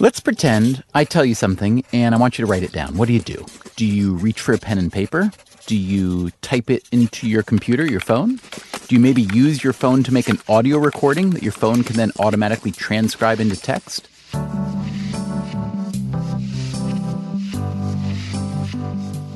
Let's 0.00 0.20
pretend 0.20 0.84
I 0.94 1.02
tell 1.02 1.24
you 1.24 1.34
something 1.34 1.82
and 1.92 2.14
I 2.14 2.18
want 2.18 2.38
you 2.38 2.46
to 2.46 2.50
write 2.50 2.62
it 2.62 2.70
down. 2.70 2.96
What 2.96 3.08
do 3.08 3.14
you 3.14 3.18
do? 3.18 3.44
Do 3.74 3.84
you 3.84 4.14
reach 4.14 4.40
for 4.40 4.52
a 4.52 4.58
pen 4.58 4.78
and 4.78 4.92
paper? 4.92 5.32
Do 5.66 5.76
you 5.76 6.30
type 6.40 6.70
it 6.70 6.88
into 6.92 7.28
your 7.28 7.42
computer, 7.42 7.84
your 7.84 7.98
phone? 7.98 8.38
Do 8.86 8.94
you 8.94 9.00
maybe 9.00 9.22
use 9.22 9.64
your 9.64 9.72
phone 9.72 10.04
to 10.04 10.14
make 10.14 10.28
an 10.28 10.38
audio 10.48 10.78
recording 10.78 11.30
that 11.30 11.42
your 11.42 11.50
phone 11.50 11.82
can 11.82 11.96
then 11.96 12.12
automatically 12.20 12.70
transcribe 12.70 13.40
into 13.40 13.60
text? 13.60 14.06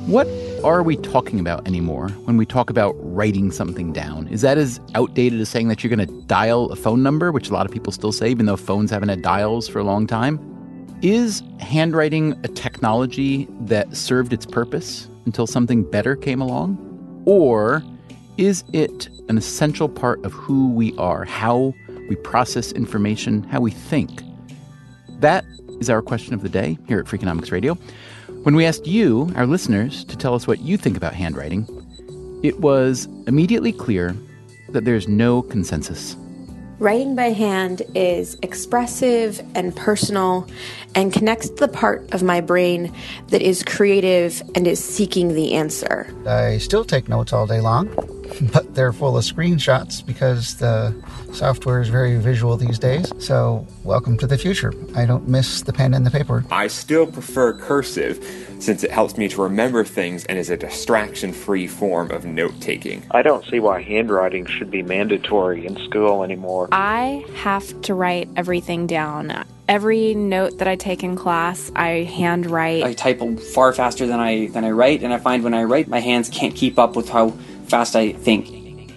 What 0.07 0.29
are 0.63 0.81
we 0.81 0.95
talking 0.95 1.41
about 1.41 1.67
anymore 1.67 2.07
when 2.23 2.37
we 2.37 2.45
talk 2.45 2.69
about 2.69 2.95
writing 2.99 3.51
something 3.51 3.91
down? 3.91 4.29
Is 4.29 4.39
that 4.43 4.57
as 4.57 4.79
outdated 4.95 5.41
as 5.41 5.49
saying 5.49 5.67
that 5.67 5.83
you're 5.83 5.93
going 5.93 6.07
to 6.07 6.21
dial 6.21 6.71
a 6.71 6.77
phone 6.77 7.03
number, 7.03 7.33
which 7.33 7.49
a 7.49 7.53
lot 7.53 7.65
of 7.65 7.71
people 7.73 7.91
still 7.91 8.13
say, 8.13 8.29
even 8.29 8.45
though 8.45 8.55
phones 8.55 8.91
haven't 8.91 9.09
had 9.09 9.21
dials 9.21 9.67
for 9.67 9.79
a 9.79 9.83
long 9.83 10.07
time? 10.07 10.52
Is 11.03 11.43
handwriting 11.59 12.31
a 12.45 12.47
technology 12.47 13.45
that 13.59 13.93
served 13.93 14.31
its 14.31 14.45
purpose 14.45 15.09
until 15.25 15.45
something 15.45 15.83
better 15.83 16.15
came 16.15 16.39
along? 16.39 16.77
Or 17.25 17.83
is 18.37 18.63
it 18.71 19.09
an 19.27 19.37
essential 19.37 19.89
part 19.89 20.23
of 20.23 20.31
who 20.31 20.69
we 20.69 20.95
are, 20.97 21.25
how 21.25 21.73
we 22.07 22.15
process 22.15 22.71
information, 22.71 23.43
how 23.43 23.59
we 23.59 23.71
think? 23.71 24.23
That 25.19 25.43
is 25.81 25.89
our 25.89 26.01
question 26.01 26.33
of 26.35 26.41
the 26.41 26.47
day 26.47 26.77
here 26.87 26.99
at 26.99 27.05
Freakonomics 27.05 27.51
Radio. 27.51 27.73
When 28.43 28.55
we 28.55 28.65
asked 28.65 28.87
you, 28.87 29.29
our 29.35 29.45
listeners, 29.45 30.05
to 30.05 30.15
tell 30.15 30.33
us 30.33 30.47
what 30.47 30.61
you 30.61 30.77
think 30.77 30.95
about 30.95 31.13
handwriting, 31.13 31.67
it 32.43 32.61
was 32.61 33.09
immediately 33.27 33.73
clear 33.73 34.15
that 34.69 34.85
there's 34.85 35.09
no 35.09 35.41
consensus. 35.41 36.15
Writing 36.79 37.15
by 37.15 37.29
hand 37.29 37.83
is 37.95 38.35
expressive 38.41 39.41
and 39.55 39.75
personal 39.75 40.47
and 40.95 41.13
connects 41.13 41.49
the 41.51 41.67
part 41.67 42.11
of 42.13 42.23
my 42.23 42.41
brain 42.41 42.91
that 43.27 43.41
is 43.41 43.63
creative 43.63 44.41
and 44.55 44.67
is 44.67 44.83
seeking 44.83 45.35
the 45.35 45.53
answer. 45.53 46.13
I 46.27 46.57
still 46.57 46.83
take 46.83 47.07
notes 47.07 47.31
all 47.31 47.45
day 47.45 47.61
long, 47.61 47.87
but 48.53 48.73
they're 48.75 48.93
full 48.93 49.17
of 49.17 49.23
screenshots 49.23 50.05
because 50.05 50.57
the 50.57 50.93
software 51.33 51.81
is 51.81 51.89
very 51.89 52.17
visual 52.17 52.57
these 52.57 52.79
days. 52.79 53.11
So, 53.19 53.65
welcome 53.83 54.17
to 54.19 54.27
the 54.27 54.37
future. 54.37 54.73
I 54.95 55.05
don't 55.05 55.27
miss 55.27 55.61
the 55.61 55.73
pen 55.73 55.93
and 55.93 56.05
the 56.05 56.11
paper. 56.11 56.45
I 56.51 56.67
still 56.67 57.07
prefer 57.07 57.53
cursive 57.53 58.23
since 58.59 58.83
it 58.83 58.91
helps 58.91 59.17
me 59.17 59.27
to 59.27 59.41
remember 59.41 59.83
things 59.83 60.25
and 60.25 60.37
is 60.37 60.49
a 60.49 60.57
distraction 60.57 61.33
free 61.33 61.67
form 61.67 62.11
of 62.11 62.25
note 62.25 62.59
taking. 62.61 63.03
I 63.11 63.21
don't 63.21 63.45
see 63.45 63.59
why 63.59 63.81
handwriting 63.81 64.45
should 64.45 64.71
be 64.71 64.81
mandatory 64.81 65.65
in 65.65 65.75
school 65.85 66.23
anymore. 66.23 66.69
I 66.71 67.25
have 67.35 67.81
to 67.81 67.93
write 67.93 68.29
everything 68.35 68.87
down. 68.87 69.45
Every 69.67 70.13
note 70.13 70.59
that 70.59 70.67
I 70.67 70.75
take 70.75 71.03
in 71.03 71.15
class, 71.15 71.71
I 71.75 72.03
handwrite. 72.03 72.83
I 72.83 72.93
type 72.93 73.21
far 73.53 73.73
faster 73.73 74.05
than 74.05 74.19
I 74.19 74.47
than 74.47 74.65
I 74.65 74.71
write, 74.71 75.03
and 75.03 75.13
I 75.13 75.19
find 75.19 75.43
when 75.43 75.53
I 75.53 75.63
write, 75.63 75.87
my 75.87 75.99
hands 75.99 76.29
can't 76.29 76.53
keep 76.53 76.77
up 76.77 76.95
with 76.95 77.09
how 77.09 77.33
fast 77.63 77.95
I 77.95 78.13
think. 78.13 78.91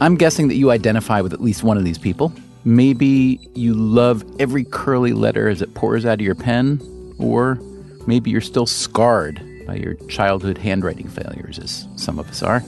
I'm 0.00 0.16
guessing 0.16 0.48
that 0.48 0.54
you 0.54 0.70
identify 0.70 1.20
with 1.20 1.32
at 1.32 1.40
least 1.42 1.62
one 1.62 1.76
of 1.76 1.84
these 1.84 1.98
people. 1.98 2.32
Maybe 2.64 3.38
you 3.54 3.74
love 3.74 4.24
every 4.38 4.64
curly 4.64 5.12
letter 5.12 5.48
as 5.48 5.62
it 5.62 5.74
pours 5.74 6.04
out 6.06 6.14
of 6.14 6.20
your 6.20 6.34
pen, 6.34 6.80
or 7.18 7.58
maybe 8.06 8.30
you're 8.30 8.40
still 8.40 8.66
scarred 8.66 9.40
by 9.66 9.76
your 9.76 9.94
childhood 10.08 10.58
handwriting 10.58 11.08
failures, 11.08 11.58
as 11.58 11.86
some 11.96 12.18
of 12.18 12.28
us 12.28 12.42
are. 12.42 12.62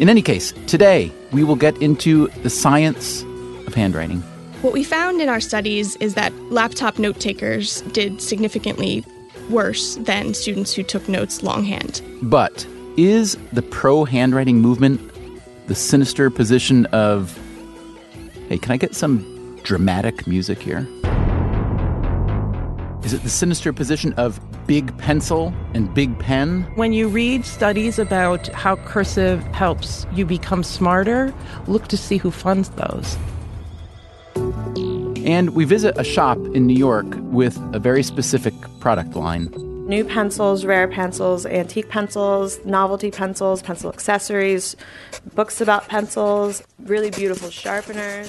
In 0.00 0.08
any 0.08 0.22
case, 0.22 0.52
today 0.66 1.12
we 1.32 1.44
will 1.44 1.56
get 1.56 1.80
into 1.82 2.28
the 2.42 2.50
science 2.50 3.22
of 3.66 3.74
handwriting. 3.74 4.20
What 4.62 4.72
we 4.72 4.82
found 4.82 5.20
in 5.20 5.28
our 5.28 5.40
studies 5.40 5.96
is 5.96 6.14
that 6.14 6.32
laptop 6.50 6.98
note 6.98 7.20
takers 7.20 7.82
did 7.92 8.20
significantly 8.20 9.04
worse 9.50 9.96
than 9.96 10.34
students 10.34 10.74
who 10.74 10.82
took 10.82 11.08
notes 11.08 11.42
longhand. 11.42 12.02
But 12.22 12.66
is 12.98 13.38
the 13.52 13.62
pro 13.62 14.04
handwriting 14.04 14.60
movement 14.60 15.00
the 15.68 15.74
sinister 15.74 16.30
position 16.30 16.86
of, 16.86 17.38
hey, 18.48 18.58
can 18.58 18.72
I 18.72 18.76
get 18.76 18.96
some 18.96 19.56
dramatic 19.62 20.26
music 20.26 20.60
here? 20.60 20.80
Is 23.04 23.12
it 23.12 23.22
the 23.22 23.30
sinister 23.30 23.72
position 23.72 24.14
of 24.14 24.40
big 24.66 24.96
pencil 24.98 25.54
and 25.74 25.94
big 25.94 26.18
pen? 26.18 26.62
When 26.74 26.92
you 26.92 27.06
read 27.06 27.44
studies 27.44 28.00
about 28.00 28.48
how 28.48 28.76
cursive 28.76 29.44
helps 29.54 30.04
you 30.12 30.26
become 30.26 30.64
smarter, 30.64 31.32
look 31.68 31.86
to 31.88 31.96
see 31.96 32.16
who 32.16 32.32
funds 32.32 32.70
those. 32.70 33.16
And 35.24 35.50
we 35.50 35.64
visit 35.64 35.96
a 35.98 36.04
shop 36.04 36.38
in 36.52 36.66
New 36.66 36.76
York 36.76 37.06
with 37.20 37.56
a 37.72 37.78
very 37.78 38.02
specific 38.02 38.54
product 38.80 39.14
line. 39.14 39.67
New 39.88 40.04
pencils, 40.04 40.66
rare 40.66 40.86
pencils, 40.86 41.46
antique 41.46 41.88
pencils, 41.88 42.62
novelty 42.66 43.10
pencils, 43.10 43.62
pencil 43.62 43.90
accessories, 43.90 44.76
books 45.34 45.62
about 45.62 45.88
pencils, 45.88 46.62
really 46.80 47.10
beautiful 47.10 47.48
sharpeners. 47.48 48.28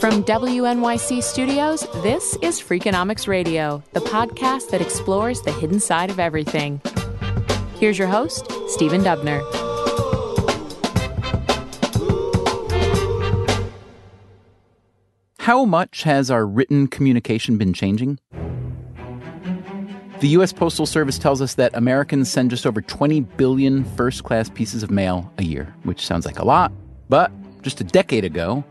From 0.00 0.24
WNYC 0.24 1.22
Studios, 1.22 1.86
this 2.02 2.36
is 2.42 2.60
Freakonomics 2.60 3.28
Radio, 3.28 3.80
the 3.92 4.00
podcast 4.00 4.70
that 4.70 4.80
explores 4.80 5.40
the 5.42 5.52
hidden 5.52 5.78
side 5.78 6.10
of 6.10 6.18
everything. 6.18 6.80
Here's 7.78 7.96
your 7.96 8.08
host, 8.08 8.50
Stephen 8.66 9.02
Dubner. 9.02 9.67
How 15.48 15.64
much 15.64 16.02
has 16.02 16.30
our 16.30 16.46
written 16.46 16.88
communication 16.88 17.56
been 17.56 17.72
changing? 17.72 18.18
The 20.20 20.28
U.S. 20.28 20.52
Postal 20.52 20.84
Service 20.84 21.18
tells 21.18 21.40
us 21.40 21.54
that 21.54 21.74
Americans 21.74 22.30
send 22.30 22.50
just 22.50 22.66
over 22.66 22.82
20 22.82 23.20
billion 23.20 23.82
first 23.96 24.24
class 24.24 24.50
pieces 24.50 24.82
of 24.82 24.90
mail 24.90 25.32
a 25.38 25.42
year, 25.42 25.74
which 25.84 26.04
sounds 26.04 26.26
like 26.26 26.38
a 26.38 26.44
lot, 26.44 26.70
but 27.08 27.32
just 27.62 27.80
a 27.80 27.84
decade 27.84 28.26
ago, 28.26 28.62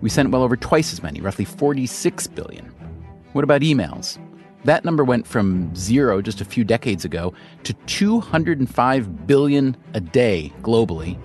we 0.00 0.08
sent 0.08 0.30
well 0.30 0.42
over 0.42 0.56
twice 0.56 0.94
as 0.94 1.02
many, 1.02 1.20
roughly 1.20 1.44
46 1.44 2.28
billion. 2.28 2.64
What 3.34 3.44
about 3.44 3.60
emails? 3.60 4.16
That 4.64 4.86
number 4.86 5.04
went 5.04 5.26
from 5.26 5.76
zero 5.76 6.22
just 6.22 6.40
a 6.40 6.46
few 6.46 6.64
decades 6.64 7.04
ago 7.04 7.34
to 7.64 7.74
205 7.74 9.26
billion 9.26 9.76
a 9.92 10.00
day 10.00 10.50
globally. 10.62 11.18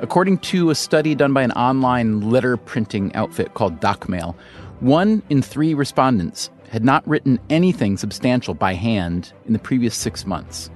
According 0.00 0.38
to 0.38 0.70
a 0.70 0.74
study 0.74 1.14
done 1.14 1.32
by 1.32 1.42
an 1.42 1.52
online 1.52 2.30
letter 2.30 2.56
printing 2.56 3.14
outfit 3.14 3.54
called 3.54 3.80
DocMail, 3.80 4.34
one 4.80 5.22
in 5.30 5.40
three 5.40 5.74
respondents 5.74 6.50
had 6.68 6.84
not 6.84 7.06
written 7.06 7.38
anything 7.50 7.96
substantial 7.96 8.54
by 8.54 8.74
hand 8.74 9.32
in 9.46 9.52
the 9.52 9.58
previous 9.58 9.94
six 9.94 10.26
months. 10.26 10.70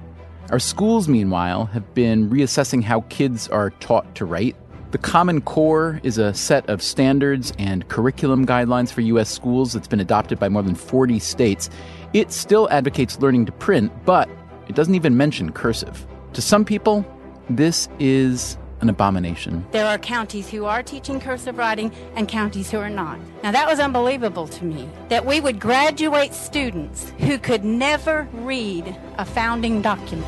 Our 0.49 0.59
schools, 0.59 1.07
meanwhile, 1.07 1.65
have 1.65 1.93
been 1.93 2.29
reassessing 2.29 2.83
how 2.83 3.01
kids 3.09 3.47
are 3.49 3.69
taught 3.71 4.15
to 4.15 4.25
write 4.25 4.55
the 4.91 4.97
Common 4.97 5.41
Core 5.41 6.01
is 6.01 6.17
a 6.17 6.33
set 6.33 6.67
of 6.67 6.81
standards 6.81 7.53
and 7.59 7.87
curriculum 7.89 8.47
guidelines 8.47 8.91
for 8.91 9.01
U.S. 9.01 9.29
schools 9.29 9.73
that's 9.73 9.87
been 9.87 9.99
adopted 9.99 10.39
by 10.39 10.49
more 10.49 10.63
than 10.63 10.73
40 10.73 11.19
states. 11.19 11.69
It 12.13 12.31
still 12.31 12.67
advocates 12.71 13.19
learning 13.19 13.45
to 13.45 13.51
print, 13.51 13.91
but 14.03 14.27
it 14.67 14.73
doesn't 14.73 14.95
even 14.95 15.15
mention 15.15 15.51
cursive. 15.51 16.07
To 16.33 16.41
some 16.41 16.65
people, 16.65 17.05
this 17.51 17.87
is 17.99 18.57
an 18.81 18.89
abomination. 18.89 19.65
There 19.71 19.85
are 19.85 19.97
counties 19.97 20.49
who 20.49 20.65
are 20.65 20.83
teaching 20.83 21.19
cursive 21.19 21.57
writing 21.57 21.91
and 22.15 22.27
counties 22.27 22.71
who 22.71 22.77
are 22.77 22.89
not. 22.89 23.19
Now, 23.43 23.51
that 23.51 23.67
was 23.67 23.79
unbelievable 23.79 24.47
to 24.47 24.65
me 24.65 24.89
that 25.09 25.25
we 25.25 25.41
would 25.41 25.59
graduate 25.59 26.33
students 26.33 27.11
who 27.19 27.37
could 27.37 27.63
never 27.63 28.27
read 28.33 28.95
a 29.17 29.25
founding 29.25 29.81
document. 29.81 30.27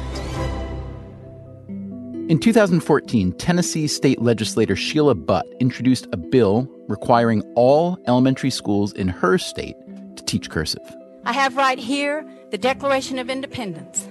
In 2.30 2.40
2014, 2.40 3.34
Tennessee 3.34 3.88
state 3.88 4.22
legislator 4.22 4.75
Sheila 4.75 5.16
Butt 5.16 5.46
introduced 5.60 6.08
a 6.14 6.18
bill 6.18 6.66
requiring 6.88 7.42
all 7.56 7.98
elementary 8.08 8.50
schools 8.50 8.94
in 8.94 9.10
her 9.10 9.38
state 9.38 9.75
to 10.16 10.24
teach 10.24 10.50
cursive. 10.50 10.84
I 11.25 11.34
have 11.34 11.58
right 11.58 11.78
here 11.78 12.25
the 12.52 12.58
Declaration 12.58 13.20
of 13.20 13.30
Independence. 13.30 14.08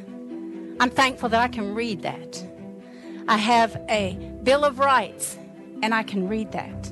I'm 0.81 0.91
thankful 0.91 1.29
that 1.31 1.41
I 1.41 1.49
can 1.49 1.75
read 1.75 2.03
that. 2.03 2.45
I 3.31 3.37
have 3.37 3.81
a 3.89 4.15
Bill 4.43 4.65
of 4.65 4.79
Rights, 4.79 5.39
and 5.83 5.95
I 5.95 6.03
can 6.03 6.29
read 6.29 6.53
that. 6.53 6.91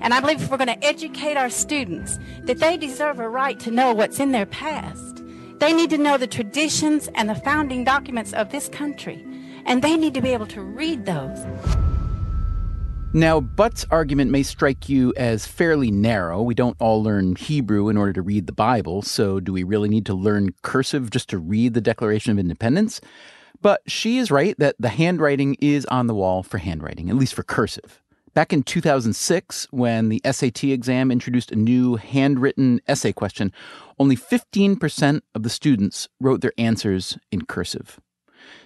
And 0.00 0.14
I 0.14 0.20
believe 0.20 0.42
if 0.42 0.50
we're 0.50 0.58
going 0.58 0.68
to 0.68 0.84
educate 0.84 1.36
our 1.36 1.50
students, 1.50 2.18
that 2.42 2.58
they 2.58 2.76
deserve 2.76 3.18
a 3.18 3.28
right 3.28 3.58
to 3.60 3.70
know 3.70 3.94
what's 3.94 4.20
in 4.20 4.30
their 4.32 4.46
past. 4.46 5.22
They 5.58 5.72
need 5.72 5.90
to 5.90 5.98
know 5.98 6.16
the 6.16 6.26
traditions 6.26 7.08
and 7.14 7.28
the 7.28 7.34
founding 7.34 7.82
documents 7.82 8.32
of 8.32 8.52
this 8.52 8.68
country 8.68 9.24
and 9.68 9.82
they 9.82 9.96
need 9.96 10.14
to 10.14 10.22
be 10.22 10.30
able 10.30 10.46
to 10.46 10.62
read 10.62 11.06
those. 11.06 11.38
Now, 13.12 13.40
Butt's 13.40 13.86
argument 13.90 14.30
may 14.30 14.42
strike 14.42 14.88
you 14.88 15.14
as 15.16 15.46
fairly 15.46 15.90
narrow. 15.90 16.42
We 16.42 16.54
don't 16.54 16.76
all 16.78 17.02
learn 17.02 17.36
Hebrew 17.36 17.88
in 17.88 17.96
order 17.96 18.12
to 18.14 18.22
read 18.22 18.46
the 18.46 18.52
Bible, 18.52 19.02
so 19.02 19.40
do 19.40 19.52
we 19.52 19.62
really 19.62 19.88
need 19.88 20.06
to 20.06 20.14
learn 20.14 20.54
cursive 20.62 21.10
just 21.10 21.30
to 21.30 21.38
read 21.38 21.74
the 21.74 21.80
Declaration 21.80 22.32
of 22.32 22.38
Independence? 22.38 23.00
But 23.60 23.82
she 23.86 24.18
is 24.18 24.30
right 24.30 24.54
that 24.58 24.76
the 24.78 24.88
handwriting 24.88 25.56
is 25.60 25.84
on 25.86 26.06
the 26.06 26.14
wall 26.14 26.42
for 26.42 26.58
handwriting, 26.58 27.10
at 27.10 27.16
least 27.16 27.34
for 27.34 27.42
cursive. 27.42 28.02
Back 28.34 28.52
in 28.52 28.62
2006, 28.62 29.66
when 29.70 30.10
the 30.10 30.20
SAT 30.24 30.64
exam 30.64 31.10
introduced 31.10 31.50
a 31.50 31.56
new 31.56 31.96
handwritten 31.96 32.80
essay 32.86 33.12
question, 33.12 33.52
only 33.98 34.16
15% 34.16 35.22
of 35.34 35.42
the 35.42 35.50
students 35.50 36.08
wrote 36.20 36.40
their 36.40 36.52
answers 36.56 37.18
in 37.32 37.46
cursive. 37.46 37.98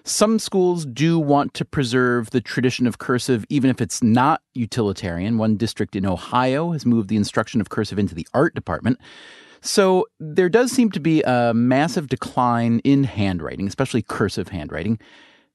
Some 0.04 0.38
schools 0.38 0.84
do 0.84 1.18
want 1.18 1.54
to 1.54 1.64
preserve 1.64 2.30
the 2.30 2.40
tradition 2.40 2.86
of 2.86 2.98
cursive, 2.98 3.44
even 3.48 3.70
if 3.70 3.80
it's 3.80 4.02
not 4.02 4.42
utilitarian. 4.52 5.38
One 5.38 5.56
district 5.56 5.96
in 5.96 6.04
Ohio 6.04 6.72
has 6.72 6.84
moved 6.84 7.08
the 7.08 7.16
instruction 7.16 7.60
of 7.60 7.70
cursive 7.70 7.98
into 7.98 8.14
the 8.14 8.26
art 8.34 8.54
department. 8.54 8.98
So 9.62 10.06
there 10.18 10.48
does 10.48 10.72
seem 10.72 10.90
to 10.90 11.00
be 11.00 11.22
a 11.22 11.54
massive 11.54 12.08
decline 12.08 12.80
in 12.80 13.04
handwriting, 13.04 13.68
especially 13.68 14.02
cursive 14.02 14.48
handwriting. 14.48 14.98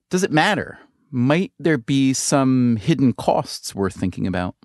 Does 0.09 0.23
it 0.23 0.31
matter? 0.31 0.79
Might 1.11 1.51
there 1.59 1.77
be 1.77 2.13
some 2.13 2.77
hidden 2.77 3.11
costs 3.13 3.75
worth 3.75 3.95
thinking 3.95 4.25
about? 4.25 4.55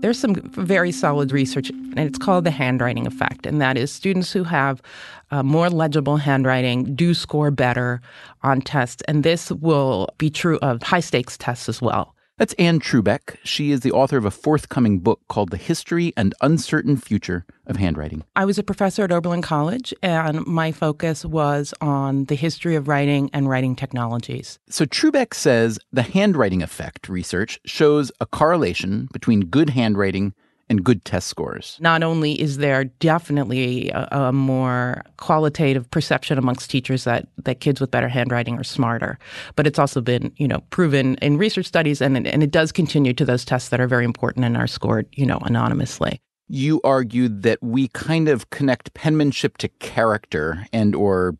There's 0.00 0.18
some 0.18 0.34
very 0.34 0.92
solid 0.92 1.32
research, 1.32 1.70
and 1.70 1.98
it's 1.98 2.18
called 2.18 2.44
the 2.44 2.50
handwriting 2.50 3.06
effect. 3.06 3.46
And 3.46 3.60
that 3.60 3.76
is 3.76 3.92
students 3.92 4.32
who 4.32 4.44
have 4.44 4.82
uh, 5.30 5.42
more 5.44 5.70
legible 5.70 6.16
handwriting 6.16 6.94
do 6.96 7.14
score 7.14 7.50
better 7.52 8.00
on 8.42 8.60
tests. 8.60 9.02
And 9.08 9.22
this 9.22 9.50
will 9.52 10.08
be 10.18 10.30
true 10.30 10.58
of 10.60 10.82
high 10.82 11.00
stakes 11.00 11.36
tests 11.36 11.68
as 11.68 11.80
well. 11.80 12.14
That's 12.38 12.54
Anne 12.54 12.78
Trubek. 12.78 13.36
She 13.42 13.72
is 13.72 13.80
the 13.80 13.90
author 13.90 14.16
of 14.16 14.24
a 14.24 14.30
forthcoming 14.30 15.00
book 15.00 15.20
called 15.28 15.50
The 15.50 15.56
History 15.56 16.12
and 16.16 16.36
Uncertain 16.40 16.96
Future 16.96 17.44
of 17.66 17.76
Handwriting. 17.76 18.22
I 18.36 18.44
was 18.44 18.58
a 18.58 18.62
professor 18.62 19.02
at 19.02 19.10
Oberlin 19.10 19.42
College, 19.42 19.92
and 20.04 20.46
my 20.46 20.70
focus 20.70 21.24
was 21.24 21.74
on 21.80 22.26
the 22.26 22.36
history 22.36 22.76
of 22.76 22.86
writing 22.86 23.28
and 23.32 23.48
writing 23.48 23.74
technologies. 23.74 24.60
So 24.70 24.84
Trubek 24.84 25.34
says 25.34 25.80
the 25.92 26.02
handwriting 26.02 26.62
effect 26.62 27.08
research 27.08 27.58
shows 27.64 28.12
a 28.20 28.26
correlation 28.26 29.08
between 29.12 29.46
good 29.46 29.70
handwriting 29.70 30.32
and 30.68 30.84
good 30.84 31.04
test 31.04 31.28
scores. 31.28 31.78
Not 31.80 32.02
only 32.02 32.40
is 32.40 32.58
there 32.58 32.84
definitely 32.84 33.90
a, 33.90 34.08
a, 34.10 34.32
more 34.32 35.02
qualitative 35.16 35.90
perception 35.90 36.38
amongst 36.38 36.70
teachers 36.70 37.04
that, 37.04 37.28
that 37.44 37.60
kids 37.60 37.80
with 37.80 37.90
better 37.90 38.08
handwriting 38.08 38.58
are 38.58 38.64
smarter, 38.64 39.18
but 39.56 39.66
it's 39.66 39.78
also 39.78 40.00
been, 40.00 40.32
you 40.36 40.48
know, 40.48 40.60
proven 40.70 41.16
in 41.16 41.38
research 41.38 41.66
studies 41.66 42.00
and, 42.02 42.26
and 42.26 42.42
it 42.42 42.50
does 42.50 42.72
continue 42.72 43.12
to 43.14 43.24
those 43.24 43.44
tests 43.44 43.70
that 43.70 43.80
are 43.80 43.88
very 43.88 44.04
important 44.04 44.44
and 44.44 44.56
are 44.56 44.66
scored, 44.66 45.06
you 45.12 45.26
know, 45.26 45.38
anonymously. 45.42 46.20
You 46.50 46.80
argued 46.82 47.42
that 47.42 47.62
we 47.62 47.88
kind 47.88 48.28
of 48.28 48.48
connect 48.50 48.94
penmanship 48.94 49.58
to 49.58 49.68
character 49.68 50.66
and 50.72 50.94
or 50.94 51.36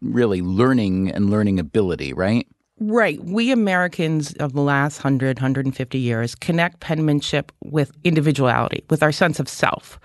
really 0.00 0.40
learning 0.40 1.10
and 1.10 1.28
learning 1.28 1.58
ability, 1.58 2.14
right? 2.14 2.46
Right. 2.78 3.22
We 3.24 3.52
Americans 3.52 4.34
of 4.34 4.52
the 4.52 4.60
last 4.60 4.98
100, 4.98 5.38
150 5.38 5.98
years 5.98 6.34
connect 6.34 6.80
penmanship 6.80 7.50
with 7.64 7.90
individuality, 8.04 8.84
with 8.90 9.02
our 9.02 9.12
sense 9.12 9.40
of 9.40 9.48
self. 9.48 9.98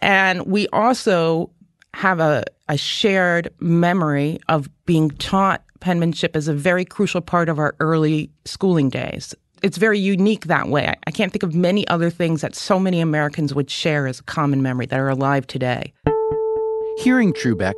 And 0.00 0.46
we 0.46 0.68
also 0.68 1.50
have 1.94 2.20
a, 2.20 2.44
a 2.68 2.76
shared 2.76 3.52
memory 3.58 4.38
of 4.48 4.68
being 4.86 5.10
taught 5.12 5.64
penmanship 5.80 6.36
as 6.36 6.48
a 6.48 6.54
very 6.54 6.84
crucial 6.84 7.20
part 7.20 7.48
of 7.48 7.58
our 7.58 7.74
early 7.80 8.30
schooling 8.44 8.88
days. 8.88 9.34
It's 9.62 9.78
very 9.78 9.98
unique 9.98 10.46
that 10.46 10.68
way. 10.68 10.92
I, 11.06 11.10
can't 11.10 11.32
think 11.32 11.42
of 11.42 11.54
many 11.54 11.86
other 11.88 12.10
things 12.10 12.42
that 12.42 12.54
so 12.54 12.78
many 12.78 13.00
Americans 13.00 13.54
would 13.54 13.70
share 13.70 14.06
as 14.06 14.20
a 14.20 14.22
common 14.24 14.62
memory 14.62 14.86
that 14.86 15.00
are 15.00 15.08
alive 15.08 15.46
today. 15.46 15.92
Hearing 16.98 17.32
Trubek, 17.32 17.74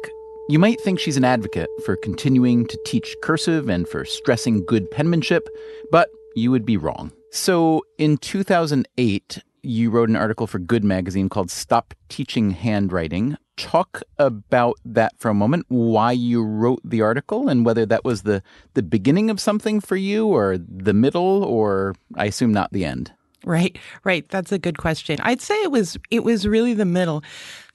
you 0.49 0.59
might 0.59 0.81
think 0.81 1.01
she's 1.01 1.17
an 1.17 1.25
advocate 1.25 1.69
for 1.85 1.97
continuing 1.97 2.67
to 2.67 2.79
teach 2.85 3.17
cursive 3.23 3.69
and 3.69 3.89
for 3.89 4.05
stressing 4.05 4.65
good 4.65 4.89
penmanship, 4.91 5.49
but 5.91 6.09
you 6.37 6.51
would 6.53 6.65
be 6.65 6.77
wrong. 6.77 7.13
So 7.33 7.83
in 7.99 8.17
2008, 8.19 9.43
you 9.63 9.91
wrote 9.91 10.09
an 10.09 10.15
article 10.15 10.47
for 10.47 10.61
Good 10.61 10.85
Magazine 10.85 11.29
called 11.29 11.51
Stop 11.51 11.95
Teaching 12.09 12.53
Handwriting. 12.53 13.37
Talk 13.57 14.03
about 14.19 14.77
that 14.85 15.15
for 15.19 15.31
a 15.31 15.35
moment, 15.35 15.65
why 15.69 16.13
you 16.13 16.45
wrote 16.45 16.81
the 16.85 17.03
article 17.03 17.49
and 17.49 17.67
whether 17.67 17.85
that 17.85 18.05
was 18.05 18.23
the, 18.23 18.43
the 18.75 18.83
beginning 18.83 19.31
of 19.31 19.41
something 19.41 19.81
for 19.81 19.97
you 19.97 20.29
or 20.29 20.59
the 20.59 20.95
middle 20.95 21.43
or 21.43 21.97
I 22.15 22.27
assume 22.27 22.53
not 22.53 22.73
the 22.73 22.85
end. 22.85 23.13
Right, 23.47 23.79
right. 24.03 24.29
That's 24.29 24.51
a 24.51 24.59
good 24.59 24.77
question. 24.77 25.19
I'd 25.23 25.41
say 25.41 25.55
it 25.63 25.71
was 25.71 25.97
it 26.11 26.25
was 26.25 26.49
really 26.49 26.75
the 26.75 26.85
middle. 26.85 27.23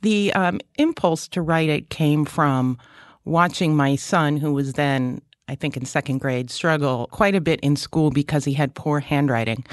The 0.02 0.34
um, 0.34 0.60
impulse 0.78 1.30
to 1.30 1.42
write 1.42 1.70
it 1.70 1.90
came 1.90 2.26
from 2.26 2.78
watching 3.24 3.74
my 3.74 3.96
son, 3.96 4.36
who 4.36 4.52
was 4.52 4.74
then 4.74 5.22
I 5.48 5.56
think 5.56 5.78
in 5.78 5.86
second 5.86 6.18
grade, 6.18 6.52
struggle 6.52 7.08
quite 7.12 7.36
a 7.36 7.42
bit 7.42 7.62
in 7.62 7.78
school 7.78 8.12
because 8.12 8.44
he 8.44 8.52
had 8.54 8.76
poor 8.76 9.00
handwriting, 9.00 9.66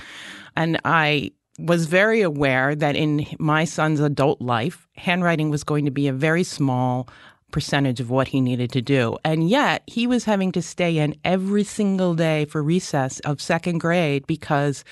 and 0.56 0.80
I 0.84 1.32
was 1.58 1.86
very 1.86 2.22
aware 2.22 2.76
that 2.76 2.94
in 2.94 3.26
my 3.40 3.64
son's 3.64 3.98
adult 3.98 4.40
life, 4.40 4.86
handwriting 4.94 5.50
was 5.50 5.64
going 5.64 5.84
to 5.84 5.90
be 5.90 6.06
a 6.06 6.12
very 6.12 6.44
small 6.44 7.08
percentage 7.50 8.00
of 8.00 8.10
what 8.10 8.28
he 8.28 8.40
needed 8.40 8.70
to 8.72 8.82
do. 8.82 9.16
And 9.24 9.48
yet 9.48 9.82
he 9.86 10.06
was 10.06 10.24
having 10.24 10.52
to 10.52 10.62
stay 10.62 10.98
in 10.98 11.14
every 11.24 11.64
single 11.64 12.14
day 12.14 12.44
for 12.44 12.62
recess 12.62 13.20
of 13.20 13.40
second 13.40 13.78
grade 13.78 14.26
because 14.26 14.84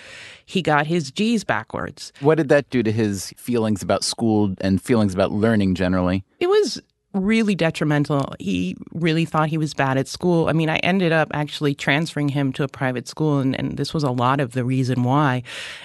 he 0.44 0.62
got 0.62 0.86
his 0.86 1.10
G's 1.10 1.44
backwards. 1.44 2.12
What 2.20 2.36
did 2.36 2.48
that 2.48 2.70
do 2.70 2.82
to 2.82 2.92
his 2.92 3.32
feelings 3.36 3.82
about 3.82 4.04
school 4.04 4.54
and 4.60 4.80
feelings 4.80 5.14
about 5.14 5.32
learning 5.32 5.74
generally? 5.74 6.24
It 6.40 6.48
was 6.48 6.80
really 7.24 7.54
detrimental. 7.54 8.34
He 8.38 8.76
really 8.92 9.24
thought 9.24 9.48
he 9.48 9.58
was 9.58 9.74
bad 9.74 9.98
at 9.98 10.08
school. 10.08 10.48
I 10.48 10.52
mean, 10.52 10.68
I 10.68 10.78
ended 10.78 11.12
up 11.12 11.28
actually 11.32 11.74
transferring 11.74 12.28
him 12.28 12.52
to 12.54 12.62
a 12.62 12.68
private 12.68 13.08
school, 13.08 13.38
and, 13.38 13.58
and 13.58 13.76
this 13.76 13.92
was 13.92 14.04
a 14.04 14.10
lot 14.10 14.40
of 14.40 14.52
the 14.52 14.64
reason 14.64 15.02
why. 15.02 15.42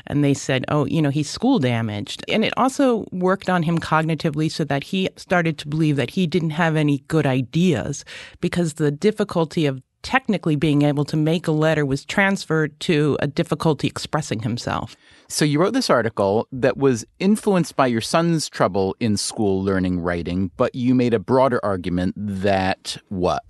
And 0.07 0.23
they 0.23 0.33
said, 0.33 0.65
oh, 0.67 0.85
you 0.85 1.01
know, 1.01 1.09
he's 1.09 1.29
school 1.29 1.59
damaged. 1.59 2.23
And 2.27 2.43
it 2.43 2.53
also 2.57 3.05
worked 3.11 3.49
on 3.49 3.63
him 3.63 3.79
cognitively 3.79 4.51
so 4.51 4.63
that 4.65 4.83
he 4.85 5.09
started 5.15 5.57
to 5.59 5.67
believe 5.67 5.95
that 5.95 6.11
he 6.11 6.27
didn't 6.27 6.51
have 6.51 6.75
any 6.75 6.99
good 7.07 7.25
ideas 7.25 8.05
because 8.39 8.73
the 8.73 8.91
difficulty 8.91 9.65
of 9.65 9.81
technically 10.03 10.55
being 10.55 10.81
able 10.81 11.05
to 11.05 11.17
make 11.17 11.47
a 11.47 11.51
letter 11.51 11.85
was 11.85 12.05
transferred 12.05 12.79
to 12.79 13.17
a 13.19 13.27
difficulty 13.27 13.87
expressing 13.87 14.41
himself. 14.41 14.95
So 15.31 15.45
you 15.45 15.61
wrote 15.61 15.73
this 15.73 15.89
article 15.89 16.45
that 16.51 16.75
was 16.75 17.05
influenced 17.19 17.77
by 17.77 17.87
your 17.87 18.01
son's 18.01 18.49
trouble 18.49 18.97
in 18.99 19.15
school 19.15 19.63
learning 19.63 20.01
writing, 20.01 20.51
but 20.57 20.75
you 20.75 20.93
made 20.93 21.13
a 21.13 21.19
broader 21.19 21.63
argument 21.63 22.15
that 22.17 22.97
what? 23.07 23.43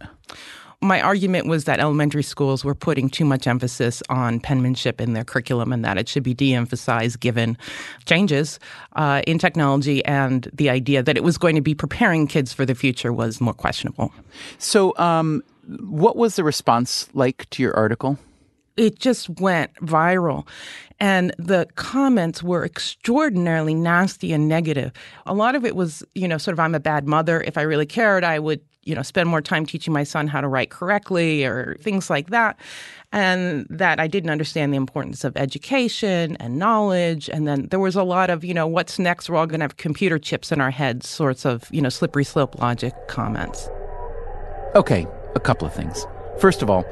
my 0.84 1.00
argument 1.00 1.46
was 1.46 1.65
that 1.65 1.79
elementary 1.79 2.24
schools 2.24 2.65
were 2.65 2.74
putting 2.74 3.08
too 3.08 3.24
much 3.24 3.46
emphasis 3.46 4.01
on 4.10 4.39
penmanship 4.39 5.00
in 5.00 5.13
their 5.13 5.24
curriculum 5.24 5.72
and 5.72 5.86
that 5.86 5.96
it 5.96 6.10
should 6.10 6.24
be 6.24 6.34
de 6.34 6.55
emphasized 6.55 7.20
given 7.20 7.55
changes 8.05 8.60
uh, 8.96 9.22
in 9.27 9.38
technology 9.38 10.03
and 10.05 10.50
the 10.51 10.72
idea 10.72 11.03
that 11.03 11.15
it 11.15 11.24
was 11.24 11.38
going 11.38 11.53
to 11.53 11.62
be 11.62 11.75
preparing 11.75 12.25
kids 12.25 12.51
for 12.51 12.65
the 12.65 12.74
future 12.74 13.13
was 13.13 13.39
more 13.39 13.53
questionable. 13.53 14.12
So, 14.58 14.98
um, 14.98 15.44
what 15.82 16.15
was 16.15 16.36
the 16.36 16.44
response 16.44 17.10
like 17.13 17.48
to 17.51 17.62
your 17.62 17.75
article? 17.75 18.17
It 18.81 18.97
just 18.97 19.29
went 19.29 19.71
viral. 19.75 20.47
And 21.00 21.35
the 21.38 21.67
comments 21.75 22.41
were 22.41 22.65
extraordinarily 22.65 23.75
nasty 23.75 24.33
and 24.33 24.50
negative. 24.50 24.91
A 25.27 25.35
lot 25.35 25.53
of 25.53 25.65
it 25.65 25.75
was, 25.75 26.03
you 26.15 26.27
know, 26.27 26.39
sort 26.39 26.53
of, 26.53 26.59
I'm 26.59 26.73
a 26.73 26.79
bad 26.79 27.07
mother. 27.07 27.41
If 27.41 27.59
I 27.59 27.61
really 27.61 27.85
cared, 27.85 28.23
I 28.23 28.39
would, 28.39 28.59
you 28.83 28.95
know, 28.95 29.03
spend 29.03 29.29
more 29.29 29.39
time 29.39 29.67
teaching 29.67 29.93
my 29.93 30.03
son 30.03 30.25
how 30.25 30.41
to 30.41 30.47
write 30.47 30.71
correctly 30.71 31.45
or 31.45 31.77
things 31.79 32.09
like 32.09 32.31
that. 32.31 32.59
And 33.11 33.67
that 33.69 34.00
I 34.00 34.07
didn't 34.07 34.31
understand 34.31 34.73
the 34.73 34.77
importance 34.77 35.23
of 35.23 35.38
education 35.38 36.35
and 36.38 36.57
knowledge. 36.57 37.29
And 37.29 37.47
then 37.47 37.67
there 37.69 37.79
was 37.79 37.95
a 37.95 38.03
lot 38.03 38.31
of, 38.31 38.43
you 38.43 38.55
know, 38.55 38.65
what's 38.65 38.97
next? 38.97 39.29
We're 39.29 39.38
all 39.38 39.45
going 39.45 39.59
to 39.59 39.65
have 39.65 39.77
computer 39.77 40.17
chips 40.17 40.51
in 40.51 40.59
our 40.59 40.71
heads, 40.71 41.07
sorts 41.07 41.45
of, 41.45 41.67
you 41.69 41.83
know, 41.83 41.89
slippery 41.89 42.23
slope 42.23 42.59
logic 42.59 42.93
comments. 43.07 43.69
Okay, 44.73 45.05
a 45.35 45.39
couple 45.39 45.67
of 45.67 45.73
things. 45.75 46.07
First 46.39 46.63
of 46.63 46.69
all, 46.71 46.83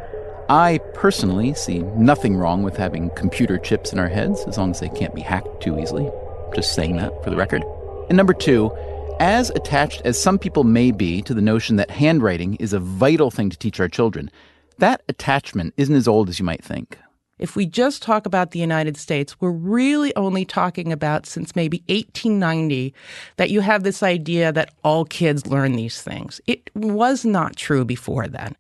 I 0.50 0.80
personally 0.96 1.54
see 1.54 1.84
nothing 1.96 2.36
wrong 2.36 2.64
with 2.64 2.76
having 2.76 3.12
computer 3.12 3.60
chips 3.60 3.94
in 3.94 4.00
our 4.00 4.08
heads 4.08 4.46
as 4.48 4.58
long 4.58 4.72
as 4.72 4.80
they 4.80 4.90
can't 4.90 5.14
be 5.14 5.22
hacked 5.22 5.62
too 5.62 5.80
easily. 5.80 6.10
Just 6.56 6.74
saying 6.74 6.96
that 6.96 7.24
for 7.24 7.30
the 7.30 7.36
record. 7.36 7.64
And 8.08 8.18
number 8.18 8.34
two, 8.34 8.76
as 9.20 9.52
attached 9.52 10.02
as 10.06 10.20
some 10.20 10.40
people 10.40 10.64
may 10.64 10.90
be 10.90 11.22
to 11.22 11.36
the 11.36 11.42
notion 11.42 11.76
that 11.76 11.92
handwriting 11.92 12.56
is 12.56 12.74
a 12.74 12.80
vital 12.80 13.30
thing 13.30 13.52
to 13.52 13.58
teach 13.60 13.80
our 13.80 13.88
children, 13.88 14.32
that 14.80 15.04
attachment 15.08 15.76
isn't 15.78 15.94
as 15.94 16.08
old 16.08 16.30
as 16.30 16.40
you 16.40 16.46
might 16.46 16.64
think. 16.64 16.98
If 17.38 17.56
we 17.56 17.68
just 17.68 18.02
talk 18.02 18.26
about 18.26 18.50
the 18.50 18.60
United 18.60 18.98
States, 18.98 19.40
we're 19.40 19.52
really 19.52 20.16
only 20.16 20.46
talking 20.46 20.92
about 20.92 21.28
since 21.28 21.56
maybe 21.56 21.84
1890 21.90 22.92
that 23.38 23.52
you 23.52 23.62
have 23.62 23.84
this 23.84 24.02
idea 24.02 24.52
that 24.52 24.74
all 24.84 25.06
kids 25.06 25.46
learn 25.46 25.74
these 25.74 26.02
things. 26.02 26.42
It 26.48 26.72
was 26.74 27.24
not 27.24 27.56
true 27.56 27.86
before 27.86 28.28
then. 28.28 28.56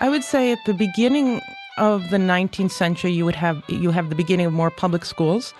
I 0.00 0.08
would 0.08 0.24
say 0.24 0.52
at 0.52 0.58
the 0.66 0.74
beginning 0.74 1.40
of 1.78 2.10
the 2.10 2.16
19th 2.16 2.72
century, 2.72 3.12
you 3.12 3.24
would 3.24 3.36
have 3.36 3.62
you 3.68 3.90
have 3.90 4.08
the 4.10 4.14
beginning 4.14 4.46
of 4.46 4.52
more 4.52 4.70
public 4.70 5.04
schools 5.04 5.54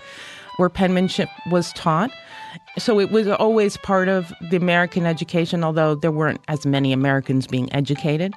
where 0.57 0.69
penmanship 0.69 1.29
was 1.51 1.73
taught. 1.73 2.11
So 2.79 3.01
it 3.01 3.11
was 3.11 3.29
always 3.29 3.77
part 3.79 4.09
of 4.09 4.33
the 4.51 4.57
American 4.57 5.07
education, 5.07 5.63
although 5.63 5.95
there 5.95 6.11
weren't 6.11 6.41
as 6.49 6.67
many 6.67 6.93
Americans 6.93 7.47
being 7.47 7.73
educated. 7.73 8.35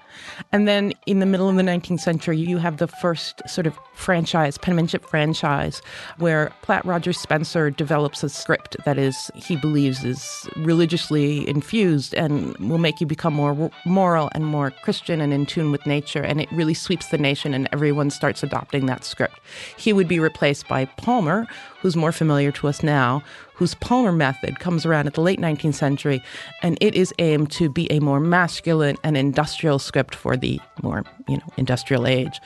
And 0.52 0.68
then 0.68 0.94
in 1.06 1.20
the 1.20 1.26
middle 1.26 1.50
of 1.50 1.56
the 1.56 1.64
19th 1.64 2.00
century, 2.00 2.38
you 2.38 2.58
have 2.58 2.78
the 2.78 2.88
first 2.88 3.42
sort 3.48 3.68
of 3.68 3.78
franchise, 3.96 4.58
penmanship 4.58 5.04
franchise, 5.06 5.82
where 6.18 6.52
Platt 6.62 6.86
Rogers 6.86 7.18
Spencer 7.18 7.72
develops 7.72 8.24
a 8.24 8.30
script 8.30 8.78
that 8.86 8.98
is, 8.98 9.32
he 9.34 9.56
believes, 9.56 10.04
is 10.04 10.48
religiously 10.56 11.48
infused 11.50 12.14
and 12.14 12.56
will 12.58 12.78
make 12.78 13.02
you 13.02 13.08
become 13.08 13.34
more 13.34 13.72
moral 13.86 14.30
and 14.34 14.46
more 14.46 14.72
Christian 14.84 15.20
and 15.20 15.34
in 15.34 15.46
tune 15.46 15.72
with 15.72 15.86
nature. 15.86 16.22
And 16.22 16.40
it 16.40 16.52
really 16.52 16.76
sweeps 16.76 17.08
the 17.08 17.18
nation, 17.18 17.54
and 17.54 17.68
everyone 17.72 18.12
starts 18.12 18.44
adopting 18.44 18.86
that 18.86 19.04
script. 19.04 19.40
He 19.78 19.94
would 19.94 20.08
be 20.08 20.20
replaced 20.20 20.68
by 20.68 20.86
Palmer, 20.86 21.48
who's 21.82 21.96
more 21.96 22.12
familiar 22.12 22.52
to 22.52 22.68
us 22.68 22.84
now, 22.84 23.24
whose 23.54 23.74
Palmer 23.76 24.12
method 24.12 24.60
comes 24.60 24.86
around 24.86 25.08
at 25.08 25.14
the 25.14 25.22
late 25.22 25.40
19th 25.40 25.74
century, 25.74 26.22
and 26.62 26.78
it 26.82 26.96
is 26.96 27.14
aimed 27.20 27.52
to 27.52 27.70
be 27.70 27.92
a 27.92 28.00
more 28.00 28.20
masculine 28.20 28.98
and 29.04 29.18
industrial 29.18 29.80
script 29.80 30.14
for 30.14 30.38
the 30.38 30.60
more, 30.82 31.04
you 31.28 31.38
know, 31.38 31.44
industrial 31.58 32.06
age. 32.06 32.40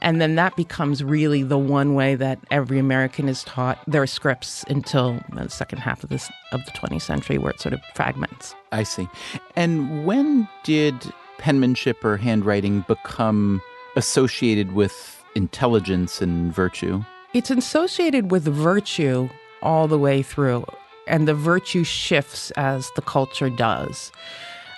And 0.00 0.20
then 0.20 0.36
that 0.36 0.54
becomes 0.56 1.02
really 1.02 1.42
the 1.42 1.58
one 1.58 1.94
way 1.94 2.14
that 2.14 2.38
every 2.50 2.78
American 2.78 3.28
is 3.28 3.42
taught 3.44 3.78
their 3.86 4.06
scripts 4.06 4.64
until 4.68 5.20
the 5.32 5.48
second 5.48 5.78
half 5.78 6.04
of 6.04 6.10
this 6.10 6.30
of 6.52 6.64
the 6.64 6.70
20th 6.72 7.02
century, 7.02 7.38
where 7.38 7.50
it 7.50 7.60
sort 7.60 7.72
of 7.72 7.80
fragments. 7.94 8.54
I 8.70 8.84
see. 8.84 9.08
And 9.56 10.06
when 10.06 10.48
did 10.62 10.94
penmanship 11.38 12.04
or 12.04 12.16
handwriting 12.16 12.84
become 12.86 13.60
associated 13.96 14.72
with 14.72 15.24
intelligence 15.34 16.22
and 16.22 16.54
virtue? 16.54 17.04
It's 17.34 17.50
associated 17.50 18.30
with 18.30 18.44
virtue 18.44 19.28
all 19.60 19.88
the 19.88 19.98
way 19.98 20.22
through, 20.22 20.64
and 21.08 21.26
the 21.26 21.34
virtue 21.34 21.82
shifts 21.82 22.52
as 22.52 22.88
the 22.94 23.02
culture 23.02 23.50
does. 23.50 24.12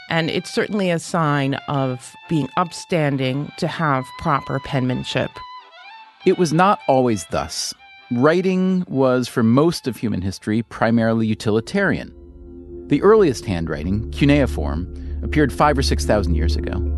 And 0.08 0.30
it's 0.30 0.54
certainly 0.54 0.90
a 0.90 0.98
sign 0.98 1.54
of 1.68 2.14
being 2.30 2.48
upstanding 2.56 3.52
to 3.58 3.68
have 3.68 4.06
proper 4.20 4.58
penmanship. 4.58 5.30
It 6.24 6.38
was 6.38 6.54
not 6.54 6.80
always 6.88 7.26
thus. 7.26 7.74
Writing 8.10 8.86
was, 8.88 9.28
for 9.28 9.42
most 9.42 9.86
of 9.86 9.98
human 9.98 10.22
history, 10.22 10.62
primarily 10.62 11.26
utilitarian. 11.26 12.10
The 12.88 13.02
earliest 13.02 13.44
handwriting, 13.44 14.10
cuneiform, 14.12 15.20
appeared 15.22 15.52
five 15.52 15.76
or 15.76 15.82
six 15.82 16.06
thousand 16.06 16.36
years 16.36 16.56
ago. 16.56 16.95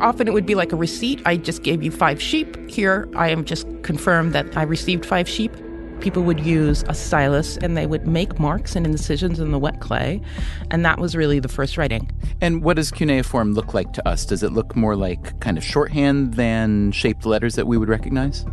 Often 0.00 0.28
it 0.28 0.34
would 0.34 0.46
be 0.46 0.54
like 0.54 0.72
a 0.72 0.76
receipt. 0.76 1.20
I 1.26 1.36
just 1.36 1.62
gave 1.62 1.82
you 1.82 1.90
five 1.90 2.20
sheep. 2.20 2.56
Here, 2.68 3.08
I 3.16 3.28
am 3.28 3.44
just 3.44 3.66
confirmed 3.82 4.32
that 4.32 4.56
I 4.56 4.62
received 4.62 5.04
five 5.04 5.28
sheep. 5.28 5.52
People 6.00 6.22
would 6.22 6.40
use 6.40 6.82
a 6.88 6.94
stylus 6.94 7.58
and 7.58 7.76
they 7.76 7.86
would 7.86 8.06
make 8.06 8.38
marks 8.38 8.74
and 8.74 8.86
incisions 8.86 9.38
in 9.38 9.50
the 9.50 9.58
wet 9.58 9.80
clay. 9.80 10.22
And 10.70 10.82
that 10.86 10.98
was 10.98 11.14
really 11.14 11.40
the 11.40 11.48
first 11.48 11.76
writing. 11.76 12.10
And 12.40 12.62
what 12.62 12.76
does 12.76 12.90
cuneiform 12.90 13.52
look 13.52 13.74
like 13.74 13.92
to 13.92 14.08
us? 14.08 14.24
Does 14.24 14.42
it 14.42 14.52
look 14.52 14.74
more 14.74 14.96
like 14.96 15.38
kind 15.40 15.58
of 15.58 15.64
shorthand 15.64 16.34
than 16.34 16.92
shaped 16.92 17.26
letters 17.26 17.54
that 17.56 17.66
we 17.66 17.76
would 17.76 17.90
recognize? 17.90 18.46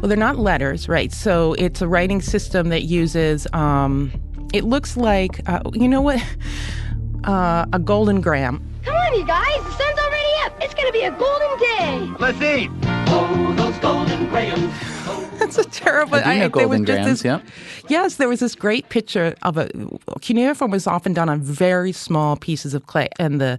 Well, 0.00 0.08
they're 0.08 0.16
not 0.16 0.38
letters, 0.38 0.88
right? 0.88 1.12
So 1.12 1.54
it's 1.54 1.80
a 1.80 1.88
writing 1.88 2.20
system 2.20 2.68
that 2.70 2.82
uses, 2.82 3.46
um, 3.52 4.12
it 4.52 4.64
looks 4.64 4.96
like, 4.96 5.40
uh, 5.48 5.60
you 5.72 5.88
know 5.88 6.02
what? 6.02 6.22
Uh, 7.24 7.64
a 7.72 7.78
golden 7.78 8.20
graham. 8.20 8.60
Come 8.82 8.96
on, 8.96 9.14
you 9.14 9.24
guys. 9.24 9.54
The 9.62 9.70
sun's 9.70 9.80
already 9.80 10.00
up. 10.00 10.01
It's 10.62 10.74
going 10.74 10.86
to 10.86 10.92
be 10.92 11.02
a 11.02 11.10
golden 11.10 11.58
day. 11.58 12.08
Let's 12.20 12.40
eat. 12.40 12.70
Oh, 13.08 13.52
those 13.56 13.76
golden 13.78 14.28
grahams. 14.28 14.72
That's 15.40 15.58
a 15.58 15.64
terrible. 15.64 16.14
I 16.14 16.34
do 16.34 16.40
know 16.40 16.48
golden 16.48 16.84
there 16.84 16.96
was 16.96 17.02
grams, 17.04 17.06
just 17.06 17.24
yeah. 17.24 17.38
this, 17.38 17.90
Yes, 17.90 18.14
there 18.14 18.28
was 18.28 18.38
this 18.38 18.54
great 18.54 18.88
picture 18.88 19.34
of 19.42 19.58
a 19.58 19.68
cuneiform 20.20 20.70
was 20.70 20.86
often 20.86 21.14
done 21.14 21.28
on 21.28 21.40
very 21.40 21.90
small 21.90 22.36
pieces 22.36 22.74
of 22.74 22.86
clay, 22.86 23.08
and 23.18 23.40
the 23.40 23.58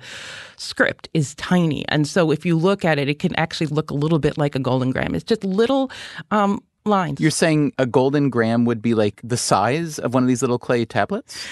script 0.56 1.10
is 1.14 1.36
tiny. 1.36 1.84
And 1.90 2.08
so, 2.08 2.32
if 2.32 2.46
you 2.46 2.56
look 2.58 2.86
at 2.86 2.98
it, 2.98 3.10
it 3.10 3.20
can 3.20 3.36
actually 3.36 3.68
look 3.68 3.92
a 3.92 3.96
little 3.96 4.20
bit 4.20 4.38
like 4.38 4.56
a 4.56 4.60
golden 4.60 4.92
graham. 4.92 5.14
It's 5.14 5.26
just 5.26 5.44
little 5.44 5.92
um, 6.32 6.64
lines. 6.86 7.20
You're 7.20 7.32
saying 7.32 7.74
a 7.78 7.86
golden 7.86 8.30
graham 8.30 8.64
would 8.64 8.82
be 8.82 8.94
like 8.94 9.20
the 9.26 9.38
size 9.38 10.00
of 10.00 10.14
one 10.14 10.24
of 10.24 10.30
these 10.30 10.42
little 10.42 10.60
clay 10.60 10.86
tablets? 10.86 11.46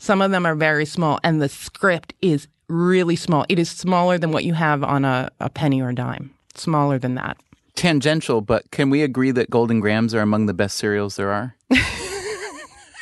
Some 0.00 0.20
of 0.20 0.32
them 0.32 0.44
are 0.46 0.56
very 0.56 0.84
small, 0.84 1.20
and 1.22 1.40
the 1.40 1.48
script 1.48 2.12
is 2.20 2.48
really 2.68 3.16
small. 3.16 3.44
It 3.48 3.58
is 3.58 3.70
smaller 3.70 4.18
than 4.18 4.32
what 4.32 4.44
you 4.44 4.54
have 4.54 4.82
on 4.82 5.04
a, 5.04 5.30
a 5.40 5.48
penny 5.50 5.80
or 5.80 5.90
a 5.90 5.94
dime. 5.94 6.34
Smaller 6.54 6.98
than 6.98 7.14
that. 7.14 7.36
Tangential, 7.74 8.40
but 8.40 8.70
can 8.70 8.88
we 8.88 9.02
agree 9.02 9.30
that 9.32 9.50
golden 9.50 9.80
grahams 9.80 10.14
are 10.14 10.20
among 10.20 10.46
the 10.46 10.54
best 10.54 10.76
cereals 10.76 11.16
there 11.16 11.30
are? 11.30 11.54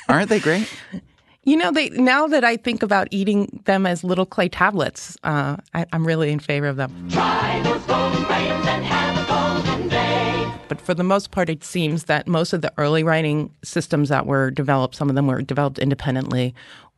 Aren't 0.08 0.28
they 0.28 0.40
great? 0.40 0.68
You 1.44 1.56
know, 1.56 1.70
they 1.70 1.90
now 1.90 2.26
that 2.26 2.42
I 2.42 2.56
think 2.56 2.82
about 2.82 3.06
eating 3.10 3.60
them 3.66 3.86
as 3.86 4.02
little 4.02 4.26
clay 4.26 4.48
tablets, 4.48 5.16
uh, 5.24 5.56
I, 5.74 5.86
I'm 5.92 6.06
really 6.06 6.32
in 6.32 6.38
favor 6.38 6.66
of 6.66 6.76
them. 6.76 7.08
Try 7.10 7.60
those 7.62 7.82
golden 7.84 8.24
grahams 8.24 8.66
and 8.66 8.84
have 8.84 9.22
a 9.22 9.64
golden 9.66 9.88
day. 9.88 10.52
But 10.68 10.80
for 10.80 10.94
the 10.94 11.04
most 11.04 11.30
part, 11.30 11.50
it 11.50 11.62
seems 11.62 12.04
that 12.04 12.26
most 12.26 12.52
of 12.52 12.62
the 12.62 12.72
early 12.78 13.04
writing 13.04 13.54
systems 13.62 14.08
that 14.08 14.26
were 14.26 14.50
developed, 14.50 14.96
some 14.96 15.10
of 15.10 15.14
them 15.14 15.26
were 15.26 15.42
developed 15.42 15.78
independently, 15.78 16.54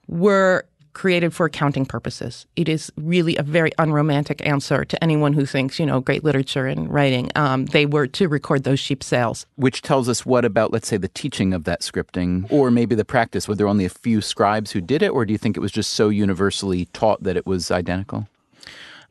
were 0.07 0.65
created 0.97 1.35
for 1.35 1.45
accounting 1.45 1.85
purposes. 1.85 2.47
It 2.57 2.71
is 2.71 2.91
really 2.97 3.37
a 3.37 3.43
very 3.43 3.71
unromantic 3.77 4.45
answer 4.47 4.83
to 4.83 5.05
anyone 5.05 5.35
who 5.35 5.45
thinks, 5.45 5.79
you 5.79 5.85
know, 5.85 6.01
great 6.01 6.25
literature 6.25 6.67
and 6.67 6.91
writing. 6.91 7.31
Um, 7.37 7.67
they 7.67 7.85
were 7.85 8.07
to 8.07 8.29
record 8.29 8.65
those 8.65 8.81
sheep 8.81 9.05
sales. 9.05 9.45
Which 9.57 9.83
tells 9.83 10.09
us 10.09 10.25
what 10.25 10.47
about, 10.47 10.73
let's 10.73 10.89
say, 10.89 10.97
the 10.97 11.09
teaching 11.09 11.53
of 11.53 11.65
that 11.65 11.83
scripting, 11.83 12.51
or 12.51 12.71
maybe 12.71 12.95
the 12.95 13.05
practice? 13.05 13.47
Were 13.47 13.55
there 13.55 13.69
only 13.69 13.85
a 13.85 13.91
few 13.91 14.23
scribes 14.23 14.73
who 14.73 14.81
did 14.81 15.03
it, 15.03 15.11
or 15.11 15.27
do 15.27 15.33
you 15.33 15.39
think 15.39 15.55
it 15.55 15.61
was 15.61 15.71
just 15.71 15.93
so 15.93 16.09
universally 16.09 16.87
taught 16.95 17.23
that 17.25 17.37
it 17.37 17.45
was 17.45 17.71
identical? 17.71 18.27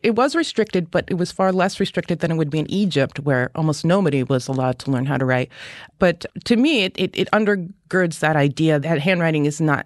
It 0.02 0.16
was 0.16 0.36
restricted, 0.36 0.90
but 0.90 1.06
it 1.08 1.16
was 1.16 1.32
far 1.32 1.52
less 1.52 1.80
restricted 1.80 2.18
than 2.20 2.32
it 2.32 2.36
would 2.36 2.50
be 2.50 2.60
in 2.60 2.70
Egypt, 2.70 3.20
where 3.20 3.52
almost 3.54 3.86
nobody 3.86 4.24
was 4.24 4.48
allowed 4.48 4.80
to 4.80 4.92
learn 4.92 5.06
how 5.06 5.18
to 5.18 5.26
write. 5.26 5.52
But 6.00 6.26
to 6.46 6.56
me, 6.56 6.84
it, 6.84 6.94
it, 6.98 7.12
it 7.14 7.30
undergirds 7.32 8.20
that 8.20 8.36
idea 8.36 8.80
that 8.80 9.00
handwriting 9.00 9.46
is 9.46 9.62
not 9.62 9.86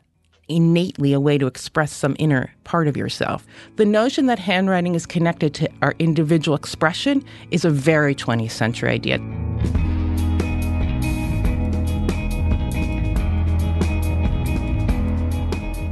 innately 0.49 1.13
a 1.13 1.19
way 1.19 1.37
to 1.37 1.47
express 1.47 1.93
some 1.93 2.15
inner 2.19 2.53
part 2.63 2.87
of 2.87 2.97
yourself. 2.97 3.45
The 3.77 3.85
notion 3.85 4.25
that 4.25 4.39
handwriting 4.39 4.95
is 4.95 5.05
connected 5.05 5.53
to 5.55 5.69
our 5.81 5.95
individual 5.99 6.57
expression 6.57 7.23
is 7.51 7.63
a 7.63 7.69
very 7.69 8.13
20th 8.15 8.51
century 8.51 8.89
idea. 8.89 9.19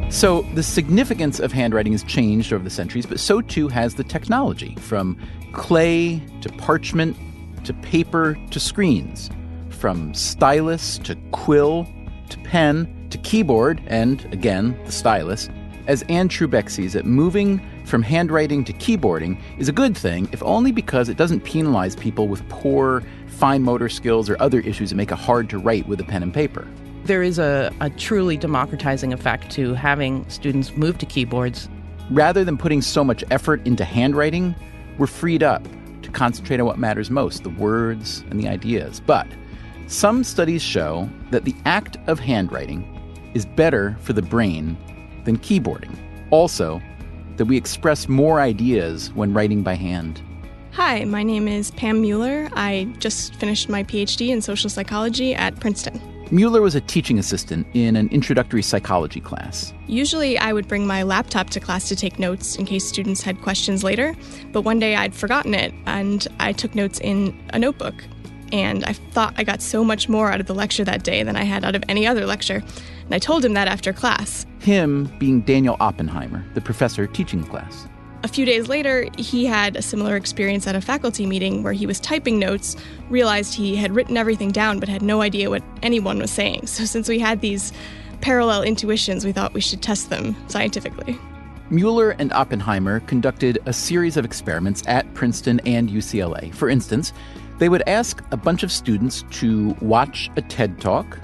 So, 0.09 0.41
the 0.55 0.63
significance 0.63 1.39
of 1.39 1.51
handwriting 1.51 1.91
has 1.91 2.01
changed 2.01 2.51
over 2.51 2.63
the 2.63 2.71
centuries, 2.71 3.05
but 3.05 3.19
so 3.19 3.39
too 3.39 3.67
has 3.67 3.95
the 3.95 4.03
technology 4.03 4.73
from 4.79 5.15
clay 5.53 6.19
to 6.41 6.49
parchment 6.53 7.15
to 7.65 7.73
paper 7.73 8.35
to 8.49 8.59
screens, 8.59 9.29
from 9.69 10.15
stylus 10.15 10.97
to 10.99 11.15
quill 11.31 11.85
to 12.29 12.37
pen 12.39 12.96
to 13.09 13.17
keyboard 13.19 13.81
and, 13.87 14.25
again, 14.33 14.79
the 14.85 14.91
stylus. 14.91 15.49
As 15.87 16.03
Anne 16.09 16.27
Trubek 16.27 16.69
sees 16.69 16.95
it, 16.95 17.05
moving 17.05 17.61
from 17.85 18.03
handwriting 18.03 18.65
to 18.65 18.73
keyboarding 18.73 19.41
is 19.57 19.69
a 19.69 19.71
good 19.71 19.97
thing, 19.97 20.27
if 20.33 20.43
only 20.43 20.73
because 20.73 21.07
it 21.07 21.15
doesn't 21.15 21.41
penalize 21.41 21.95
people 21.95 22.27
with 22.27 22.47
poor 22.49 23.01
fine 23.27 23.63
motor 23.63 23.87
skills 23.87 24.29
or 24.29 24.35
other 24.41 24.59
issues 24.59 24.89
that 24.89 24.95
make 24.95 25.11
it 25.11 25.17
hard 25.17 25.49
to 25.49 25.57
write 25.57 25.87
with 25.87 26.01
a 26.01 26.03
pen 26.03 26.23
and 26.23 26.33
paper. 26.33 26.67
There 27.05 27.23
is 27.23 27.39
a, 27.39 27.73
a 27.79 27.89
truly 27.91 28.35
democratizing 28.35 29.13
effect 29.13 29.49
to 29.51 29.73
having 29.75 30.29
students 30.29 30.75
move 30.75 30.97
to 30.97 31.05
keyboards. 31.05 31.69
Rather 32.09 32.43
than 32.43 32.57
putting 32.57 32.81
so 32.81 33.03
much 33.03 33.23
effort 33.31 33.65
into 33.65 33.85
handwriting, 33.85 34.55
we're 34.97 35.07
freed 35.07 35.43
up 35.43 35.65
to 36.01 36.09
concentrate 36.11 36.59
on 36.59 36.65
what 36.65 36.77
matters 36.77 37.09
most 37.09 37.43
the 37.43 37.49
words 37.49 38.25
and 38.29 38.39
the 38.39 38.49
ideas. 38.49 38.99
But 38.99 39.27
some 39.87 40.25
studies 40.25 40.61
show 40.61 41.09
that 41.31 41.45
the 41.45 41.55
act 41.63 41.95
of 42.07 42.19
handwriting 42.19 42.93
is 43.33 43.45
better 43.45 43.97
for 44.01 44.13
the 44.13 44.21
brain 44.21 44.77
than 45.25 45.37
keyboarding. 45.37 45.95
Also, 46.31 46.81
that 47.37 47.45
we 47.45 47.57
express 47.57 48.09
more 48.09 48.39
ideas 48.39 49.11
when 49.13 49.33
writing 49.33 49.63
by 49.63 49.75
hand. 49.75 50.21
Hi, 50.71 51.05
my 51.05 51.23
name 51.23 51.47
is 51.47 51.71
Pam 51.71 52.01
Mueller. 52.01 52.49
I 52.53 52.93
just 52.99 53.35
finished 53.35 53.69
my 53.69 53.83
PhD 53.83 54.29
in 54.29 54.41
social 54.41 54.69
psychology 54.69 55.33
at 55.33 55.59
Princeton. 55.59 56.01
Mueller 56.29 56.61
was 56.61 56.75
a 56.75 56.81
teaching 56.81 57.17
assistant 57.17 57.65
in 57.73 57.95
an 57.95 58.09
introductory 58.09 58.61
psychology 58.61 59.21
class. 59.21 59.73
Usually, 59.87 60.37
I 60.37 60.51
would 60.51 60.67
bring 60.67 60.85
my 60.85 61.03
laptop 61.03 61.49
to 61.51 61.59
class 61.59 61.87
to 61.87 61.95
take 61.95 62.19
notes 62.19 62.57
in 62.57 62.65
case 62.65 62.85
students 62.85 63.21
had 63.21 63.41
questions 63.41 63.83
later, 63.83 64.13
but 64.51 64.61
one 64.61 64.77
day 64.77 64.95
I'd 64.95 65.15
forgotten 65.15 65.53
it 65.53 65.73
and 65.85 66.27
I 66.39 66.51
took 66.51 66.75
notes 66.75 66.99
in 66.99 67.39
a 67.51 67.59
notebook. 67.59 68.03
And 68.51 68.83
I 68.85 68.93
thought 68.93 69.33
I 69.37 69.43
got 69.43 69.61
so 69.61 69.83
much 69.83 70.09
more 70.09 70.31
out 70.31 70.39
of 70.39 70.47
the 70.47 70.55
lecture 70.55 70.83
that 70.83 71.03
day 71.03 71.23
than 71.23 71.35
I 71.35 71.43
had 71.43 71.65
out 71.65 71.75
of 71.75 71.83
any 71.87 72.05
other 72.05 72.25
lecture. 72.25 72.61
And 73.07 73.15
I 73.15 73.19
told 73.19 73.45
him 73.45 73.53
that 73.53 73.69
after 73.69 73.93
class. 73.93 74.45
Him 74.59 75.05
being 75.17 75.39
Daniel 75.41 75.77
Oppenheimer, 75.79 76.45
the 76.55 76.61
professor 76.61 77.07
teaching 77.07 77.41
the 77.41 77.47
class. 77.47 77.87
A 78.23 78.27
few 78.27 78.45
days 78.45 78.67
later, 78.67 79.07
he 79.17 79.45
had 79.45 79.77
a 79.77 79.81
similar 79.81 80.17
experience 80.17 80.67
at 80.67 80.75
a 80.75 80.81
faculty 80.81 81.25
meeting 81.25 81.63
where 81.63 81.71
he 81.71 81.85
was 81.85 82.01
typing 82.01 82.37
notes, 82.37 82.75
realized 83.09 83.53
he 83.53 83.77
had 83.77 83.95
written 83.95 84.17
everything 84.17 84.51
down 84.51 84.81
but 84.81 84.89
had 84.89 85.01
no 85.01 85.21
idea 85.21 85.49
what 85.49 85.63
anyone 85.81 86.19
was 86.19 86.31
saying. 86.31 86.67
So, 86.67 86.83
since 86.83 87.07
we 87.07 87.17
had 87.17 87.39
these 87.39 87.71
parallel 88.19 88.63
intuitions, 88.63 89.25
we 89.25 89.31
thought 89.31 89.53
we 89.53 89.61
should 89.61 89.81
test 89.81 90.09
them 90.09 90.35
scientifically. 90.49 91.17
Mueller 91.69 92.11
and 92.11 92.33
Oppenheimer 92.33 92.99
conducted 93.01 93.59
a 93.65 93.71
series 93.71 94.17
of 94.17 94.25
experiments 94.25 94.83
at 94.85 95.11
Princeton 95.13 95.61
and 95.65 95.89
UCLA. 95.89 96.53
For 96.53 96.69
instance, 96.69 97.13
they 97.57 97.69
would 97.69 97.83
ask 97.87 98.21
a 98.31 98.37
bunch 98.37 98.63
of 98.63 98.71
students 98.71 99.23
to 99.31 99.75
watch 99.81 100.29
a 100.35 100.41
TED 100.41 100.81
talk, 100.81 101.19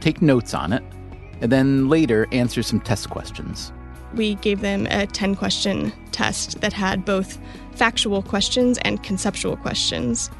take 0.00 0.20
notes 0.20 0.52
on 0.52 0.72
it, 0.72 0.82
and 1.40 1.50
then 1.50 1.88
later 1.88 2.26
answer 2.32 2.62
some 2.62 2.80
test 2.80 3.10
questions. 3.10 3.72
We 4.14 4.36
gave 4.36 4.60
them 4.60 4.86
a 4.90 5.06
10 5.06 5.34
question 5.34 5.92
test 6.12 6.60
that 6.60 6.72
had 6.72 7.04
both 7.04 7.38
factual 7.72 8.22
questions 8.22 8.78
and 8.82 9.02
conceptual 9.02 9.56
questions. 9.56 10.30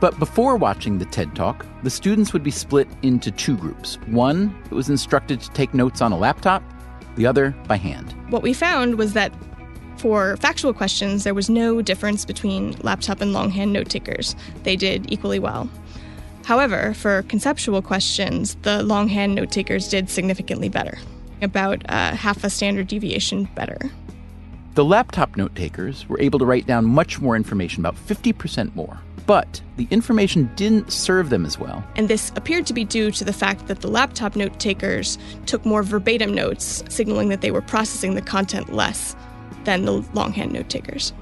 But 0.00 0.18
before 0.18 0.56
watching 0.56 0.98
the 0.98 1.04
TED 1.04 1.36
Talk, 1.36 1.66
the 1.82 1.90
students 1.90 2.32
would 2.32 2.42
be 2.42 2.50
split 2.50 2.88
into 3.02 3.30
two 3.30 3.56
groups. 3.56 3.96
One 4.06 4.56
that 4.64 4.74
was 4.74 4.88
instructed 4.88 5.40
to 5.42 5.50
take 5.50 5.74
notes 5.74 6.00
on 6.00 6.10
a 6.10 6.18
laptop, 6.18 6.62
the 7.16 7.26
other 7.26 7.54
by 7.68 7.76
hand. 7.76 8.14
What 8.30 8.42
we 8.42 8.54
found 8.54 8.96
was 8.96 9.12
that 9.12 9.32
for 9.98 10.38
factual 10.38 10.72
questions, 10.72 11.24
there 11.24 11.34
was 11.34 11.50
no 11.50 11.82
difference 11.82 12.24
between 12.24 12.74
laptop 12.80 13.20
and 13.20 13.34
longhand 13.34 13.74
note 13.74 13.90
takers. 13.90 14.34
They 14.62 14.74
did 14.74 15.12
equally 15.12 15.38
well. 15.38 15.68
However, 16.44 16.94
for 16.94 17.22
conceptual 17.22 17.82
questions, 17.82 18.56
the 18.62 18.82
longhand 18.82 19.34
note 19.34 19.50
takers 19.50 19.88
did 19.88 20.08
significantly 20.10 20.68
better, 20.68 20.98
about 21.42 21.82
uh, 21.88 22.14
half 22.14 22.44
a 22.44 22.50
standard 22.50 22.88
deviation 22.88 23.44
better. 23.54 23.78
The 24.74 24.84
laptop 24.84 25.36
note 25.36 25.54
takers 25.54 26.08
were 26.08 26.20
able 26.20 26.38
to 26.38 26.46
write 26.46 26.66
down 26.66 26.86
much 26.86 27.20
more 27.20 27.36
information, 27.36 27.82
about 27.82 27.96
50% 27.96 28.74
more. 28.74 29.00
But 29.26 29.60
the 29.76 29.86
information 29.90 30.50
didn't 30.56 30.90
serve 30.90 31.30
them 31.30 31.44
as 31.46 31.58
well. 31.58 31.84
And 31.94 32.08
this 32.08 32.32
appeared 32.34 32.66
to 32.66 32.74
be 32.74 32.84
due 32.84 33.10
to 33.12 33.24
the 33.24 33.32
fact 33.32 33.68
that 33.68 33.80
the 33.80 33.88
laptop 33.88 34.34
note 34.34 34.58
takers 34.58 35.18
took 35.46 35.64
more 35.64 35.82
verbatim 35.82 36.34
notes, 36.34 36.82
signaling 36.88 37.28
that 37.28 37.40
they 37.40 37.50
were 37.50 37.60
processing 37.60 38.14
the 38.14 38.22
content 38.22 38.72
less 38.72 39.14
than 39.64 39.84
the 39.84 40.04
longhand 40.14 40.52
note 40.52 40.68
takers. 40.68 41.12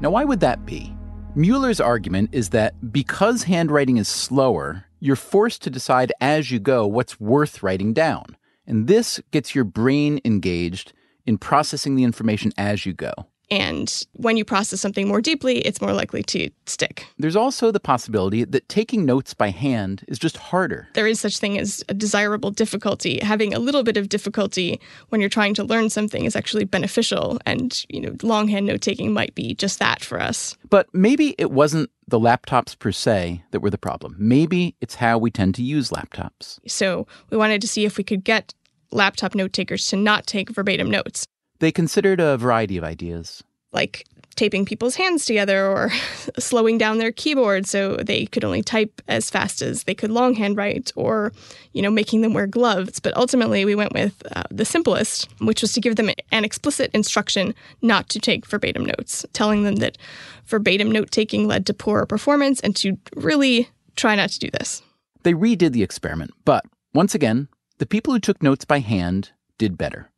Now, 0.00 0.10
why 0.10 0.24
would 0.24 0.40
that 0.40 0.64
be? 0.64 0.95
Mueller's 1.36 1.82
argument 1.82 2.30
is 2.32 2.48
that 2.48 2.90
because 2.90 3.42
handwriting 3.42 3.98
is 3.98 4.08
slower, 4.08 4.86
you're 5.00 5.14
forced 5.14 5.60
to 5.60 5.68
decide 5.68 6.10
as 6.18 6.50
you 6.50 6.58
go 6.58 6.86
what's 6.86 7.20
worth 7.20 7.62
writing 7.62 7.92
down. 7.92 8.24
And 8.66 8.86
this 8.86 9.20
gets 9.32 9.54
your 9.54 9.64
brain 9.64 10.18
engaged 10.24 10.94
in 11.26 11.36
processing 11.36 11.94
the 11.94 12.04
information 12.04 12.52
as 12.56 12.86
you 12.86 12.94
go. 12.94 13.12
And 13.50 14.04
when 14.12 14.36
you 14.36 14.44
process 14.44 14.80
something 14.80 15.06
more 15.06 15.20
deeply, 15.20 15.58
it's 15.58 15.80
more 15.80 15.92
likely 15.92 16.22
to 16.24 16.50
stick. 16.66 17.06
There's 17.18 17.36
also 17.36 17.70
the 17.70 17.80
possibility 17.80 18.44
that 18.44 18.68
taking 18.68 19.04
notes 19.04 19.34
by 19.34 19.50
hand 19.50 20.04
is 20.08 20.18
just 20.18 20.36
harder. 20.36 20.88
There 20.94 21.06
is 21.06 21.20
such 21.20 21.38
thing 21.38 21.58
as 21.58 21.84
a 21.88 21.94
desirable 21.94 22.50
difficulty. 22.50 23.20
Having 23.20 23.54
a 23.54 23.58
little 23.58 23.82
bit 23.82 23.96
of 23.96 24.08
difficulty 24.08 24.80
when 25.10 25.20
you're 25.20 25.30
trying 25.30 25.54
to 25.54 25.64
learn 25.64 25.90
something 25.90 26.24
is 26.24 26.34
actually 26.34 26.64
beneficial 26.64 27.38
and, 27.46 27.84
you 27.88 28.00
know, 28.00 28.16
longhand 28.22 28.66
note 28.66 28.80
taking 28.80 29.12
might 29.12 29.34
be 29.34 29.54
just 29.54 29.78
that 29.78 30.02
for 30.02 30.20
us. 30.20 30.56
But 30.68 30.88
maybe 30.92 31.34
it 31.38 31.50
wasn't 31.50 31.90
the 32.08 32.18
laptops 32.18 32.78
per 32.78 32.92
se 32.92 33.42
that 33.50 33.60
were 33.60 33.70
the 33.70 33.78
problem. 33.78 34.16
Maybe 34.18 34.74
it's 34.80 34.96
how 34.96 35.18
we 35.18 35.30
tend 35.30 35.54
to 35.56 35.62
use 35.62 35.90
laptops. 35.90 36.58
So, 36.66 37.06
we 37.30 37.36
wanted 37.36 37.60
to 37.62 37.68
see 37.68 37.84
if 37.84 37.96
we 37.96 38.04
could 38.04 38.24
get 38.24 38.54
laptop 38.92 39.34
note 39.34 39.52
takers 39.52 39.86
to 39.86 39.96
not 39.96 40.26
take 40.26 40.50
verbatim 40.50 40.90
notes. 40.90 41.26
They 41.58 41.72
considered 41.72 42.20
a 42.20 42.36
variety 42.36 42.76
of 42.76 42.84
ideas. 42.84 43.42
Like 43.72 44.06
taping 44.36 44.66
people's 44.66 44.94
hands 44.94 45.24
together 45.24 45.66
or 45.66 45.90
slowing 46.38 46.78
down 46.78 46.98
their 46.98 47.10
keyboard 47.10 47.66
so 47.66 47.96
they 47.96 48.26
could 48.26 48.44
only 48.44 48.62
type 48.62 49.00
as 49.08 49.30
fast 49.30 49.62
as 49.62 49.84
they 49.84 49.94
could 49.94 50.10
longhand 50.10 50.56
write 50.56 50.92
or 50.94 51.32
you 51.72 51.82
know 51.82 51.90
making 51.90 52.20
them 52.20 52.34
wear 52.34 52.46
gloves. 52.46 53.00
But 53.00 53.16
ultimately 53.16 53.64
we 53.64 53.74
went 53.74 53.92
with 53.92 54.22
uh, 54.36 54.44
the 54.50 54.64
simplest 54.64 55.28
which 55.40 55.62
was 55.62 55.72
to 55.72 55.80
give 55.80 55.96
them 55.96 56.10
an 56.30 56.44
explicit 56.44 56.90
instruction 56.94 57.54
not 57.82 58.08
to 58.10 58.20
take 58.20 58.46
verbatim 58.46 58.84
notes 58.84 59.24
telling 59.32 59.64
them 59.64 59.76
that 59.76 59.98
verbatim 60.44 60.90
note 60.90 61.10
taking 61.10 61.48
led 61.48 61.66
to 61.66 61.74
poorer 61.74 62.06
performance 62.06 62.60
and 62.60 62.76
to 62.76 62.96
really 63.16 63.68
try 63.96 64.14
not 64.14 64.30
to 64.30 64.38
do 64.38 64.50
this. 64.50 64.82
They 65.22 65.32
redid 65.32 65.72
the 65.72 65.82
experiment 65.82 66.32
but 66.44 66.64
once 66.94 67.14
again 67.14 67.48
the 67.78 67.86
people 67.86 68.12
who 68.12 68.20
took 68.20 68.42
notes 68.42 68.64
by 68.64 68.78
hand 68.80 69.30
did 69.58 69.78
better 69.78 70.10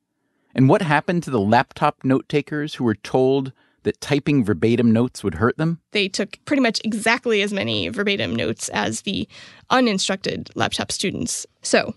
and 0.55 0.69
what 0.69 0.83
happened 0.83 1.23
to 1.25 1.31
the 1.31 1.41
laptop 1.41 2.05
note 2.05 2.29
takers 2.29 2.75
who 2.75 2.85
were 2.85 2.95
told 2.95 3.53
that 3.85 4.01
typing 4.01 4.45
verbatim 4.45 4.91
notes 4.91 5.23
would 5.23 5.37
hurt 5.37 5.57
them? 5.57 5.81
They 5.93 6.09
took 6.09 6.39
pretty 6.45 6.63
much 6.63 6.81
exactly 6.85 7.43
as 7.43 7.53
many 7.53 7.89
verbatim 7.89 8.35
notes 8.35 8.69
as 8.71 9.03
the 9.03 9.29
uninstructed 9.71 10.51
laptop 10.55 10.91
students. 10.93 11.47
So 11.63 11.95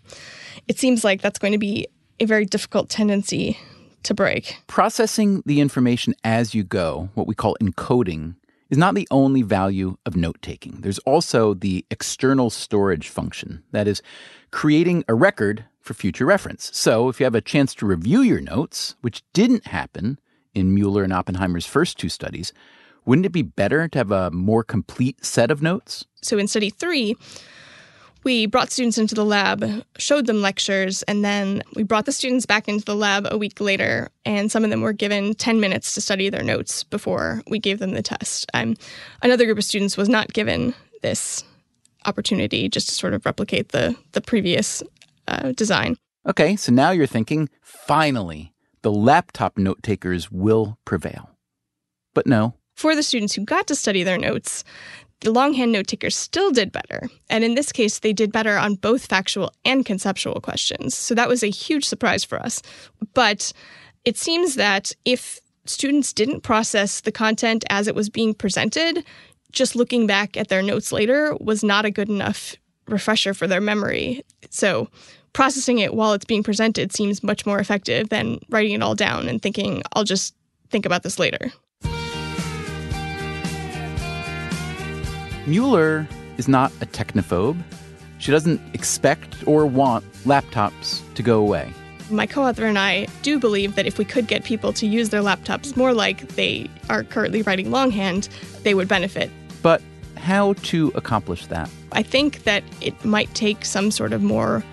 it 0.68 0.78
seems 0.78 1.04
like 1.04 1.22
that's 1.22 1.40
going 1.40 1.54
to 1.54 1.58
be 1.58 1.88
a 2.20 2.26
very 2.26 2.46
difficult 2.46 2.90
tendency 2.90 3.58
to 4.04 4.14
break. 4.14 4.58
Processing 4.68 5.44
the 5.46 5.60
information 5.60 6.14
as 6.24 6.54
you 6.54 6.64
go, 6.64 7.10
what 7.16 7.28
we 7.28 7.36
call 7.36 7.58
encoding, 7.62 8.36
is 8.70 8.78
not 8.78 8.96
the 8.96 9.08
only 9.12 9.42
value 9.42 9.98
of 10.06 10.16
note 10.16 10.42
taking. 10.42 10.80
There's 10.82 11.00
also 11.00 11.54
the 11.54 11.86
external 11.92 12.50
storage 12.50 13.10
function. 13.10 13.64
That 13.72 13.88
is, 13.88 14.02
creating 14.52 15.04
a 15.08 15.14
record 15.14 15.66
for 15.82 15.94
future 15.94 16.26
reference. 16.26 16.70
So 16.74 17.10
if 17.10 17.20
you 17.20 17.26
have 17.26 17.36
a 17.36 17.41
chance 17.41 17.74
to 17.76 17.86
review 17.86 18.22
your 18.22 18.41
notes, 18.41 18.96
which 19.02 19.24
didn't 19.34 19.67
happen 19.67 20.20
in 20.54 20.74
Mueller 20.74 21.04
and 21.04 21.13
Oppenheimer's 21.13 21.65
first 21.65 21.98
two 21.98 22.10
studies, 22.10 22.54
wouldn't 23.06 23.26
it 23.26 23.32
be 23.32 23.41
better 23.41 23.88
to 23.88 23.98
have 23.98 24.12
a 24.12 24.32
more 24.32 24.63
complete 24.63 25.26
set 25.26 25.50
of 25.50 25.62
notes? 25.62 26.06
So 26.22 26.38
in 26.38 26.48
study 26.48 26.70
three, 26.70 27.15
we 28.24 28.46
brought 28.46 28.72
students 28.72 29.00
into 29.00 29.15
the 29.15 29.26
lab, 29.26 29.65
showed 29.98 30.28
them 30.28 30.41
lectures, 30.41 31.02
and 31.04 31.26
then 31.26 31.63
we 31.76 31.82
brought 31.82 32.06
the 32.06 32.12
students 32.12 32.46
back 32.46 32.67
into 32.67 32.86
the 32.86 32.96
lab 32.96 33.28
a 33.32 33.38
week 33.38 33.60
later. 33.60 34.10
And 34.26 34.52
some 34.52 34.63
of 34.63 34.70
them 34.70 34.82
were 34.82 34.94
given 34.94 35.34
10 35.34 35.60
minutes 35.60 35.96
to 35.96 36.02
study 36.02 36.30
their 36.30 36.44
notes 36.44 36.84
before 36.84 37.41
we 37.48 37.58
gave 37.58 37.80
them 37.80 37.94
the 37.94 38.04
test. 38.04 38.46
Um, 38.54 38.76
another 39.24 39.46
group 39.46 39.58
of 39.58 39.63
students 39.63 39.98
was 39.98 40.08
not 40.08 40.34
given 40.34 40.76
this 41.02 41.44
opportunity 42.06 42.70
just 42.70 42.89
to 42.89 42.96
sort 42.96 43.13
of 43.13 43.26
replicate 43.26 43.70
the, 43.70 43.96
the 44.12 44.22
previous 44.22 44.84
uh, 45.27 45.51
design. 45.53 45.97
Okay, 46.27 46.55
so 46.55 46.71
now 46.71 46.91
you're 46.91 47.07
thinking, 47.07 47.49
finally, 47.62 48.53
the 48.81 48.91
laptop 48.91 49.57
note 49.57 49.81
takers 49.84 50.31
will 50.31 50.77
prevail. 50.86 51.31
But 52.13 52.27
no. 52.27 52.55
For 52.75 52.95
the 52.95 53.03
students 53.03 53.34
who 53.34 53.45
got 53.45 53.67
to 53.67 53.75
study 53.75 54.03
their 54.03 54.17
notes, 54.17 54.63
the 55.21 55.31
longhand 55.31 55.71
note 55.71 55.88
takers 55.88 56.15
still 56.15 56.51
did 56.51 56.71
better. 56.71 57.07
And 57.29 57.43
in 57.43 57.55
this 57.55 57.71
case, 57.71 57.99
they 57.99 58.13
did 58.13 58.31
better 58.31 58.57
on 58.57 58.75
both 58.75 59.05
factual 59.05 59.51
and 59.63 59.86
conceptual 59.86 60.41
questions. 60.41 60.95
So 60.95 61.15
that 61.15 61.29
was 61.29 61.43
a 61.43 61.47
huge 61.47 61.86
surprise 61.86 62.23
for 62.23 62.39
us. 62.39 62.62
But 63.13 63.53
it 64.03 64.17
seems 64.17 64.55
that 64.55 64.91
if 65.05 65.39
students 65.65 66.12
didn't 66.12 66.41
process 66.41 67.01
the 67.01 67.12
content 67.12 67.63
as 67.69 67.88
it 67.88 67.95
was 67.95 68.10
being 68.10 68.34
presented, 68.34 69.05
just 69.51 69.75
looking 69.75 70.07
back 70.07 70.38
at 70.38 70.47
their 70.47 70.63
notes 70.63 70.91
later 70.91 71.36
was 71.39 71.63
not 71.63 71.86
a 71.86 71.91
good 71.91 72.10
enough 72.10 72.55
refresher 72.91 73.34
for 73.34 73.47
their 73.47 73.62
memory. 73.62 74.23
So 74.49 74.89
processing 75.34 75.80
it 75.80 75.93
while 75.93 76.13
it's 76.13 76.25
being 76.25 76.43
presented 76.43 76.91
seems 76.91 77.23
much 77.23 77.45
more 77.45 77.60
effective 77.60 78.10
than 78.10 78.39
writing 78.49 78.73
it 78.73 78.84
all 78.84 78.95
down 78.95 79.27
and 79.27 79.41
thinking, 79.41 79.82
I'll 79.93 80.04
just 80.04 80.36
think 80.69 80.86
about 80.86 81.04
this 81.04 81.19
later. 81.19 81.51
Mueller 85.47 86.08
is 86.38 86.47
not 86.47 86.71
a 86.82 86.86
technophobe. 86.86 87.62
She 88.19 88.32
doesn't 88.32 88.62
expect 88.75 89.47
or 89.47 89.65
want 89.65 90.06
laptops 90.23 91.01
to 91.15 91.23
go 91.23 91.39
away. 91.39 91.73
My 92.12 92.27
co 92.27 92.43
author 92.43 92.65
and 92.65 92.77
I 92.77 93.08
do 93.21 93.39
believe 93.39 93.75
that 93.75 93.86
if 93.86 93.97
we 93.97 94.06
could 94.06 94.27
get 94.27 94.43
people 94.43 94.73
to 94.73 94.86
use 94.86 95.10
their 95.10 95.21
laptops 95.21 95.75
more 95.75 95.93
like 95.93 96.27
they 96.36 96.69
are 96.89 97.04
currently 97.04 97.41
writing 97.41 97.71
longhand, 97.71 98.30
they 98.63 98.73
would 98.73 98.88
benefit. 98.88 99.32
But 99.63 99.82
how 100.21 100.53
to 100.53 100.91
accomplish 100.95 101.47
that? 101.47 101.69
I 101.91 102.03
think 102.03 102.43
that 102.43 102.63
it 102.79 103.03
might 103.03 103.34
take 103.36 103.65
some 103.65 103.91
sort 103.91 104.13
of 104.13 104.21
more 104.21 104.63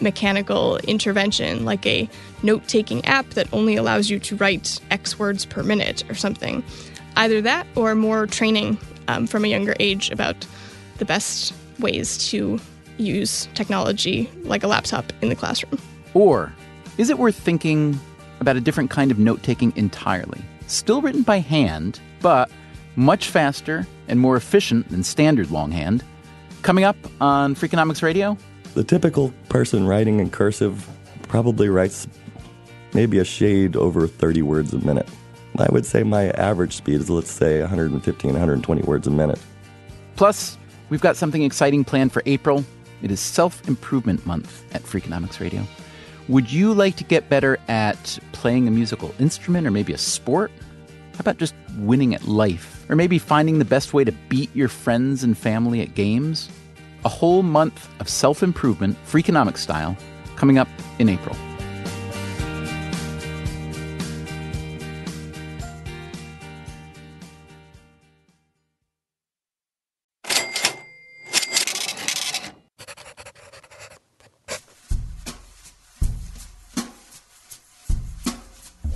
mechanical 0.00 0.76
intervention, 0.78 1.64
like 1.64 1.86
a 1.86 2.08
note 2.42 2.66
taking 2.68 3.04
app 3.04 3.30
that 3.30 3.50
only 3.52 3.76
allows 3.76 4.10
you 4.10 4.18
to 4.18 4.36
write 4.36 4.80
X 4.90 5.18
words 5.18 5.46
per 5.46 5.62
minute 5.62 6.04
or 6.10 6.14
something. 6.14 6.62
Either 7.16 7.40
that 7.40 7.66
or 7.76 7.94
more 7.94 8.26
training 8.26 8.78
um, 9.08 9.26
from 9.26 9.44
a 9.44 9.48
younger 9.48 9.74
age 9.80 10.10
about 10.10 10.46
the 10.98 11.04
best 11.04 11.54
ways 11.78 12.18
to 12.28 12.58
use 12.98 13.48
technology 13.54 14.30
like 14.42 14.62
a 14.62 14.66
laptop 14.66 15.12
in 15.22 15.28
the 15.28 15.36
classroom. 15.36 15.80
Or 16.14 16.52
is 16.98 17.10
it 17.10 17.18
worth 17.18 17.36
thinking 17.36 17.98
about 18.40 18.56
a 18.56 18.60
different 18.60 18.90
kind 18.90 19.10
of 19.10 19.18
note 19.18 19.42
taking 19.42 19.72
entirely? 19.76 20.40
Still 20.66 21.00
written 21.00 21.22
by 21.22 21.38
hand, 21.38 22.00
but 22.20 22.50
much 22.96 23.28
faster 23.28 23.86
and 24.08 24.20
more 24.20 24.36
efficient 24.36 24.88
than 24.90 25.02
standard 25.02 25.50
longhand. 25.50 26.04
Coming 26.62 26.84
up 26.84 26.96
on 27.20 27.54
Freakonomics 27.54 28.02
Radio. 28.02 28.36
The 28.74 28.84
typical 28.84 29.32
person 29.48 29.86
writing 29.86 30.20
in 30.20 30.30
cursive 30.30 30.88
probably 31.22 31.68
writes 31.68 32.08
maybe 32.92 33.18
a 33.18 33.24
shade 33.24 33.76
over 33.76 34.06
30 34.06 34.42
words 34.42 34.72
a 34.72 34.78
minute. 34.78 35.08
I 35.58 35.68
would 35.70 35.86
say 35.86 36.02
my 36.02 36.30
average 36.30 36.74
speed 36.74 37.00
is, 37.00 37.08
let's 37.08 37.30
say, 37.30 37.60
115, 37.60 38.30
120 38.30 38.82
words 38.82 39.06
a 39.06 39.10
minute. 39.10 39.38
Plus, 40.16 40.58
we've 40.90 41.00
got 41.00 41.16
something 41.16 41.42
exciting 41.42 41.84
planned 41.84 42.12
for 42.12 42.22
April. 42.26 42.64
It 43.02 43.10
is 43.10 43.20
Self 43.20 43.66
Improvement 43.68 44.24
Month 44.26 44.64
at 44.74 44.82
Freakonomics 44.82 45.40
Radio. 45.40 45.62
Would 46.28 46.50
you 46.50 46.74
like 46.74 46.96
to 46.96 47.04
get 47.04 47.28
better 47.28 47.58
at 47.68 48.18
playing 48.32 48.66
a 48.66 48.70
musical 48.70 49.14
instrument 49.18 49.66
or 49.66 49.70
maybe 49.70 49.92
a 49.92 49.98
sport? 49.98 50.50
How 51.14 51.20
about 51.20 51.38
just 51.38 51.54
winning 51.78 52.14
at 52.14 52.24
life? 52.26 52.75
Or 52.88 52.96
maybe 52.96 53.18
finding 53.18 53.58
the 53.58 53.64
best 53.64 53.94
way 53.94 54.04
to 54.04 54.12
beat 54.28 54.54
your 54.54 54.68
friends 54.68 55.24
and 55.24 55.36
family 55.36 55.80
at 55.80 55.94
games? 55.94 56.48
A 57.04 57.08
whole 57.08 57.42
month 57.42 57.88
of 58.00 58.08
self 58.08 58.42
improvement, 58.42 58.96
Freakonomics 59.06 59.58
style, 59.58 59.96
coming 60.36 60.58
up 60.58 60.68
in 60.98 61.08
April. 61.08 61.36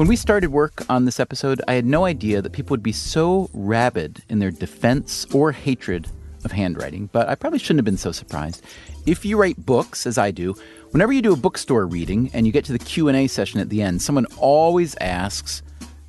When 0.00 0.08
we 0.08 0.16
started 0.16 0.50
work 0.50 0.82
on 0.88 1.04
this 1.04 1.20
episode, 1.20 1.60
I 1.68 1.74
had 1.74 1.84
no 1.84 2.06
idea 2.06 2.40
that 2.40 2.52
people 2.52 2.72
would 2.72 2.82
be 2.82 2.90
so 2.90 3.50
rabid 3.52 4.22
in 4.30 4.38
their 4.38 4.50
defense 4.50 5.26
or 5.34 5.52
hatred 5.52 6.08
of 6.42 6.52
handwriting, 6.52 7.10
but 7.12 7.28
I 7.28 7.34
probably 7.34 7.58
shouldn't 7.58 7.80
have 7.80 7.84
been 7.84 7.98
so 7.98 8.10
surprised. 8.10 8.64
If 9.04 9.26
you 9.26 9.36
write 9.36 9.66
books 9.66 10.06
as 10.06 10.16
I 10.16 10.30
do, 10.30 10.54
whenever 10.92 11.12
you 11.12 11.20
do 11.20 11.34
a 11.34 11.36
bookstore 11.36 11.84
reading 11.84 12.30
and 12.32 12.46
you 12.46 12.52
get 12.52 12.64
to 12.64 12.72
the 12.72 12.78
Q&A 12.78 13.26
session 13.26 13.60
at 13.60 13.68
the 13.68 13.82
end, 13.82 14.00
someone 14.00 14.24
always 14.38 14.96
asks, 15.02 15.60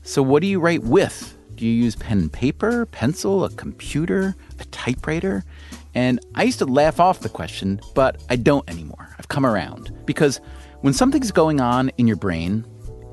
"So 0.03 0.23
what 0.23 0.41
do 0.41 0.47
you 0.47 0.61
write 0.61 0.83
with? 0.83 1.35
Do 1.55 1.65
you 1.65 1.73
use 1.73 1.97
pen 1.97 2.19
and 2.19 2.31
paper, 2.31 2.85
pencil, 2.85 3.43
a 3.43 3.49
computer, 3.49 4.37
a 4.57 4.63
typewriter?" 4.71 5.43
And 5.93 6.21
I 6.33 6.43
used 6.43 6.59
to 6.59 6.65
laugh 6.65 7.01
off 7.01 7.19
the 7.19 7.27
question, 7.27 7.81
but 7.93 8.23
I 8.29 8.37
don't 8.37 8.69
anymore. 8.69 9.09
I've 9.19 9.27
come 9.27 9.45
around 9.45 9.91
because 10.05 10.39
when 10.79 10.93
something's 10.93 11.33
going 11.33 11.59
on 11.59 11.91
in 11.97 12.07
your 12.07 12.15
brain, 12.15 12.63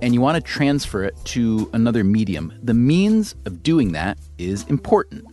and 0.02 0.14
you 0.14 0.20
want 0.20 0.36
to 0.36 0.40
transfer 0.40 1.04
it 1.04 1.16
to 1.24 1.68
another 1.72 2.04
medium, 2.04 2.52
the 2.62 2.74
means 2.74 3.34
of 3.44 3.62
doing 3.62 3.92
that 3.92 4.18
is 4.38 4.64
important. 4.64 5.24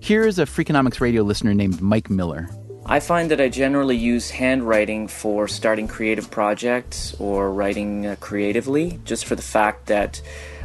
Here's 0.00 0.38
a 0.38 0.44
Freakonomics 0.44 1.00
radio 1.00 1.22
listener 1.22 1.54
named 1.54 1.80
Mike 1.80 2.10
Miller. 2.10 2.48
I 2.84 2.98
find 2.98 3.30
that 3.30 3.40
I 3.40 3.48
generally 3.48 3.96
use 3.96 4.30
handwriting 4.30 5.06
for 5.06 5.46
starting 5.46 5.86
creative 5.86 6.30
projects 6.30 7.14
or 7.20 7.52
writing 7.52 8.06
uh, 8.06 8.16
creatively, 8.18 8.98
just 9.04 9.24
for 9.24 9.36
the 9.36 9.42
fact 9.42 9.86
that 9.86 10.20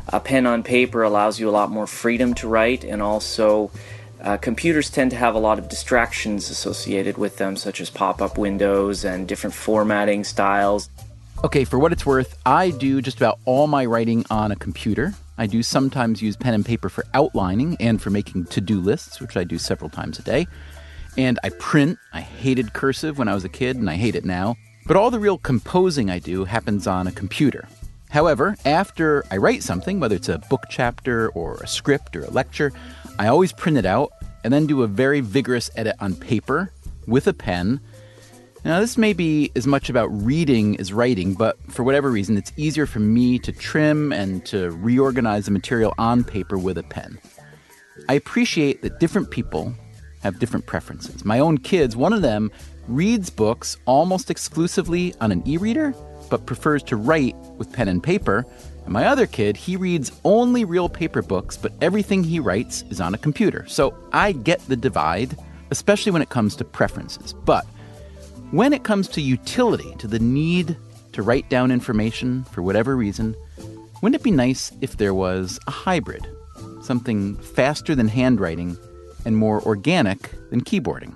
a 0.07 0.19
pen 0.19 0.47
on 0.47 0.63
paper 0.63 1.03
allows 1.03 1.39
you 1.39 1.47
a 1.47 1.51
lot 1.51 1.69
more 1.69 1.85
freedom 1.85 2.33
to 2.35 2.47
write, 2.47 2.83
and 2.83 3.03
also 3.03 3.69
uh, 4.21 4.37
computers 4.37 4.89
tend 4.89 5.11
to 5.11 5.17
have 5.17 5.35
a 5.35 5.39
lot 5.39 5.59
of 5.59 5.69
distractions 5.69 6.49
associated 6.49 7.17
with 7.19 7.37
them, 7.37 7.55
such 7.55 7.79
as 7.79 7.91
pop 7.91 8.21
up 8.21 8.37
windows 8.37 9.05
and 9.05 9.27
different 9.27 9.53
formatting 9.53 10.23
styles. 10.23 10.89
Okay, 11.43 11.65
for 11.65 11.77
what 11.77 11.93
it's 11.93 12.03
worth, 12.03 12.35
I 12.47 12.71
do 12.71 12.99
just 12.99 13.17
about 13.17 13.37
all 13.45 13.67
my 13.67 13.85
writing 13.85 14.25
on 14.31 14.51
a 14.51 14.55
computer. 14.55 15.13
I 15.37 15.45
do 15.45 15.61
sometimes 15.61 16.19
use 16.19 16.35
pen 16.35 16.55
and 16.55 16.65
paper 16.65 16.89
for 16.89 17.05
outlining 17.13 17.77
and 17.79 18.01
for 18.01 18.09
making 18.09 18.45
to 18.45 18.59
do 18.59 18.79
lists, 18.79 19.21
which 19.21 19.37
I 19.37 19.43
do 19.43 19.59
several 19.59 19.91
times 19.91 20.17
a 20.17 20.23
day. 20.23 20.47
And 21.15 21.39
I 21.43 21.49
print. 21.49 21.99
I 22.11 22.21
hated 22.21 22.73
cursive 22.73 23.19
when 23.19 23.27
I 23.27 23.35
was 23.35 23.45
a 23.45 23.49
kid, 23.49 23.75
and 23.75 23.87
I 23.87 23.97
hate 23.97 24.15
it 24.15 24.25
now. 24.25 24.55
But 24.87 24.97
all 24.97 25.11
the 25.11 25.19
real 25.19 25.37
composing 25.37 26.09
I 26.09 26.17
do 26.17 26.43
happens 26.43 26.87
on 26.87 27.05
a 27.05 27.11
computer. 27.11 27.67
However, 28.09 28.57
after 28.65 29.23
I 29.29 29.37
write 29.37 29.61
something, 29.61 29.99
whether 29.99 30.15
it's 30.15 30.29
a 30.29 30.39
book 30.49 30.63
chapter 30.71 31.29
or 31.29 31.57
a 31.57 31.67
script 31.67 32.15
or 32.15 32.23
a 32.23 32.31
lecture, 32.31 32.71
I 33.19 33.27
always 33.27 33.53
print 33.53 33.77
it 33.77 33.85
out 33.85 34.11
and 34.43 34.51
then 34.51 34.65
do 34.65 34.81
a 34.81 34.87
very 34.87 35.19
vigorous 35.19 35.69
edit 35.75 35.97
on 35.99 36.15
paper 36.15 36.71
with 37.05 37.27
a 37.27 37.33
pen 37.33 37.79
now, 38.65 38.79
this 38.79 38.97
may 38.97 39.13
be 39.13 39.51
as 39.55 39.65
much 39.65 39.89
about 39.89 40.07
reading 40.07 40.79
as 40.79 40.91
writing, 40.91 41.33
but 41.33 41.57
for 41.71 41.83
whatever 41.83 42.11
reason, 42.11 42.37
it's 42.37 42.51
easier 42.57 42.85
for 42.85 42.99
me 42.99 43.39
to 43.39 43.51
trim 43.51 44.11
and 44.11 44.45
to 44.47 44.71
reorganize 44.71 45.45
the 45.45 45.51
material 45.51 45.93
on 45.97 46.23
paper 46.23 46.57
with 46.57 46.77
a 46.77 46.83
pen. 46.83 47.19
I 48.09 48.13
appreciate 48.13 48.81
that 48.81 48.99
different 48.99 49.31
people 49.31 49.73
have 50.21 50.39
different 50.39 50.65
preferences. 50.65 51.23
My 51.23 51.39
own 51.39 51.57
kids, 51.57 51.95
one 51.95 52.13
of 52.13 52.21
them 52.21 52.51
reads 52.87 53.29
books 53.29 53.77
almost 53.85 54.29
exclusively 54.29 55.13
on 55.21 55.31
an 55.31 55.43
e 55.47 55.57
reader, 55.57 55.93
but 56.29 56.45
prefers 56.45 56.83
to 56.83 56.95
write 56.95 57.35
with 57.57 57.71
pen 57.71 57.87
and 57.87 58.03
paper. 58.03 58.45
And 58.83 58.93
my 58.93 59.05
other 59.05 59.27
kid, 59.27 59.55
he 59.55 59.75
reads 59.75 60.11
only 60.23 60.65
real 60.65 60.89
paper 60.89 61.21
books, 61.21 61.57
but 61.57 61.73
everything 61.81 62.23
he 62.23 62.39
writes 62.39 62.83
is 62.89 63.01
on 63.01 63.13
a 63.13 63.17
computer. 63.17 63.65
So 63.67 63.93
I 64.11 64.31
get 64.31 64.59
the 64.67 64.75
divide, 64.75 65.37
especially 65.71 66.11
when 66.11 66.21
it 66.21 66.29
comes 66.29 66.55
to 66.57 66.65
preferences. 66.65 67.33
But 67.33 67.65
when 68.51 68.71
it 68.71 68.83
comes 68.83 69.09
to 69.09 69.21
utility, 69.21 69.93
to 69.97 70.07
the 70.07 70.19
need 70.19 70.77
to 71.11 71.21
write 71.21 71.49
down 71.49 71.69
information 71.69 72.45
for 72.45 72.61
whatever 72.61 72.95
reason, 72.95 73.35
wouldn't 74.01 74.19
it 74.19 74.23
be 74.23 74.31
nice 74.31 74.71
if 74.79 74.97
there 74.97 75.13
was 75.13 75.59
a 75.67 75.71
hybrid? 75.71 76.25
Something 76.81 77.35
faster 77.35 77.93
than 77.93 78.07
handwriting 78.07 78.77
and 79.25 79.35
more 79.35 79.61
organic 79.63 80.31
than 80.49 80.61
keyboarding. 80.61 81.15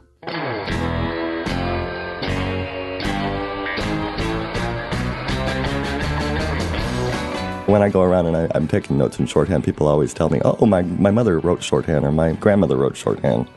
When 7.67 7.81
I 7.81 7.87
go 7.87 8.01
around 8.01 8.25
and 8.25 8.35
I, 8.35 8.49
am 8.57 8.67
taking 8.67 8.97
notes 8.97 9.19
in 9.19 9.25
shorthand, 9.25 9.63
people 9.63 9.87
always 9.87 10.13
tell 10.13 10.29
me, 10.29 10.41
oh, 10.43 10.65
my, 10.65 10.81
my 10.81 11.11
mother 11.11 11.39
wrote 11.39 11.63
shorthand 11.63 12.03
or 12.03 12.11
my 12.11 12.33
grandmother 12.33 12.75
wrote 12.75 12.97
shorthand. 12.97 13.47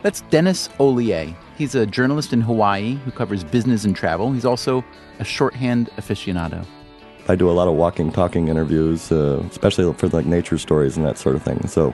That's 0.00 0.22
Dennis 0.22 0.68
Hollier. 0.78 1.36
He's 1.58 1.74
a 1.74 1.84
journalist 1.84 2.32
in 2.32 2.40
Hawaii 2.40 2.94
who 3.04 3.10
covers 3.10 3.42
business 3.42 3.84
and 3.84 3.96
travel. 3.96 4.32
He's 4.32 4.44
also 4.44 4.84
a 5.18 5.24
shorthand 5.24 5.90
aficionado. 5.96 6.64
I 7.26 7.34
do 7.34 7.50
a 7.50 7.52
lot 7.52 7.66
of 7.66 7.74
walking, 7.74 8.12
talking 8.12 8.46
interviews, 8.46 9.10
uh, 9.10 9.42
especially 9.50 9.92
for 9.94 10.06
like 10.08 10.24
nature 10.24 10.56
stories 10.56 10.96
and 10.96 11.04
that 11.04 11.18
sort 11.18 11.34
of 11.34 11.42
thing. 11.42 11.66
So 11.66 11.92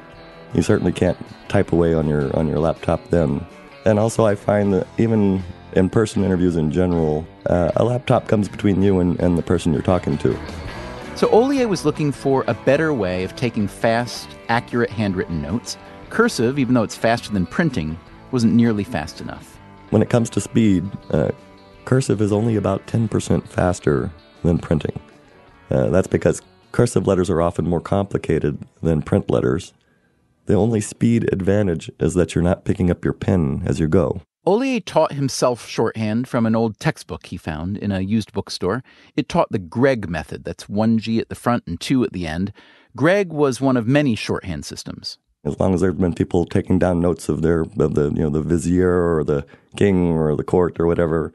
you 0.53 0.61
certainly 0.61 0.93
can't 0.93 1.17
type 1.49 1.73
away 1.73 1.95
on 1.95 2.07
your 2.07 2.35
on 2.37 2.47
your 2.47 2.59
laptop 2.59 3.09
then. 3.09 3.45
And 3.87 3.99
also, 3.99 4.27
I 4.27 4.35
find 4.35 4.75
that 4.75 4.87
even 4.99 5.43
in-person 5.73 6.23
interviews 6.23 6.57
in 6.57 6.71
general, 6.71 7.27
uh, 7.47 7.73
a 7.77 7.85
laptop 7.85 8.29
comes 8.29 8.51
between 8.51 8.83
you 8.83 9.01
and, 9.01 9.19
and 9.19 9.39
the 9.39 9.43
person 9.43 9.73
you're 9.73 9.83
talking 9.83 10.19
to. 10.19 10.39
So 11.17 11.27
Hollier 11.29 11.69
was 11.69 11.87
looking 11.87 12.13
for 12.13 12.45
a 12.49 12.55
better 12.55 12.93
way 12.93 13.25
of 13.25 13.35
taking 13.35 13.67
fast, 13.67 14.29
accurate 14.49 14.91
handwritten 14.91 15.41
notes. 15.41 15.79
Cursive, 16.11 16.59
even 16.59 16.75
though 16.75 16.83
it's 16.83 16.97
faster 16.97 17.33
than 17.33 17.47
printing, 17.47 17.99
wasn't 18.31 18.53
nearly 18.53 18.85
fast 18.85 19.21
enough. 19.21 19.54
When 19.95 20.03
it 20.03 20.11
comes 20.11 20.29
to 20.31 20.41
speed, 20.41 20.83
uh, 21.13 21.31
cursive 21.85 22.21
is 22.21 22.33
only 22.33 22.57
about 22.57 22.85
10% 22.89 23.47
faster 23.47 24.11
than 24.43 24.59
printing. 24.59 24.99
Uh, 25.71 25.87
that's 25.91 26.09
because 26.09 26.43
cursive 26.73 27.07
letters 27.07 27.31
are 27.31 27.41
often 27.41 27.69
more 27.69 27.81
complicated 27.81 28.59
than 28.83 29.03
print 29.03 29.31
letters. 29.31 29.73
The 30.47 30.55
only 30.55 30.81
speed 30.81 31.33
advantage 31.33 31.93
is 32.01 32.15
that 32.15 32.35
you're 32.35 32.43
not 32.43 32.65
picking 32.65 32.91
up 32.91 33.05
your 33.05 33.15
pen 33.15 33.63
as 33.67 33.79
you 33.79 33.87
go. 33.87 34.21
Hollier 34.45 34.81
taught 34.81 35.13
himself 35.13 35.69
shorthand 35.69 36.27
from 36.27 36.45
an 36.45 36.57
old 36.57 36.81
textbook 36.81 37.27
he 37.27 37.37
found 37.37 37.77
in 37.77 37.93
a 37.93 38.01
used 38.01 38.33
bookstore. 38.33 38.83
It 39.15 39.29
taught 39.29 39.53
the 39.53 39.61
Gregg 39.61 40.09
method. 40.09 40.43
That's 40.43 40.69
one 40.69 40.99
G 40.99 41.21
at 41.21 41.29
the 41.29 41.37
front 41.37 41.69
and 41.69 41.81
two 41.81 42.03
at 42.03 42.13
the 42.13 42.27
end. 42.27 42.53
Gregg 42.97 43.33
was 43.33 43.61
one 43.61 43.77
of 43.77 43.87
many 43.87 44.17
shorthand 44.17 44.65
systems 44.65 45.19
as 45.45 45.61
long 45.61 45.75
as 45.75 45.81
there 45.81 45.91
have 45.91 46.01
been 46.01 46.15
people 46.15 46.47
taking 46.47 46.79
down 46.79 47.01
notes 47.01 47.29
of 47.29 47.43
their 47.43 47.63
of 47.63 47.95
the 47.95 48.11
you 48.15 48.23
know 48.23 48.31
the 48.31 48.43
vizier 48.43 49.17
or 49.17 49.25
the 49.25 49.47
king 49.77 50.13
or 50.13 50.35
the 50.37 50.45
court 50.45 50.81
or 50.81 50.87
whatever, 50.87 51.33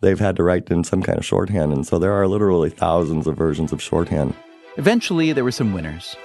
they've 0.00 0.18
had 0.18 0.36
to 0.36 0.42
write 0.42 0.70
in 0.70 0.84
some 0.84 1.02
kind 1.02 1.18
of 1.18 1.24
shorthand, 1.24 1.72
and 1.72 1.86
so 1.86 1.98
there 1.98 2.12
are 2.12 2.26
literally 2.26 2.70
thousands 2.70 3.26
of 3.26 3.36
versions 3.36 3.72
of 3.72 3.82
shorthand. 3.82 4.34
Eventually, 4.76 5.32
there 5.32 5.44
were 5.44 5.52
some 5.52 5.74
winners. 5.74 6.16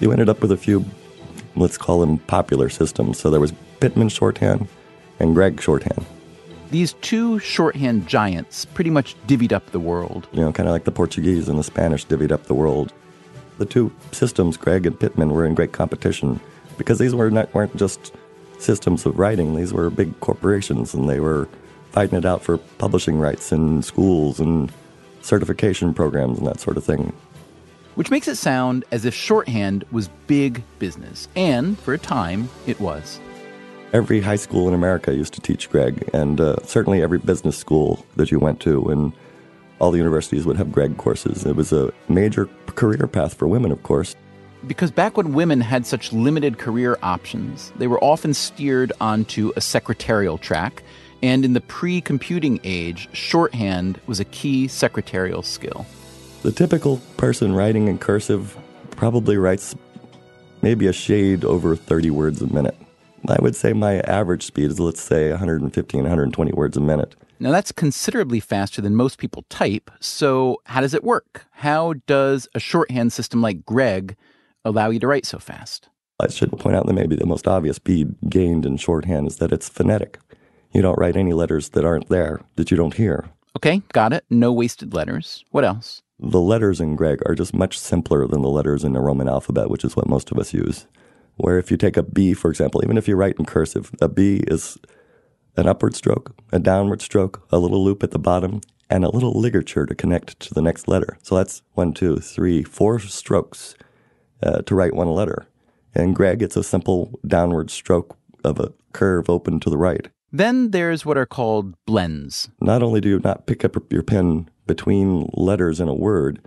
You 0.00 0.12
ended 0.12 0.28
up 0.28 0.40
with 0.40 0.52
a 0.52 0.56
few, 0.56 0.84
let's 1.54 1.78
call 1.78 2.00
them 2.00 2.18
popular 2.18 2.68
systems. 2.68 3.18
So 3.18 3.30
there 3.30 3.40
was 3.40 3.52
Pitman 3.80 4.10
shorthand 4.10 4.68
and 5.18 5.34
Gregg 5.34 5.60
shorthand. 5.60 6.04
These 6.70 6.94
two 6.94 7.38
shorthand 7.38 8.06
giants 8.06 8.64
pretty 8.64 8.90
much 8.90 9.16
divvied 9.26 9.52
up 9.52 9.70
the 9.70 9.80
world. 9.80 10.28
You 10.32 10.40
know, 10.40 10.52
kind 10.52 10.68
of 10.68 10.72
like 10.72 10.84
the 10.84 10.92
Portuguese 10.92 11.48
and 11.48 11.58
the 11.58 11.64
Spanish 11.64 12.06
divvied 12.06 12.32
up 12.32 12.44
the 12.44 12.54
world 12.54 12.92
the 13.58 13.66
two 13.66 13.92
systems, 14.12 14.56
Gregg 14.56 14.86
and 14.86 14.98
Pitman, 14.98 15.30
were 15.30 15.46
in 15.46 15.54
great 15.54 15.72
competition 15.72 16.40
because 16.78 16.98
these 16.98 17.14
were 17.14 17.30
not, 17.30 17.52
weren't 17.54 17.76
just 17.76 18.12
systems 18.58 19.06
of 19.06 19.18
writing. 19.18 19.54
These 19.54 19.72
were 19.72 19.90
big 19.90 20.18
corporations, 20.20 20.94
and 20.94 21.08
they 21.08 21.20
were 21.20 21.48
fighting 21.92 22.18
it 22.18 22.24
out 22.24 22.42
for 22.42 22.58
publishing 22.58 23.18
rights 23.18 23.52
in 23.52 23.82
schools 23.82 24.40
and 24.40 24.72
certification 25.22 25.94
programs 25.94 26.38
and 26.38 26.46
that 26.46 26.60
sort 26.60 26.76
of 26.76 26.84
thing. 26.84 27.12
Which 27.94 28.10
makes 28.10 28.28
it 28.28 28.36
sound 28.36 28.84
as 28.92 29.06
if 29.06 29.14
shorthand 29.14 29.84
was 29.90 30.08
big 30.26 30.62
business, 30.78 31.28
and 31.34 31.78
for 31.78 31.94
a 31.94 31.98
time, 31.98 32.50
it 32.66 32.78
was. 32.80 33.18
Every 33.92 34.20
high 34.20 34.36
school 34.36 34.68
in 34.68 34.74
America 34.74 35.14
used 35.14 35.32
to 35.34 35.40
teach 35.40 35.70
Gregg, 35.70 36.08
and 36.12 36.40
uh, 36.40 36.56
certainly 36.64 37.02
every 37.02 37.18
business 37.18 37.56
school 37.56 38.04
that 38.16 38.30
you 38.30 38.38
went 38.38 38.60
to. 38.60 38.84
And 38.90 39.12
all 39.78 39.90
the 39.90 39.98
universities 39.98 40.46
would 40.46 40.56
have 40.56 40.72
Gregg 40.72 40.96
courses. 40.96 41.44
It 41.44 41.56
was 41.56 41.72
a 41.72 41.92
major 42.08 42.48
career 42.66 43.06
path 43.06 43.34
for 43.34 43.46
women, 43.46 43.72
of 43.72 43.82
course. 43.82 44.14
Because 44.66 44.90
back 44.90 45.16
when 45.16 45.32
women 45.32 45.60
had 45.60 45.86
such 45.86 46.12
limited 46.12 46.58
career 46.58 46.98
options, 47.02 47.72
they 47.76 47.86
were 47.86 48.02
often 48.02 48.34
steered 48.34 48.92
onto 49.00 49.52
a 49.56 49.60
secretarial 49.60 50.38
track. 50.38 50.82
And 51.22 51.44
in 51.44 51.52
the 51.52 51.60
pre 51.60 52.00
computing 52.00 52.60
age, 52.64 53.08
shorthand 53.12 54.00
was 54.06 54.20
a 54.20 54.24
key 54.24 54.68
secretarial 54.68 55.42
skill. 55.42 55.86
The 56.42 56.52
typical 56.52 56.98
person 57.16 57.54
writing 57.54 57.88
in 57.88 57.98
cursive 57.98 58.56
probably 58.92 59.36
writes 59.36 59.74
maybe 60.62 60.86
a 60.86 60.92
shade 60.92 61.44
over 61.44 61.76
30 61.76 62.10
words 62.10 62.42
a 62.42 62.52
minute. 62.52 62.76
I 63.28 63.36
would 63.40 63.56
say 63.56 63.72
my 63.72 64.00
average 64.00 64.44
speed 64.44 64.70
is, 64.70 64.78
let's 64.78 65.00
say, 65.00 65.30
115, 65.30 66.00
120 66.00 66.52
words 66.52 66.76
a 66.76 66.80
minute. 66.80 67.14
Now, 67.38 67.50
that's 67.52 67.72
considerably 67.72 68.40
faster 68.40 68.80
than 68.80 68.94
most 68.94 69.18
people 69.18 69.44
type. 69.50 69.90
So, 70.00 70.62
how 70.64 70.80
does 70.80 70.94
it 70.94 71.04
work? 71.04 71.46
How 71.52 71.94
does 72.06 72.48
a 72.54 72.60
shorthand 72.60 73.12
system 73.12 73.42
like 73.42 73.66
Gregg 73.66 74.16
allow 74.64 74.90
you 74.90 74.98
to 75.00 75.06
write 75.06 75.26
so 75.26 75.38
fast? 75.38 75.88
I 76.18 76.28
should 76.28 76.50
point 76.58 76.76
out 76.76 76.86
that 76.86 76.94
maybe 76.94 77.14
the 77.14 77.26
most 77.26 77.46
obvious 77.46 77.76
speed 77.76 78.14
gained 78.28 78.64
in 78.64 78.78
shorthand 78.78 79.26
is 79.26 79.36
that 79.36 79.52
it's 79.52 79.68
phonetic. 79.68 80.18
You 80.72 80.80
don't 80.80 80.98
write 80.98 81.16
any 81.16 81.34
letters 81.34 81.70
that 81.70 81.84
aren't 81.84 82.08
there, 82.08 82.40
that 82.56 82.70
you 82.70 82.76
don't 82.76 82.94
hear. 82.94 83.28
Okay, 83.56 83.82
got 83.92 84.12
it. 84.12 84.24
No 84.30 84.52
wasted 84.52 84.94
letters. 84.94 85.44
What 85.50 85.64
else? 85.64 86.02
The 86.18 86.40
letters 86.40 86.80
in 86.80 86.96
Gregg 86.96 87.20
are 87.26 87.34
just 87.34 87.54
much 87.54 87.78
simpler 87.78 88.26
than 88.26 88.40
the 88.40 88.48
letters 88.48 88.82
in 88.82 88.94
the 88.94 89.00
Roman 89.00 89.28
alphabet, 89.28 89.68
which 89.68 89.84
is 89.84 89.94
what 89.94 90.08
most 90.08 90.30
of 90.30 90.38
us 90.38 90.54
use. 90.54 90.86
Where 91.36 91.58
if 91.58 91.70
you 91.70 91.76
take 91.76 91.98
a 91.98 92.02
B, 92.02 92.32
for 92.32 92.50
example, 92.50 92.80
even 92.82 92.96
if 92.96 93.06
you 93.06 93.16
write 93.16 93.36
in 93.38 93.44
cursive, 93.44 93.94
a 94.00 94.08
B 94.08 94.42
is 94.46 94.78
an 95.56 95.66
upward 95.68 95.94
stroke, 95.94 96.34
a 96.52 96.58
downward 96.58 97.02
stroke, 97.02 97.46
a 97.50 97.58
little 97.58 97.82
loop 97.82 98.02
at 98.02 98.10
the 98.10 98.18
bottom, 98.18 98.60
and 98.88 99.04
a 99.04 99.10
little 99.10 99.32
ligature 99.32 99.86
to 99.86 99.94
connect 99.94 100.38
to 100.40 100.54
the 100.54 100.62
next 100.62 100.88
letter. 100.88 101.18
So 101.22 101.34
that's 101.34 101.62
one, 101.74 101.92
two, 101.92 102.18
three, 102.18 102.62
four 102.62 102.98
strokes 103.00 103.74
uh, 104.42 104.62
to 104.62 104.74
write 104.74 104.94
one 104.94 105.10
letter. 105.10 105.46
And 105.94 106.14
Gregg, 106.14 106.42
it's 106.42 106.56
a 106.56 106.62
simple 106.62 107.18
downward 107.26 107.70
stroke 107.70 108.16
of 108.44 108.60
a 108.60 108.72
curve 108.92 109.28
open 109.28 109.60
to 109.60 109.70
the 109.70 109.78
right. 109.78 110.08
Then 110.30 110.70
there's 110.70 111.06
what 111.06 111.16
are 111.16 111.26
called 111.26 111.74
blends. 111.86 112.50
Not 112.60 112.82
only 112.82 113.00
do 113.00 113.08
you 113.08 113.20
not 113.20 113.46
pick 113.46 113.64
up 113.64 113.92
your 113.92 114.02
pen 114.02 114.50
between 114.66 115.30
letters 115.32 115.80
in 115.80 115.88
a 115.88 115.94
word, 115.94 116.46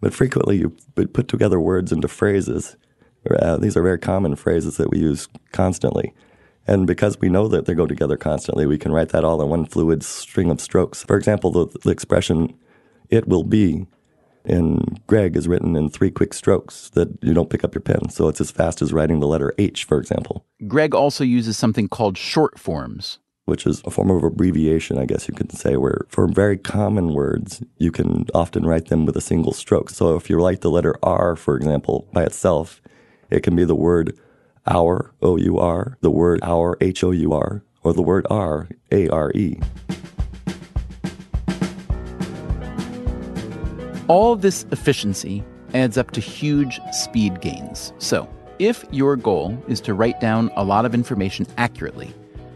but 0.00 0.14
frequently 0.14 0.56
you 0.56 0.70
put 0.94 1.28
together 1.28 1.60
words 1.60 1.92
into 1.92 2.08
phrases. 2.08 2.76
Uh, 3.30 3.56
these 3.56 3.76
are 3.76 3.82
very 3.82 3.98
common 3.98 4.34
phrases 4.36 4.76
that 4.76 4.90
we 4.90 4.98
use 4.98 5.28
constantly. 5.52 6.12
And 6.68 6.86
because 6.86 7.18
we 7.18 7.30
know 7.30 7.48
that 7.48 7.64
they 7.64 7.72
go 7.72 7.86
together 7.86 8.18
constantly, 8.18 8.66
we 8.66 8.76
can 8.76 8.92
write 8.92 9.08
that 9.08 9.24
all 9.24 9.40
in 9.42 9.48
one 9.48 9.64
fluid 9.64 10.04
string 10.04 10.50
of 10.50 10.60
strokes. 10.60 11.02
For 11.02 11.16
example, 11.16 11.50
the, 11.50 11.78
the 11.82 11.90
expression, 11.90 12.54
it 13.08 13.26
will 13.26 13.42
be, 13.42 13.86
in 14.44 15.00
Gregg 15.06 15.34
is 15.34 15.48
written 15.48 15.76
in 15.76 15.88
three 15.88 16.10
quick 16.10 16.34
strokes 16.34 16.90
that 16.90 17.08
you 17.22 17.32
don't 17.32 17.48
pick 17.48 17.64
up 17.64 17.74
your 17.74 17.80
pen. 17.80 18.10
So 18.10 18.28
it's 18.28 18.40
as 18.40 18.50
fast 18.50 18.82
as 18.82 18.92
writing 18.92 19.20
the 19.20 19.26
letter 19.26 19.54
H, 19.56 19.84
for 19.84 19.98
example. 19.98 20.44
Gregg 20.66 20.94
also 20.94 21.24
uses 21.24 21.56
something 21.56 21.88
called 21.88 22.18
short 22.18 22.58
forms. 22.58 23.18
Which 23.46 23.66
is 23.66 23.80
a 23.86 23.90
form 23.90 24.10
of 24.10 24.22
abbreviation, 24.22 24.98
I 24.98 25.06
guess 25.06 25.26
you 25.26 25.32
could 25.32 25.52
say, 25.52 25.76
where 25.78 26.04
for 26.10 26.28
very 26.28 26.58
common 26.58 27.14
words, 27.14 27.62
you 27.78 27.90
can 27.90 28.26
often 28.34 28.66
write 28.66 28.88
them 28.88 29.06
with 29.06 29.16
a 29.16 29.22
single 29.22 29.52
stroke. 29.52 29.88
So 29.88 30.16
if 30.16 30.28
you 30.28 30.36
write 30.36 30.60
the 30.60 30.70
letter 30.70 30.96
R, 31.02 31.34
for 31.34 31.56
example, 31.56 32.06
by 32.12 32.24
itself, 32.24 32.82
it 33.30 33.42
can 33.42 33.56
be 33.56 33.64
the 33.64 33.74
word 33.74 34.18
our, 34.68 35.12
O 35.22 35.36
U 35.36 35.58
R, 35.58 35.96
the 36.00 36.10
word 36.10 36.40
our, 36.42 36.76
H 36.80 37.02
O 37.02 37.10
U 37.10 37.32
R, 37.32 37.62
or 37.82 37.92
the 37.92 38.02
word 38.02 38.26
R, 38.30 38.68
A 38.92 39.08
R 39.08 39.32
E. 39.32 39.58
All 44.08 44.36
this 44.36 44.64
efficiency 44.70 45.44
adds 45.74 45.98
up 45.98 46.12
to 46.12 46.20
huge 46.20 46.80
speed 46.92 47.40
gains. 47.40 47.92
So, 47.98 48.28
if 48.58 48.84
your 48.90 49.16
goal 49.16 49.62
is 49.68 49.80
to 49.82 49.94
write 49.94 50.20
down 50.20 50.50
a 50.56 50.64
lot 50.64 50.84
of 50.84 50.94
information 50.94 51.46
accurately, 51.58 52.14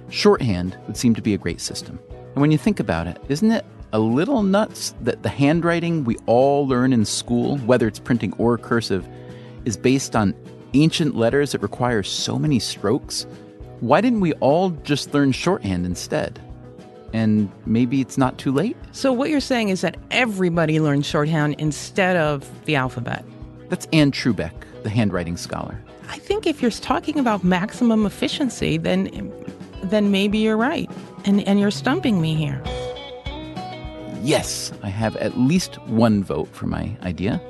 shorthand 0.09 0.79
would 0.87 0.96
seem 0.96 1.14
to 1.14 1.22
be 1.22 1.35
a 1.35 1.38
great 1.38 1.61
system. 1.61 1.98
And 2.11 2.40
when 2.40 2.51
you 2.51 2.59
think 2.59 2.81
about 2.81 3.07
it, 3.07 3.18
isn't 3.29 3.51
it 3.51 3.64
a 3.92 3.98
little 3.98 4.42
nuts 4.42 4.94
that 5.03 5.22
the 5.22 5.29
handwriting 5.29 6.05
we 6.05 6.16
all 6.27 6.66
learn 6.66 6.92
in 6.92 7.05
school, 7.05 7.59
whether 7.59 7.87
it's 7.87 7.98
printing 7.98 8.33
or 8.38 8.57
cursive, 8.57 9.07
is 9.64 9.77
based 9.77 10.16
on 10.16 10.35
ancient 10.74 11.16
letters 11.16 11.52
that 11.52 11.62
require 11.62 12.02
so 12.02 12.38
many 12.38 12.58
strokes? 12.58 13.26
Why 13.80 14.00
didn't 14.00 14.20
we 14.20 14.32
all 14.35 14.70
just 14.70 15.12
learn 15.12 15.32
shorthand 15.32 15.87
instead? 15.87 16.40
And 17.12 17.50
maybe 17.66 18.00
it's 18.00 18.16
not 18.16 18.38
too 18.38 18.52
late? 18.52 18.76
So, 18.92 19.12
what 19.12 19.28
you're 19.28 19.40
saying 19.40 19.68
is 19.68 19.82
that 19.82 19.96
everybody 20.11 20.80
learned 20.80 21.04
shorthand 21.04 21.56
instead 21.58 22.16
of 22.16 22.48
the 22.64 22.76
alphabet. 22.76 23.24
That's 23.68 23.87
Anne 23.92 24.12
Trubek, 24.12 24.52
the 24.82 24.90
handwriting 24.90 25.37
scholar. 25.37 25.78
I 26.08 26.18
think 26.18 26.46
if 26.46 26.62
you're 26.62 26.70
talking 26.70 27.18
about 27.18 27.42
maximum 27.44 28.06
efficiency, 28.06 28.78
then 28.78 29.32
then 29.85 30.11
maybe 30.11 30.38
you're 30.38 30.56
right. 30.56 30.90
And 31.24 31.46
and 31.46 31.61
you're 31.61 31.70
stumping 31.70 32.20
me 32.20 32.35
here. 32.35 32.62
Yes, 34.22 34.72
I 34.82 34.88
have 34.88 35.16
at 35.16 35.37
least 35.37 35.82
one 35.88 36.22
vote 36.22 36.48
for 36.52 36.66
my 36.66 36.96
idea. 37.02 37.40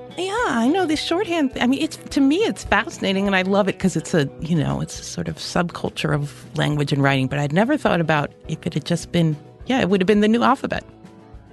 I 0.47 0.69
know 0.69 0.87
this 0.87 1.03
shorthand. 1.03 1.53
I 1.61 1.67
mean, 1.67 1.83
it's 1.83 1.97
to 1.97 2.21
me, 2.21 2.37
it's 2.39 2.65
fascinating, 2.65 3.27
and 3.27 3.37
I 3.37 3.43
love 3.43 3.69
it 3.69 3.77
because 3.77 3.97
it's 3.97 4.15
a 4.15 4.29
you 4.41 4.57
know, 4.57 4.81
it's 4.81 4.99
a 5.01 5.05
sort 5.05 5.29
of 5.29 5.37
subculture 5.37 6.15
of 6.15 6.47
language 6.57 6.93
and 6.93 7.03
writing. 7.03 7.27
But 7.29 7.39
I'd 7.39 7.53
never 7.53 7.77
thought 7.77 8.01
about 8.01 8.33
if 8.49 8.67
it 8.67 8.75
had 8.75 8.85
just 8.85 9.13
been, 9.13 9.37
yeah, 9.67 9.81
it 9.81 9.89
would 9.89 10.01
have 10.01 10.07
been 10.07 10.21
the 10.21 10.29
new 10.29 10.43
alphabet. 10.43 10.85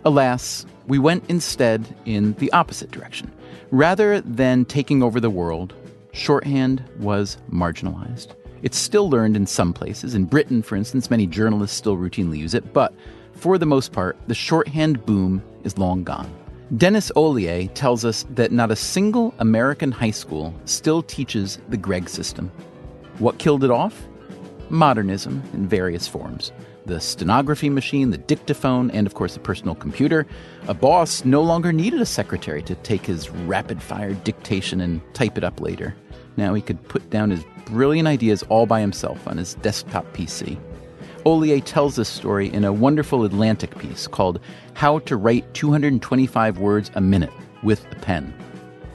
Alas, 0.06 0.65
we 0.88 0.97
went 0.97 1.23
instead 1.30 1.95
in 2.06 2.34
the 2.34 2.52
opposite 2.52 2.91
direction. 2.91 3.32
Rather 3.71 4.21
than 4.21 4.65
taking 4.65 5.04
over 5.04 5.19
the 5.19 5.30
world, 5.30 5.73
shorthand 6.12 6.84
was 6.99 7.38
marginalized. 7.52 8.34
It's 8.62 8.78
still 8.78 9.10
learned 9.10 9.36
in 9.36 9.45
some 9.45 9.73
places. 9.73 10.15
In 10.15 10.25
Britain, 10.25 10.62
for 10.62 10.75
instance, 10.75 11.10
many 11.10 11.28
journalists 11.28 11.78
still 11.78 11.95
routinely 11.95 12.38
use 12.38 12.54
it, 12.54 12.73
but 12.73 12.93
for 13.34 13.58
the 13.58 13.65
most 13.65 13.91
part, 13.91 14.17
the 14.28 14.36
shorthand 14.36 15.06
boom 15.06 15.41
is 15.63 15.78
long 15.78 16.04
gone. 16.04 16.30
Dennis 16.77 17.12
Hollier 17.15 17.67
tells 17.73 18.05
us 18.05 18.27
that 18.29 18.51
not 18.51 18.69
a 18.69 18.75
single 18.75 19.34
American 19.39 19.91
high 19.91 20.12
school 20.12 20.53
still 20.65 21.01
teaches 21.01 21.58
the 21.69 21.77
Gregg 21.77 22.08
system. 22.08 22.51
What 23.17 23.39
killed 23.39 23.63
it 23.63 23.71
off? 23.71 24.08
Modernism 24.69 25.41
in 25.53 25.67
various 25.67 26.08
forms. 26.08 26.51
The 26.86 26.99
stenography 27.01 27.71
machine, 27.71 28.12
the 28.12 28.19
dictaphone, 28.19 28.91
and 28.91 29.08
of 29.08 29.15
course 29.15 29.34
the 29.34 29.39
personal 29.39 29.73
computer. 29.73 30.27
A 30.67 30.75
boss 30.75 31.25
no 31.25 31.41
longer 31.41 31.73
needed 31.73 32.01
a 32.01 32.05
secretary 32.05 32.62
to 32.63 32.75
take 32.75 33.03
his 33.03 33.32
rapid 33.32 33.82
fire 33.82 34.13
dictation 34.13 34.79
and 34.79 35.01
type 35.15 35.39
it 35.39 35.43
up 35.43 35.60
later. 35.60 35.95
Now 36.38 36.53
he 36.53 36.62
could 36.62 36.88
put 36.88 37.10
down 37.10 37.32
his 37.32 37.43
brilliant 37.65 38.08
ideas 38.08 38.43
all 38.43 38.67
by 38.67 38.79
himself 38.79 39.27
on 39.27 39.38
his 39.38 39.55
desktop 39.55 40.05
PC. 40.13 40.60
Hollier 41.29 41.59
tells 41.59 41.95
this 41.95 42.09
story 42.09 42.51
in 42.51 42.63
a 42.63 42.73
wonderful 42.73 43.23
Atlantic 43.23 43.77
piece 43.77 44.07
called 44.07 44.39
How 44.73 44.97
to 44.97 45.15
Write 45.15 45.53
225 45.53 46.57
Words 46.57 46.89
a 46.95 47.01
Minute 47.01 47.29
with 47.61 47.85
a 47.91 47.95
Pen. 47.97 48.33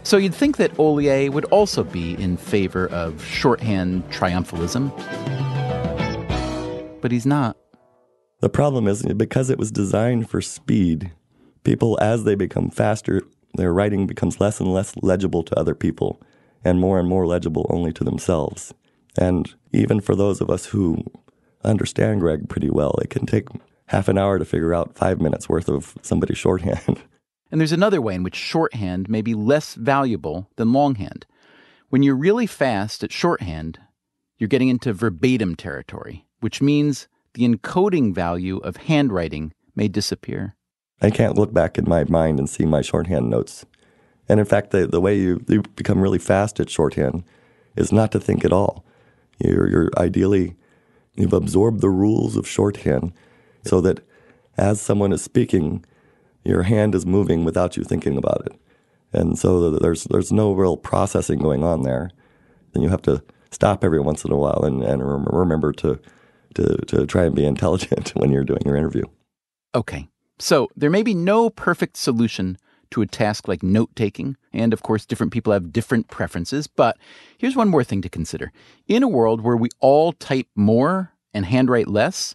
So 0.02 0.16
you'd 0.16 0.34
think 0.34 0.56
that 0.56 0.72
Hollier 0.72 1.30
would 1.30 1.44
also 1.44 1.84
be 1.84 2.20
in 2.20 2.36
favor 2.36 2.88
of 2.88 3.24
shorthand 3.24 4.02
triumphalism. 4.10 4.90
But 7.00 7.12
he's 7.12 7.24
not. 7.24 7.56
The 8.40 8.48
problem 8.48 8.88
is 8.88 9.04
because 9.16 9.48
it 9.48 9.58
was 9.60 9.70
designed 9.70 10.28
for 10.28 10.40
speed, 10.40 11.12
people, 11.62 11.96
as 12.02 12.24
they 12.24 12.34
become 12.34 12.68
faster, 12.68 13.22
their 13.54 13.72
writing 13.72 14.08
becomes 14.08 14.40
less 14.40 14.58
and 14.58 14.74
less 14.74 14.96
legible 14.96 15.44
to 15.44 15.56
other 15.56 15.76
people 15.76 16.20
and 16.64 16.80
more 16.80 16.98
and 16.98 17.08
more 17.08 17.28
legible 17.28 17.68
only 17.70 17.92
to 17.92 18.02
themselves. 18.02 18.74
And 19.16 19.54
even 19.72 20.00
for 20.00 20.16
those 20.16 20.40
of 20.40 20.50
us 20.50 20.66
who 20.66 21.04
understand 21.64 22.20
Gregg 22.20 22.48
pretty 22.48 22.70
well, 22.70 22.94
it 23.02 23.10
can 23.10 23.26
take 23.26 23.48
half 23.86 24.08
an 24.08 24.18
hour 24.18 24.38
to 24.38 24.44
figure 24.44 24.74
out 24.74 24.96
five 24.96 25.20
minutes 25.20 25.48
worth 25.48 25.68
of 25.68 25.94
somebody's 26.02 26.38
shorthand. 26.38 27.02
And 27.50 27.60
there's 27.60 27.72
another 27.72 28.02
way 28.02 28.16
in 28.16 28.24
which 28.24 28.34
shorthand 28.34 29.08
may 29.08 29.22
be 29.22 29.34
less 29.34 29.74
valuable 29.74 30.50
than 30.56 30.72
longhand. 30.72 31.24
When 31.88 32.02
you're 32.02 32.16
really 32.16 32.48
fast 32.48 33.04
at 33.04 33.12
shorthand, 33.12 33.78
you're 34.38 34.48
getting 34.48 34.70
into 34.70 34.92
verbatim 34.92 35.54
territory, 35.54 36.26
which 36.40 36.60
means 36.60 37.06
the 37.34 37.46
encoding 37.46 38.12
value 38.12 38.56
of 38.58 38.78
handwriting 38.78 39.52
may 39.76 39.86
disappear. 39.86 40.56
I 41.00 41.10
can't 41.10 41.36
look 41.36 41.52
back 41.52 41.78
in 41.78 41.88
my 41.88 42.02
mind 42.04 42.40
and 42.40 42.50
see 42.50 42.64
my 42.64 42.82
shorthand 42.82 43.30
notes. 43.30 43.64
And 44.28 44.40
in 44.40 44.46
fact, 44.46 44.70
the, 44.70 44.88
the 44.88 45.00
way 45.00 45.16
you, 45.16 45.44
you 45.48 45.62
become 45.76 46.00
really 46.00 46.18
fast 46.18 46.58
at 46.58 46.70
shorthand 46.70 47.22
is 47.76 47.92
not 47.92 48.10
to 48.12 48.18
think 48.18 48.44
at 48.44 48.52
all. 48.52 48.84
You're, 49.38 49.70
you're 49.70 49.90
ideally, 49.96 50.56
you've 51.16 51.32
absorbed 51.32 51.80
the 51.80 51.90
rules 51.90 52.36
of 52.36 52.48
shorthand 52.48 53.12
so 53.64 53.80
that 53.80 54.00
as 54.56 54.80
someone 54.80 55.12
is 55.12 55.22
speaking, 55.22 55.84
your 56.44 56.62
hand 56.62 56.94
is 56.94 57.06
moving 57.06 57.44
without 57.44 57.76
you 57.76 57.84
thinking 57.84 58.16
about 58.16 58.46
it. 58.46 58.52
And 59.12 59.38
so 59.38 59.70
there's, 59.70 60.04
there's 60.04 60.32
no 60.32 60.52
real 60.52 60.76
processing 60.76 61.38
going 61.38 61.62
on 61.62 61.82
there. 61.82 62.10
And 62.74 62.82
you 62.82 62.88
have 62.88 63.02
to 63.02 63.22
stop 63.50 63.84
every 63.84 64.00
once 64.00 64.24
in 64.24 64.32
a 64.32 64.36
while 64.36 64.64
and, 64.64 64.82
and 64.82 65.02
remember 65.32 65.72
to, 65.72 66.00
to, 66.54 66.76
to 66.86 67.06
try 67.06 67.24
and 67.24 67.34
be 67.34 67.44
intelligent 67.44 68.10
when 68.16 68.30
you're 68.30 68.44
doing 68.44 68.62
your 68.64 68.76
interview. 68.76 69.04
Okay, 69.74 70.08
So 70.38 70.68
there 70.76 70.90
may 70.90 71.02
be 71.02 71.14
no 71.14 71.50
perfect 71.50 71.96
solution 71.96 72.58
to 72.90 73.02
a 73.02 73.06
task 73.06 73.48
like 73.48 73.62
note 73.62 73.94
taking, 73.96 74.36
and 74.52 74.72
of 74.72 74.82
course, 74.82 75.06
different 75.06 75.32
people 75.32 75.52
have 75.52 75.72
different 75.72 76.08
preferences. 76.08 76.66
But 76.66 76.96
here's 77.38 77.56
one 77.56 77.68
more 77.68 77.84
thing 77.84 78.02
to 78.02 78.08
consider. 78.08 78.52
In 78.86 79.02
a 79.02 79.08
world 79.08 79.40
where 79.40 79.56
we 79.56 79.68
all 79.80 80.12
type 80.12 80.48
more 80.54 81.12
and 81.32 81.46
handwrite 81.46 81.88
less, 81.88 82.34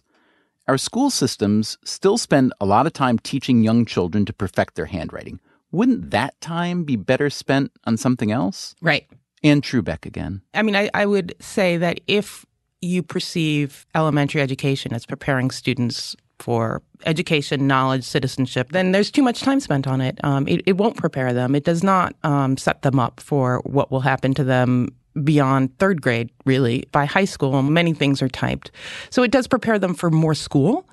our 0.68 0.78
school 0.78 1.10
systems 1.10 1.78
still 1.84 2.18
spend 2.18 2.52
a 2.60 2.66
lot 2.66 2.86
of 2.86 2.92
time 2.92 3.18
teaching 3.18 3.64
young 3.64 3.84
children 3.84 4.24
to 4.26 4.32
perfect 4.32 4.74
their 4.74 4.86
handwriting. 4.86 5.40
Wouldn't 5.72 6.10
that 6.10 6.40
time 6.40 6.84
be 6.84 6.96
better 6.96 7.30
spent 7.30 7.72
on 7.84 7.96
something 7.96 8.30
else? 8.30 8.74
Right. 8.80 9.08
Anne 9.42 9.62
Trubek 9.62 10.04
again. 10.04 10.42
I 10.52 10.62
mean, 10.62 10.76
I, 10.76 10.90
I 10.92 11.06
would 11.06 11.34
say 11.40 11.76
that 11.78 12.00
if 12.06 12.44
you 12.80 13.02
perceive 13.02 13.86
elementary 13.94 14.40
education 14.40 14.92
as 14.92 15.06
preparing 15.06 15.50
students 15.50 16.16
for 16.42 16.82
education, 17.06 17.66
knowledge, 17.66 18.04
citizenship, 18.04 18.72
then 18.72 18.92
there's 18.92 19.10
too 19.10 19.22
much 19.22 19.40
time 19.40 19.60
spent 19.60 19.86
on 19.86 20.00
it. 20.00 20.18
Um, 20.24 20.46
it, 20.48 20.62
it, 20.66 20.76
won't 20.76 20.96
prepare 20.96 21.32
them. 21.32 21.54
It 21.54 21.64
does 21.64 21.82
not 21.82 22.14
um, 22.22 22.56
set 22.56 22.82
them 22.82 22.98
up 22.98 23.20
for 23.20 23.60
what 23.64 23.90
will 23.90 24.00
happen 24.00 24.34
to 24.34 24.44
them 24.44 24.88
beyond 25.24 25.76
third 25.78 26.02
grade, 26.02 26.30
really. 26.44 26.84
By 26.92 27.04
high 27.04 27.24
school, 27.24 27.62
many 27.62 27.92
things 27.92 28.22
are 28.22 28.28
typed. 28.28 28.70
So 29.10 29.22
it 29.22 29.30
does 29.30 29.46
prepare 29.46 29.78
them 29.78 29.94
for 29.94 30.10
more 30.10 30.34
school, 30.34 30.88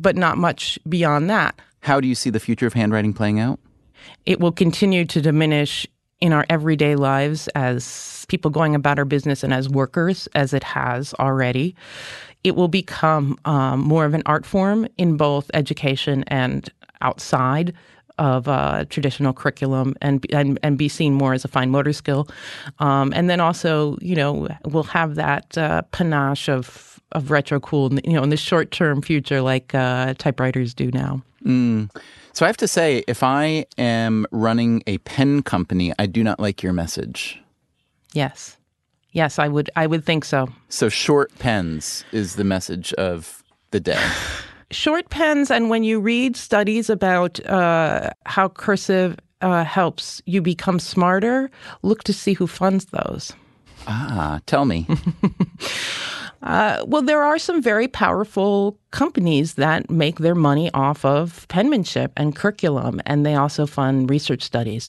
but 0.00 0.16
not 0.16 0.38
much 0.38 0.78
beyond 0.88 1.30
that. 1.30 1.60
How 1.80 2.00
do 2.00 2.08
you 2.08 2.14
see 2.14 2.30
the 2.30 2.40
future 2.40 2.66
of 2.66 2.74
handwriting 2.74 3.12
playing 3.12 3.40
out? 3.40 3.58
It 4.26 4.40
will 4.40 4.52
continue 4.52 5.04
to 5.06 5.20
diminish 5.20 5.86
in 6.20 6.32
our 6.32 6.44
everyday 6.50 6.96
lives 6.96 7.48
as 7.48 8.26
people 8.28 8.50
going 8.50 8.74
about 8.74 8.98
our 8.98 9.04
business 9.04 9.42
and 9.42 9.52
as 9.52 9.68
workers, 9.68 10.28
as 10.34 10.52
it 10.52 10.62
has 10.62 11.14
already. 11.14 11.74
It 12.44 12.56
will 12.56 12.68
become 12.68 13.38
um, 13.44 13.80
more 13.80 14.04
of 14.04 14.14
an 14.14 14.22
art 14.26 14.46
form 14.46 14.88
in 14.96 15.16
both 15.16 15.50
education 15.54 16.24
and 16.28 16.68
outside 17.00 17.74
of 18.18 18.48
uh, 18.48 18.84
traditional 18.90 19.32
curriculum 19.32 19.94
and, 20.02 20.24
and 20.30 20.58
and 20.62 20.76
be 20.76 20.88
seen 20.88 21.14
more 21.14 21.32
as 21.32 21.44
a 21.44 21.48
fine 21.48 21.70
motor 21.70 21.92
skill, 21.92 22.28
um, 22.78 23.12
and 23.14 23.30
then 23.30 23.40
also 23.40 23.96
you 24.00 24.14
know 24.14 24.46
we'll 24.66 24.82
have 24.82 25.14
that 25.14 25.56
uh, 25.56 25.82
panache 25.90 26.48
of 26.48 27.00
of 27.12 27.30
retro 27.30 27.58
cool 27.58 27.92
you 28.04 28.12
know 28.12 28.22
in 28.22 28.28
the 28.28 28.36
short 28.36 28.70
term 28.70 29.02
future 29.02 29.40
like 29.40 29.74
uh, 29.74 30.14
typewriters 30.18 30.74
do 30.74 30.90
now. 30.92 31.22
Mm. 31.44 31.90
So 32.32 32.44
I 32.46 32.48
have 32.48 32.56
to 32.58 32.68
say, 32.68 33.02
if 33.08 33.22
I 33.22 33.66
am 33.76 34.26
running 34.30 34.82
a 34.86 34.98
pen 34.98 35.42
company, 35.42 35.92
I 35.98 36.06
do 36.06 36.22
not 36.22 36.38
like 36.38 36.62
your 36.62 36.72
message. 36.72 37.40
Yes. 38.12 38.56
Yes, 39.12 39.38
I 39.38 39.48
would 39.48 39.70
I 39.76 39.86
would 39.86 40.04
think 40.04 40.24
so. 40.24 40.48
So 40.68 40.88
short 40.88 41.36
pens 41.38 42.04
is 42.12 42.36
the 42.36 42.44
message 42.44 42.92
of 42.94 43.42
the 43.70 43.80
day. 43.80 44.00
short 44.70 45.10
pens 45.10 45.50
and 45.50 45.68
when 45.68 45.82
you 45.82 46.00
read 46.00 46.36
studies 46.36 46.88
about 46.88 47.44
uh, 47.46 48.10
how 48.26 48.48
cursive 48.48 49.18
uh, 49.40 49.64
helps 49.64 50.22
you 50.26 50.40
become 50.42 50.78
smarter, 50.78 51.50
look 51.82 52.04
to 52.04 52.12
see 52.12 52.34
who 52.34 52.46
funds 52.46 52.86
those. 52.86 53.32
Ah, 53.86 54.40
tell 54.46 54.64
me. 54.64 54.86
Uh, 56.42 56.82
well, 56.86 57.02
there 57.02 57.22
are 57.22 57.38
some 57.38 57.60
very 57.60 57.86
powerful 57.86 58.78
companies 58.92 59.54
that 59.54 59.90
make 59.90 60.20
their 60.20 60.34
money 60.34 60.70
off 60.72 61.04
of 61.04 61.46
penmanship 61.48 62.12
and 62.16 62.34
curriculum, 62.34 63.00
and 63.04 63.26
they 63.26 63.34
also 63.34 63.66
fund 63.66 64.08
research 64.08 64.42
studies. 64.42 64.88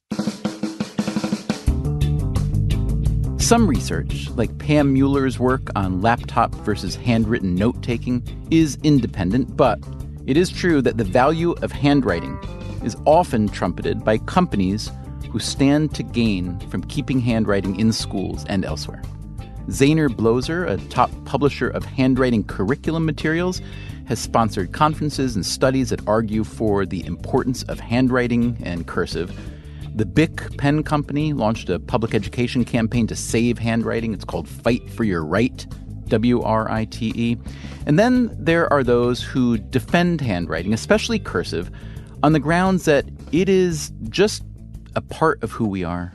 Some 3.52 3.68
research, 3.68 4.30
like 4.38 4.58
Pam 4.60 4.96
Mueller's 4.96 5.38
work 5.38 5.72
on 5.76 6.02
laptop 6.02 6.56
versus 6.64 6.96
handwritten 6.96 7.54
note 7.54 7.84
taking, 7.84 8.24
is 8.50 8.78
independent, 8.82 9.58
but 9.58 9.78
it 10.26 10.38
is 10.38 10.50
true 10.50 10.82
that 10.82 10.96
the 10.96 11.04
value 11.04 11.52
of 11.62 11.70
handwriting 11.70 12.40
is 12.82 12.96
often 13.06 13.50
trumpeted 13.50 14.06
by 14.06 14.20
companies 14.20 14.90
who 15.30 15.38
stand 15.38 15.94
to 15.96 16.02
gain 16.02 16.62
from 16.70 16.82
keeping 16.86 17.20
handwriting 17.20 17.78
in 17.78 17.92
schools 17.92 18.46
and 18.46 18.64
elsewhere. 18.64 19.02
Zaner 19.68 20.08
Bloser, 20.08 20.66
a 20.70 20.78
top 20.88 21.12
publisher 21.26 21.68
of 21.68 21.84
handwriting 21.84 22.46
curriculum 22.46 23.06
materials, 23.06 23.62
has 24.06 24.18
sponsored 24.18 24.72
conferences 24.72 25.36
and 25.36 25.46
studies 25.46 25.90
that 25.90 26.08
argue 26.08 26.46
for 26.46 26.86
the 26.86 27.06
importance 27.06 27.64
of 27.64 27.82
handwriting 27.82 28.56
and 28.64 28.88
cursive. 28.88 29.38
The 29.94 30.06
Bic 30.06 30.58
Pen 30.58 30.84
Company 30.84 31.34
launched 31.34 31.70
a 31.70 31.78
public 31.78 32.16
education 32.16 32.64
campaign 32.64 33.08
to 33.08 33.16
save 33.16 33.60
handwriting. 33.60 34.14
It's 34.14 34.24
called 34.24 34.48
Fight 34.48 34.90
for 34.90 35.04
Your 35.04 35.26
Right, 35.26 35.66
W 36.08 36.42
R 36.42 36.72
I 36.72 36.86
T 36.86 37.12
E. 37.16 37.38
And 37.86 38.00
then 38.00 38.34
there 38.40 38.72
are 38.72 38.84
those 38.84 39.22
who 39.22 39.58
defend 39.58 40.22
handwriting, 40.22 40.74
especially 40.74 41.20
cursive, 41.20 41.70
on 42.24 42.32
the 42.32 42.40
grounds 42.40 42.86
that 42.86 43.06
it 43.32 43.50
is 43.50 43.92
just 44.10 44.44
a 44.96 45.02
part 45.02 45.44
of 45.44 45.52
who 45.52 45.68
we 45.68 45.84
are. 45.84 46.14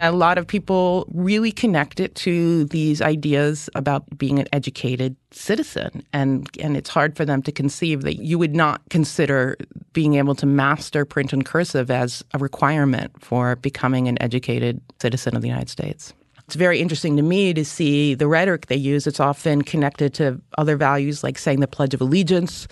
A 0.00 0.12
lot 0.12 0.36
of 0.36 0.46
people 0.46 1.06
really 1.14 1.50
connect 1.50 2.00
it 2.00 2.14
to 2.16 2.66
these 2.66 3.00
ideas 3.00 3.70
about 3.74 4.04
being 4.18 4.38
an 4.38 4.46
educated 4.52 5.16
citizen. 5.30 6.04
And, 6.12 6.48
and 6.60 6.76
it's 6.76 6.90
hard 6.90 7.16
for 7.16 7.24
them 7.24 7.42
to 7.42 7.52
conceive 7.52 8.02
that 8.02 8.16
you 8.16 8.38
would 8.38 8.54
not 8.54 8.82
consider 8.90 9.56
being 9.94 10.14
able 10.14 10.34
to 10.34 10.46
master 10.46 11.06
print 11.06 11.32
and 11.32 11.46
cursive 11.46 11.90
as 11.90 12.22
a 12.34 12.38
requirement 12.38 13.12
for 13.22 13.56
becoming 13.56 14.06
an 14.06 14.20
educated 14.20 14.80
citizen 15.00 15.34
of 15.34 15.40
the 15.40 15.48
United 15.48 15.70
States. 15.70 16.12
It's 16.46 16.54
very 16.54 16.78
interesting 16.78 17.16
to 17.16 17.22
me 17.22 17.52
to 17.54 17.64
see 17.64 18.14
the 18.14 18.28
rhetoric 18.28 18.66
they 18.66 18.76
use. 18.76 19.06
It's 19.06 19.18
often 19.18 19.62
connected 19.62 20.14
to 20.14 20.40
other 20.58 20.76
values 20.76 21.24
like 21.24 21.38
saying 21.38 21.60
the 21.60 21.66
Pledge 21.66 21.92
of 21.92 22.00
Allegiance 22.00 22.68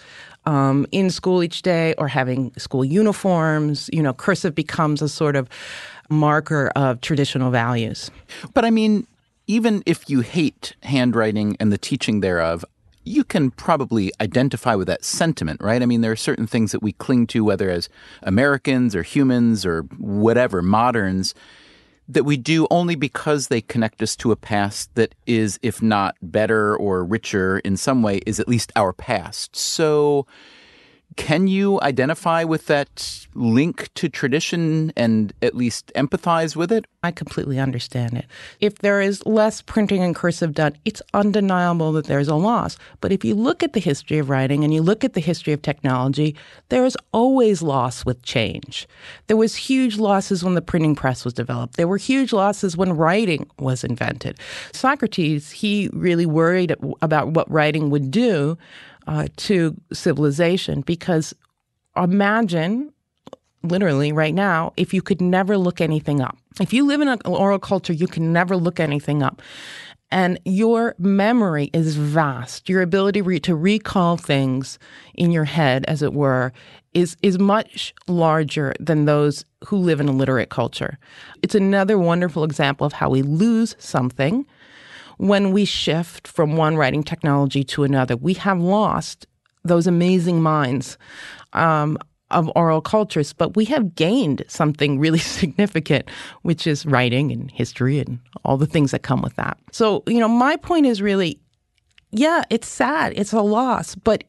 um, 0.47 0.87
in 0.93 1.11
school 1.11 1.43
each 1.43 1.63
day 1.63 1.95
or 1.99 2.07
having 2.07 2.53
school 2.57 2.85
uniforms. 2.85 3.91
You 3.93 4.03
know, 4.03 4.13
cursive 4.13 4.55
becomes 4.55 5.03
a 5.03 5.09
sort 5.09 5.35
of 5.35 5.49
marker 6.09 6.71
of 6.77 7.01
traditional 7.01 7.51
values. 7.51 8.11
But 8.53 8.65
I 8.65 8.71
mean, 8.71 9.07
even 9.47 9.83
if 9.87 10.09
you 10.09 10.21
hate 10.21 10.75
handwriting 10.83 11.57
and 11.61 11.73
the 11.73 11.79
teaching 11.79 12.21
thereof, 12.21 12.65
you 13.05 13.23
can 13.23 13.51
probably 13.51 14.11
identify 14.21 14.75
with 14.75 14.87
that 14.87 15.05
sentiment, 15.05 15.61
right? 15.63 15.83
I 15.83 15.87
mean, 15.87 16.01
there 16.01 16.13
are 16.13 16.17
certain 16.17 16.47
things 16.47 16.73
that 16.73 16.83
we 16.83 16.93
cling 16.93 17.27
to, 17.29 17.45
whether 17.45 17.71
as 17.71 17.89
Americans 18.23 18.97
or 18.97 19.03
humans 19.03 19.67
or 19.67 19.83
whatever, 19.99 20.63
moderns, 20.63 21.35
that 22.09 22.25
we 22.25 22.37
do 22.37 22.67
only 22.71 22.95
because 22.95 23.49
they 23.49 23.61
connect 23.61 24.03
us 24.03 24.17
to 24.17 24.33
a 24.33 24.37
past 24.37 24.95
that 24.95 25.15
is, 25.27 25.59
if 25.63 25.83
not 25.83 26.17
better 26.23 26.77
or 26.77 27.05
richer 27.05 27.59
in 27.61 27.77
some 27.77 28.03
way, 28.03 28.21
is 28.27 28.41
at 28.41 28.49
least 28.49 28.73
our 28.77 28.93
past. 28.93 29.57
So, 29.57 30.27
can 31.17 31.47
you 31.47 31.81
identify 31.81 32.45
with 32.45 32.67
that 32.67 33.27
link 33.35 33.89
to 33.95 34.09
tradition 34.09 34.93
and 34.97 35.33
at 35.43 35.55
least 35.55 35.93
empathize 35.95 36.57
with 36.57 36.73
it? 36.73 36.87
I 37.03 37.11
completely 37.11 37.59
understand 37.59 38.15
it. 38.15 38.27
If 38.61 38.79
there 38.79 39.01
is 39.01 39.25
less 39.27 39.61
printing 39.61 40.03
and 40.03 40.15
cursive 40.15 40.55
done, 40.55 40.77
it's 40.85 41.03
undeniable 41.13 41.93
that 41.93 42.07
there's 42.07 42.29
a 42.29 42.35
loss. 42.35 42.79
But 43.01 43.13
if 43.13 43.25
you 43.25 43.35
look 43.35 43.63
at 43.63 43.75
the 43.75 43.81
history 43.81 44.19
of 44.19 44.31
writing 44.31 44.65
and 44.65 44.73
you 44.73 44.83
look 44.83 45.05
at 45.05 45.13
the 45.13 45.21
history 45.21 45.53
of 45.53 45.63
technology, 45.63 46.35
there 46.69 46.85
is 46.85 46.97
always 47.13 47.63
loss 47.63 48.05
with 48.05 48.23
change. 48.23 48.89
There 49.27 49.37
was 49.37 49.55
huge 49.55 49.99
losses 49.99 50.43
when 50.43 50.55
the 50.55 50.63
printing 50.63 50.95
press 50.95 51.25
was 51.25 51.35
developed. 51.35 51.77
There 51.77 51.89
were 51.89 51.99
huge 51.99 52.33
losses 52.33 52.77
when 52.77 52.93
writing 52.97 53.49
was 53.59 53.85
invented. 53.85 54.39
Socrates, 54.73 55.51
he 55.51 55.91
really 55.93 56.27
worried 56.27 56.75
about 57.03 57.29
what 57.29 57.51
writing 57.51 57.91
would 57.91 58.11
do 58.11 58.57
uh, 59.07 59.29
to 59.37 59.77
civilization 59.93 60.81
because 60.83 61.35
imagine 61.97 62.93
literally 63.63 64.13
right 64.13 64.35
now 64.35 64.73
if 64.77 64.93
you 64.93 65.03
could 65.03 65.21
never 65.21 65.57
look 65.57 65.81
anything 65.81 66.21
up. 66.21 66.37
If 66.61 66.73
you 66.73 66.87
live 66.87 67.01
in 67.01 67.09
an 67.09 67.21
oral 67.25 67.59
culture 67.59 67.93
you 67.93 68.07
can 68.07 68.33
never 68.33 68.57
look 68.57 68.81
anything 68.81 69.23
up. 69.23 69.43
And 70.11 70.39
your 70.45 70.95
memory 70.99 71.71
is 71.73 71.97
vast. 71.97 72.69
Your 72.69 72.83
ability 72.83 73.21
re- 73.21 73.41
to 73.41 73.57
recall 73.57 74.17
things 74.17 74.79
in 75.15 75.33
your 75.33 75.45
head 75.45 75.85
as 75.89 76.03
it 76.03 76.13
were 76.13 76.53
is 76.93 77.17
is 77.23 77.39
much 77.39 77.93
larger 78.07 78.73
than 78.79 79.05
those 79.05 79.45
who 79.65 79.77
live 79.77 80.01
in 80.01 80.09
a 80.09 80.13
literate 80.13 80.51
culture. 80.51 80.99
It's 81.43 81.55
another 81.55 81.99
wonderful 81.99 82.45
example 82.45 82.87
of 82.87 82.93
how 82.93 83.11
we 83.11 83.23
lose 83.23 83.75
something 83.79 84.47
when 85.19 85.53
we 85.53 85.65
shift 85.65 86.27
from 86.29 86.57
one 86.57 86.77
writing 86.77 87.03
technology 87.03 87.65
to 87.65 87.85
another, 87.85 88.17
we 88.17 88.35
have 88.35 88.61
lost 88.61 89.27
those 89.65 89.87
amazing 89.87 90.43
minds 90.43 90.99
um, 91.53 91.97
of 92.31 92.51
oral 92.55 92.81
cultures, 92.81 93.33
but 93.33 93.57
we 93.57 93.65
have 93.67 93.95
gained 93.95 94.45
something 94.49 94.99
really 94.99 95.19
significant, 95.39 96.09
which 96.43 96.67
is 96.67 96.85
writing 96.85 97.33
and 97.33 97.51
history 97.51 97.99
and 97.99 98.19
all 98.45 98.57
the 98.57 98.67
things 98.67 98.91
that 98.91 99.03
come 99.03 99.23
with 99.23 99.37
that. 99.37 99.57
So, 99.73 100.03
you 100.07 100.19
know, 100.19 100.29
my 100.29 100.57
point 100.57 100.87
is 100.87 101.01
really 101.01 101.41
yeah, 102.15 102.45
it's 102.49 102.69
sad, 102.69 103.13
it's 103.17 103.33
a 103.33 103.41
loss, 103.41 103.97
but 103.97 104.23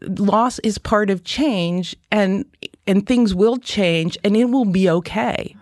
loss 0.00 0.58
is 0.60 0.78
part 0.78 1.10
of 1.10 1.24
change 1.24 1.94
and 2.10 2.44
and 2.86 3.06
things 3.06 3.34
will 3.34 3.58
change 3.58 4.18
and 4.24 4.36
it 4.36 4.46
will 4.46 4.64
be 4.64 4.88
okay. 4.88 5.54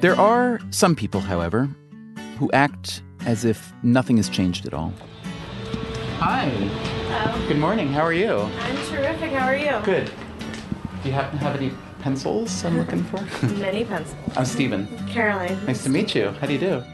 There 0.00 0.18
are 0.18 0.60
some 0.70 0.94
people, 0.94 1.20
however, 1.20 1.68
who 2.38 2.50
act 2.52 3.02
as 3.24 3.44
if 3.44 3.72
nothing 3.82 4.16
has 4.18 4.28
changed 4.28 4.66
at 4.66 4.74
all. 4.74 4.92
Hi. 6.18 6.48
Hello. 6.48 7.48
Good 7.48 7.58
morning. 7.58 7.88
How 7.92 8.02
are 8.02 8.12
you? 8.12 8.32
I'm 8.36 8.76
terrific. 8.88 9.30
How 9.32 9.46
are 9.46 9.56
you? 9.56 9.84
Good. 9.84 10.10
Do 11.02 11.08
you 11.08 11.14
happen 11.14 11.38
to 11.38 11.44
have 11.44 11.56
any 11.56 11.72
pencils 12.00 12.64
I'm 12.64 12.78
looking 12.78 13.04
for? 13.04 13.20
Many 13.56 13.84
pencils. 13.84 14.16
I'm 14.36 14.44
Stephen. 14.44 14.86
Caroline. 15.08 15.64
Nice 15.66 15.82
to 15.84 15.90
meet 15.90 16.14
you. 16.14 16.30
How 16.40 16.46
do 16.46 16.52
you 16.52 16.58
do? 16.58 16.84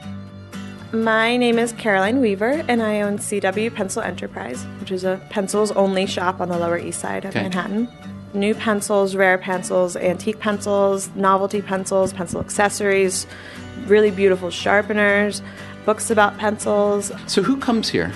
My 0.96 1.36
name 1.36 1.58
is 1.58 1.72
Caroline 1.72 2.20
Weaver, 2.20 2.64
and 2.68 2.82
I 2.82 3.00
own 3.00 3.16
CW 3.18 3.74
Pencil 3.74 4.02
Enterprise, 4.02 4.62
which 4.78 4.90
is 4.90 5.04
a 5.04 5.20
pencils 5.30 5.72
only 5.72 6.04
shop 6.06 6.40
on 6.40 6.48
the 6.50 6.58
Lower 6.58 6.78
East 6.78 7.00
Side 7.00 7.24
of 7.24 7.30
Okay. 7.30 7.42
Manhattan. 7.42 7.88
New 8.34 8.54
pencils, 8.54 9.14
rare 9.14 9.36
pencils, 9.36 9.94
antique 9.94 10.38
pencils, 10.38 11.10
novelty 11.14 11.60
pencils, 11.60 12.12
pencil 12.12 12.40
accessories, 12.40 13.26
really 13.86 14.10
beautiful 14.10 14.50
sharpeners, 14.50 15.42
books 15.84 16.10
about 16.10 16.38
pencils. 16.38 17.12
So, 17.26 17.42
who 17.42 17.58
comes 17.58 17.90
here? 17.90 18.12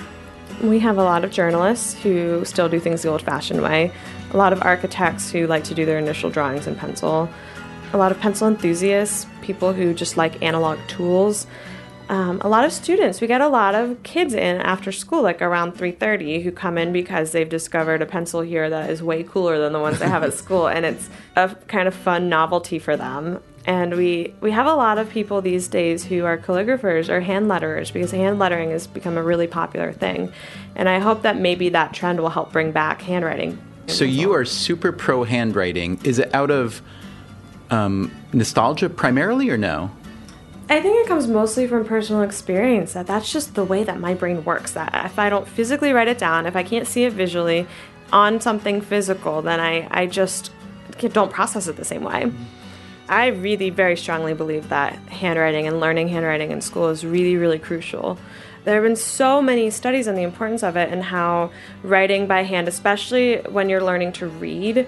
We 0.61 0.79
have 0.79 0.97
a 0.97 1.03
lot 1.03 1.23
of 1.23 1.29
journalists 1.29 1.93
who 1.93 2.43
still 2.45 2.67
do 2.67 2.79
things 2.79 3.03
the 3.03 3.09
old 3.09 3.21
fashioned 3.21 3.61
way, 3.61 3.91
a 4.31 4.37
lot 4.37 4.53
of 4.53 4.61
architects 4.63 5.29
who 5.29 5.45
like 5.45 5.63
to 5.65 5.75
do 5.75 5.85
their 5.85 5.99
initial 5.99 6.31
drawings 6.31 6.65
in 6.65 6.75
pencil, 6.75 7.29
a 7.93 7.97
lot 7.97 8.11
of 8.11 8.19
pencil 8.19 8.47
enthusiasts, 8.47 9.27
people 9.41 9.71
who 9.71 9.93
just 9.93 10.17
like 10.17 10.41
analog 10.41 10.79
tools. 10.87 11.45
Um, 12.09 12.39
a 12.41 12.47
lot 12.47 12.63
of 12.63 12.71
students. 12.71 13.19
We 13.19 13.27
get 13.27 13.41
a 13.41 13.47
lot 13.47 13.75
of 13.75 14.01
kids 14.03 14.33
in 14.33 14.61
after 14.61 14.91
school, 14.91 15.21
like 15.21 15.41
around 15.41 15.73
3:30, 15.73 16.41
who 16.41 16.51
come 16.51 16.77
in 16.77 16.93
because 16.93 17.31
they've 17.31 17.49
discovered 17.49 18.01
a 18.01 18.05
pencil 18.05 18.41
here 18.41 18.69
that 18.69 18.89
is 18.89 19.03
way 19.03 19.23
cooler 19.23 19.59
than 19.59 19.73
the 19.73 19.79
ones 19.79 19.99
they 19.99 20.07
have 20.07 20.23
at 20.23 20.33
school, 20.43 20.67
and 20.67 20.85
it's 20.85 21.09
a 21.35 21.49
kind 21.67 21.87
of 21.87 21.93
fun 21.93 22.29
novelty 22.29 22.79
for 22.79 22.95
them. 22.95 23.39
And 23.65 23.95
we 23.95 24.33
we 24.39 24.51
have 24.51 24.65
a 24.65 24.73
lot 24.73 24.97
of 24.97 25.09
people 25.09 25.41
these 25.41 25.67
days 25.67 26.05
who 26.05 26.23
are 26.23 26.37
calligraphers 26.37 27.09
or 27.09 27.19
hand 27.19 27.47
letterers 27.47 27.91
because 27.91 28.11
hand 28.11 28.39
lettering 28.39 28.71
has 28.71 28.87
become 28.87 29.17
a 29.17 29.23
really 29.23 29.47
popular 29.47 29.91
thing. 29.91 30.31
And 30.75 30.87
I 30.87 30.99
hope 30.99 31.23
that 31.23 31.37
maybe 31.37 31.67
that 31.69 31.93
trend 31.93 32.21
will 32.21 32.29
help 32.29 32.53
bring 32.53 32.71
back 32.71 33.01
handwriting. 33.01 33.59
So, 33.87 34.03
you 34.03 34.33
are 34.33 34.43
super 34.43 34.91
pro 34.91 35.23
handwriting. 35.23 35.99
Is 36.03 36.19
it 36.19 36.33
out 36.33 36.51
of 36.51 36.81
um, 37.69 38.13
nostalgia 38.33 38.89
primarily 38.89 39.49
or 39.49 39.57
no? 39.57 39.91
I 40.69 40.81
think 40.81 40.99
it 40.99 41.07
comes 41.07 41.27
mostly 41.27 41.65
from 41.65 41.85
personal 41.85 42.23
experience 42.23 42.91
that 42.91 43.07
that's 43.07 43.31
just 43.31 43.55
the 43.55 43.63
way 43.63 43.85
that 43.85 44.01
my 44.01 44.13
brain 44.13 44.43
works. 44.43 44.73
That 44.73 45.05
if 45.05 45.17
I 45.17 45.29
don't 45.29 45.47
physically 45.47 45.93
write 45.93 46.09
it 46.09 46.17
down, 46.17 46.45
if 46.45 46.57
I 46.57 46.63
can't 46.63 46.85
see 46.85 47.05
it 47.05 47.13
visually 47.13 47.65
on 48.11 48.41
something 48.41 48.81
physical, 48.81 49.41
then 49.41 49.61
I, 49.61 49.87
I 49.89 50.07
just 50.07 50.51
don't 50.99 51.31
process 51.31 51.67
it 51.67 51.77
the 51.77 51.85
same 51.85 52.03
way. 52.03 52.31
I 53.07 53.27
really 53.27 53.69
very 53.69 53.95
strongly 53.95 54.33
believe 54.33 54.67
that 54.67 54.95
handwriting 55.07 55.67
and 55.67 55.79
learning 55.79 56.09
handwriting 56.09 56.51
in 56.51 56.59
school 56.59 56.89
is 56.89 57.05
really, 57.05 57.37
really 57.37 57.59
crucial. 57.59 58.17
There 58.65 58.75
have 58.75 58.83
been 58.83 58.97
so 58.97 59.41
many 59.41 59.69
studies 59.69 60.09
on 60.09 60.15
the 60.15 60.23
importance 60.23 60.63
of 60.63 60.75
it 60.75 60.91
and 60.91 61.01
how 61.01 61.51
writing 61.83 62.27
by 62.27 62.43
hand, 62.43 62.67
especially 62.67 63.37
when 63.37 63.69
you're 63.69 63.83
learning 63.83 64.11
to 64.13 64.27
read, 64.27 64.85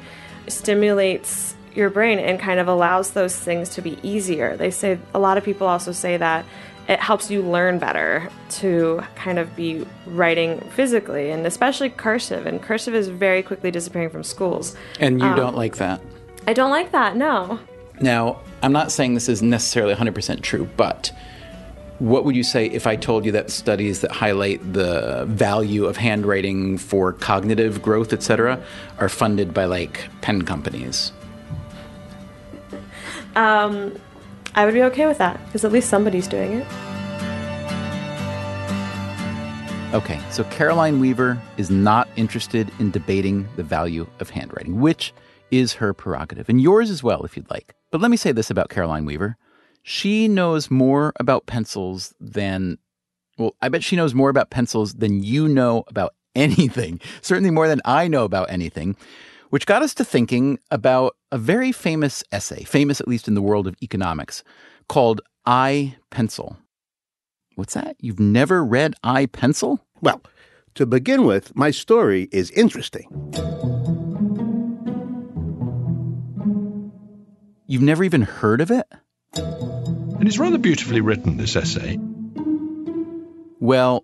stimulates 0.50 1.56
your 1.76 1.90
brain 1.90 2.20
and 2.20 2.40
kind 2.40 2.60
of 2.60 2.68
allows 2.68 3.12
those 3.12 3.36
things 3.36 3.70
to 3.70 3.82
be 3.82 3.98
easier. 4.04 4.56
They 4.58 4.72
say 4.72 5.00
a 5.14 5.20
lot 5.20 5.38
of 5.38 5.44
people 5.44 5.68
also 5.68 5.92
say 5.92 6.18
that 6.18 6.46
it 6.88 7.00
helps 7.00 7.30
you 7.30 7.42
learn 7.44 7.78
better 7.78 8.30
to 8.50 9.04
kind 9.16 9.38
of 9.38 9.56
be 9.56 9.86
writing 10.08 10.60
physically 10.76 11.30
and 11.30 11.46
especially 11.46 11.90
cursive 11.90 12.48
and 12.48 12.62
cursive 12.62 12.96
is 12.96 13.08
very 13.08 13.44
quickly 13.44 13.70
disappearing 13.70 14.10
from 14.10 14.24
schools. 14.24 14.76
And 15.00 15.20
you 15.20 15.28
Um, 15.28 15.36
don't 15.36 15.56
like 15.56 15.78
that? 15.78 16.02
I 16.48 16.54
don't 16.54 16.72
like 16.72 16.92
that. 16.92 17.16
No. 17.16 17.60
Now, 18.02 18.40
I'm 18.64 18.72
not 18.72 18.92
saying 18.92 19.14
this 19.14 19.30
is 19.30 19.44
necessarily 19.44 19.94
100% 19.94 20.42
true, 20.42 20.68
but 20.78 21.12
what 22.00 22.24
would 22.26 22.36
you 22.36 22.44
say 22.44 22.66
if 22.68 22.88
I 22.88 22.96
told 22.96 23.26
you 23.26 23.32
that 23.34 23.52
studies 23.52 24.02
that 24.02 24.12
highlight 24.12 24.74
the 24.74 25.26
value 25.28 25.86
of 25.86 25.98
handwriting 25.98 26.78
for 26.78 27.12
cognitive 27.14 27.82
growth, 27.82 28.14
et 28.14 28.24
cetera, 28.24 28.60
are 29.00 29.10
funded 29.10 29.54
by 29.54 29.66
like 29.66 30.08
pen 30.22 30.42
companies? 30.44 31.12
Um, 33.36 33.96
I 34.56 34.66
would 34.66 34.74
be 34.74 34.84
okay 34.84 35.06
with 35.06 35.18
that 35.20 35.44
because 35.46 35.64
at 35.64 35.72
least 35.72 35.90
somebody's 35.90 36.28
doing 36.28 36.54
it. 36.54 36.68
Okay, 39.92 40.22
so 40.30 40.44
Caroline 40.46 41.00
Weaver 41.00 41.42
is 41.58 41.72
not 41.72 42.08
interested 42.16 42.72
in 42.78 42.92
debating 42.92 43.48
the 43.56 43.64
value 43.64 44.06
of 44.20 44.30
handwriting, 44.30 44.80
which 44.80 45.14
is 45.50 45.74
her 45.74 45.96
prerogative, 45.96 46.48
and 46.48 46.62
yours 46.62 46.92
as 46.92 47.02
well 47.02 47.24
if 47.24 47.36
you'd 47.36 47.50
like. 47.50 47.74
But 47.92 48.00
let 48.00 48.12
me 48.12 48.18
say 48.18 48.32
this 48.32 48.52
about 48.52 48.70
Caroline 48.70 49.06
Weaver. 49.06 49.36
She 49.82 50.28
knows 50.28 50.70
more 50.70 51.12
about 51.20 51.48
pencils 51.48 52.14
than, 52.20 52.78
well, 53.40 53.56
I 53.64 53.70
bet 53.70 53.84
she 53.84 53.96
knows 53.96 54.14
more 54.14 54.30
about 54.30 54.52
pencils 54.52 54.94
than 54.94 55.24
you 55.24 55.48
know 55.48 55.86
about 55.88 56.14
anything, 56.36 57.02
certainly 57.22 57.50
more 57.50 57.68
than 57.68 57.82
I 57.84 58.08
know 58.08 58.26
about 58.26 58.52
anything, 58.52 58.96
which 59.50 59.66
got 59.66 59.82
us 59.82 59.96
to 59.96 60.06
thinking 60.06 60.60
about 60.70 61.16
a 61.32 61.38
very 61.38 61.72
famous 61.72 62.24
essay, 62.32 62.64
famous 62.64 63.00
at 63.00 63.08
least 63.08 63.28
in 63.28 63.36
the 63.36 63.42
world 63.42 63.68
of 63.68 63.76
economics, 63.82 64.44
called 64.88 65.22
I 65.46 65.96
Pencil. 66.10 66.58
What's 67.56 67.74
that? 67.74 67.96
You've 68.00 68.20
never 68.20 68.64
read 68.64 68.96
I 69.04 69.28
Pencil? 69.28 69.80
Well, 70.02 70.22
to 70.76 70.86
begin 70.86 71.26
with, 71.26 71.56
my 71.56 71.72
story 71.72 72.30
is 72.32 72.52
interesting. 72.52 73.08
You've 77.68 77.82
never 77.84 78.04
even 78.04 78.22
heard 78.24 78.62
of 78.62 78.72
it? 78.72 78.88
And 79.36 80.28
it's 80.28 80.40
rather 80.40 80.58
beautifully 80.58 81.02
written, 81.02 81.38
this 81.38 81.56
essay. 81.56 82.00
Well, 83.60 84.04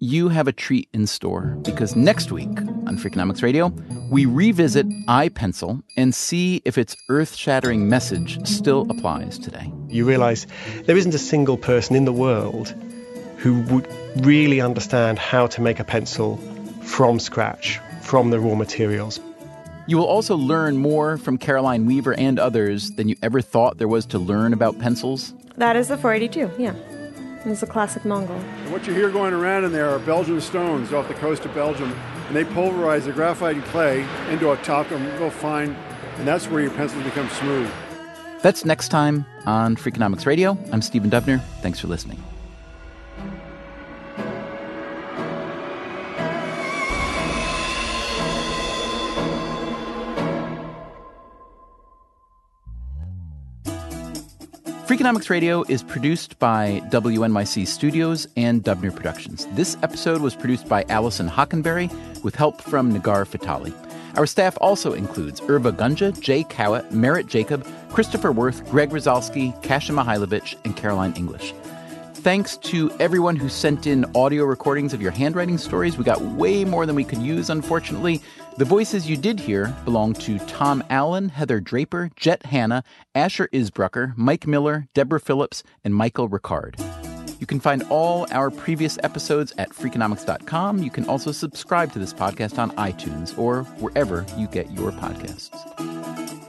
you 0.00 0.28
have 0.28 0.46
a 0.46 0.52
treat 0.52 0.88
in 0.92 1.06
store 1.06 1.58
because 1.62 1.96
next 1.96 2.30
week 2.30 2.56
on 2.86 2.96
Freakonomics 2.96 3.42
Radio, 3.42 3.68
we 4.10 4.26
revisit 4.26 4.88
iPencil 5.06 5.82
and 5.96 6.14
see 6.14 6.62
if 6.64 6.78
its 6.78 6.96
earth 7.08 7.34
shattering 7.34 7.88
message 7.88 8.38
still 8.46 8.86
applies 8.90 9.38
today. 9.38 9.72
You 9.88 10.04
realize 10.04 10.46
there 10.84 10.96
isn't 10.96 11.14
a 11.14 11.18
single 11.18 11.56
person 11.56 11.96
in 11.96 12.04
the 12.04 12.12
world 12.12 12.68
who 13.38 13.60
would 13.62 13.88
really 14.24 14.60
understand 14.60 15.18
how 15.18 15.48
to 15.48 15.60
make 15.60 15.80
a 15.80 15.84
pencil 15.84 16.36
from 16.82 17.18
scratch, 17.18 17.80
from 18.02 18.30
the 18.30 18.38
raw 18.38 18.54
materials. 18.54 19.20
You 19.88 19.96
will 19.96 20.06
also 20.06 20.36
learn 20.36 20.76
more 20.76 21.16
from 21.16 21.38
Caroline 21.38 21.86
Weaver 21.86 22.14
and 22.14 22.38
others 22.38 22.92
than 22.92 23.08
you 23.08 23.16
ever 23.22 23.40
thought 23.40 23.78
there 23.78 23.88
was 23.88 24.06
to 24.06 24.18
learn 24.18 24.52
about 24.52 24.78
pencils. 24.78 25.34
That 25.56 25.74
is 25.74 25.88
the 25.88 25.96
482, 25.96 26.62
yeah. 26.62 26.74
It's 27.44 27.62
a 27.62 27.66
classic 27.66 28.04
Mongol. 28.04 28.36
And 28.36 28.72
what 28.72 28.86
you 28.86 28.92
hear 28.92 29.10
going 29.10 29.32
around 29.32 29.64
in 29.64 29.72
there 29.72 29.88
are 29.88 29.98
Belgian 30.00 30.40
stones 30.40 30.92
off 30.92 31.08
the 31.08 31.14
coast 31.14 31.44
of 31.44 31.54
Belgium, 31.54 31.92
and 32.26 32.36
they 32.36 32.44
pulverize 32.44 33.06
the 33.06 33.12
graphite 33.12 33.56
and 33.56 33.64
clay 33.66 34.06
into 34.30 34.50
a 34.50 34.56
talcum 34.58 35.04
real 35.18 35.30
fine, 35.30 35.74
and 36.16 36.26
that's 36.26 36.48
where 36.48 36.60
your 36.60 36.72
pencils 36.72 37.02
become 37.04 37.28
smooth. 37.30 37.70
That's 38.42 38.64
next 38.64 38.88
time 38.88 39.24
on 39.46 39.76
Freakonomics 39.76 40.26
Radio. 40.26 40.58
I'm 40.72 40.82
Stephen 40.82 41.10
Dubner. 41.10 41.40
Thanks 41.60 41.80
for 41.80 41.88
listening. 41.88 42.22
Freakonomics 54.98 55.30
Radio 55.30 55.62
is 55.68 55.84
produced 55.84 56.36
by 56.40 56.82
WNYC 56.88 57.68
Studios 57.68 58.26
and 58.36 58.64
Dubner 58.64 58.92
Productions. 58.92 59.46
This 59.52 59.76
episode 59.84 60.20
was 60.20 60.34
produced 60.34 60.68
by 60.68 60.84
Allison 60.88 61.28
Hockenberry 61.28 61.88
with 62.24 62.34
help 62.34 62.60
from 62.60 62.92
Nagar 62.92 63.24
Fatali. 63.24 63.72
Our 64.16 64.26
staff 64.26 64.58
also 64.60 64.94
includes 64.94 65.40
Arwa 65.42 65.70
Gunja, 65.70 66.18
Jay 66.18 66.42
Cowit, 66.42 66.90
Merritt 66.90 67.28
Jacob, 67.28 67.64
Christopher 67.90 68.32
Worth, 68.32 68.68
Greg 68.72 68.90
Rosalsky, 68.90 69.52
Kasia 69.62 69.92
Mihailovic, 69.92 70.56
and 70.64 70.76
Caroline 70.76 71.14
English. 71.14 71.54
Thanks 72.14 72.56
to 72.56 72.90
everyone 72.98 73.36
who 73.36 73.48
sent 73.48 73.86
in 73.86 74.04
audio 74.16 74.42
recordings 74.46 74.92
of 74.92 75.00
your 75.00 75.12
handwriting 75.12 75.58
stories. 75.58 75.96
We 75.96 76.02
got 76.02 76.20
way 76.20 76.64
more 76.64 76.86
than 76.86 76.96
we 76.96 77.04
could 77.04 77.22
use, 77.22 77.50
unfortunately. 77.50 78.20
The 78.58 78.64
voices 78.64 79.08
you 79.08 79.16
did 79.16 79.38
hear 79.38 79.68
belong 79.84 80.14
to 80.14 80.36
Tom 80.40 80.82
Allen, 80.90 81.28
Heather 81.28 81.60
Draper, 81.60 82.10
Jet 82.16 82.46
Hanna, 82.46 82.82
Asher 83.14 83.48
Isbrucker, 83.52 84.14
Mike 84.16 84.48
Miller, 84.48 84.88
Deborah 84.94 85.20
Phillips, 85.20 85.62
and 85.84 85.94
Michael 85.94 86.28
Ricard. 86.28 86.74
You 87.38 87.46
can 87.46 87.60
find 87.60 87.84
all 87.84 88.26
our 88.32 88.50
previous 88.50 88.98
episodes 89.04 89.52
at 89.58 89.70
Freakonomics.com. 89.70 90.82
You 90.82 90.90
can 90.90 91.04
also 91.04 91.30
subscribe 91.30 91.92
to 91.92 92.00
this 92.00 92.12
podcast 92.12 92.58
on 92.58 92.72
iTunes 92.72 93.38
or 93.38 93.62
wherever 93.78 94.26
you 94.36 94.48
get 94.48 94.68
your 94.72 94.90
podcasts. 94.90 96.47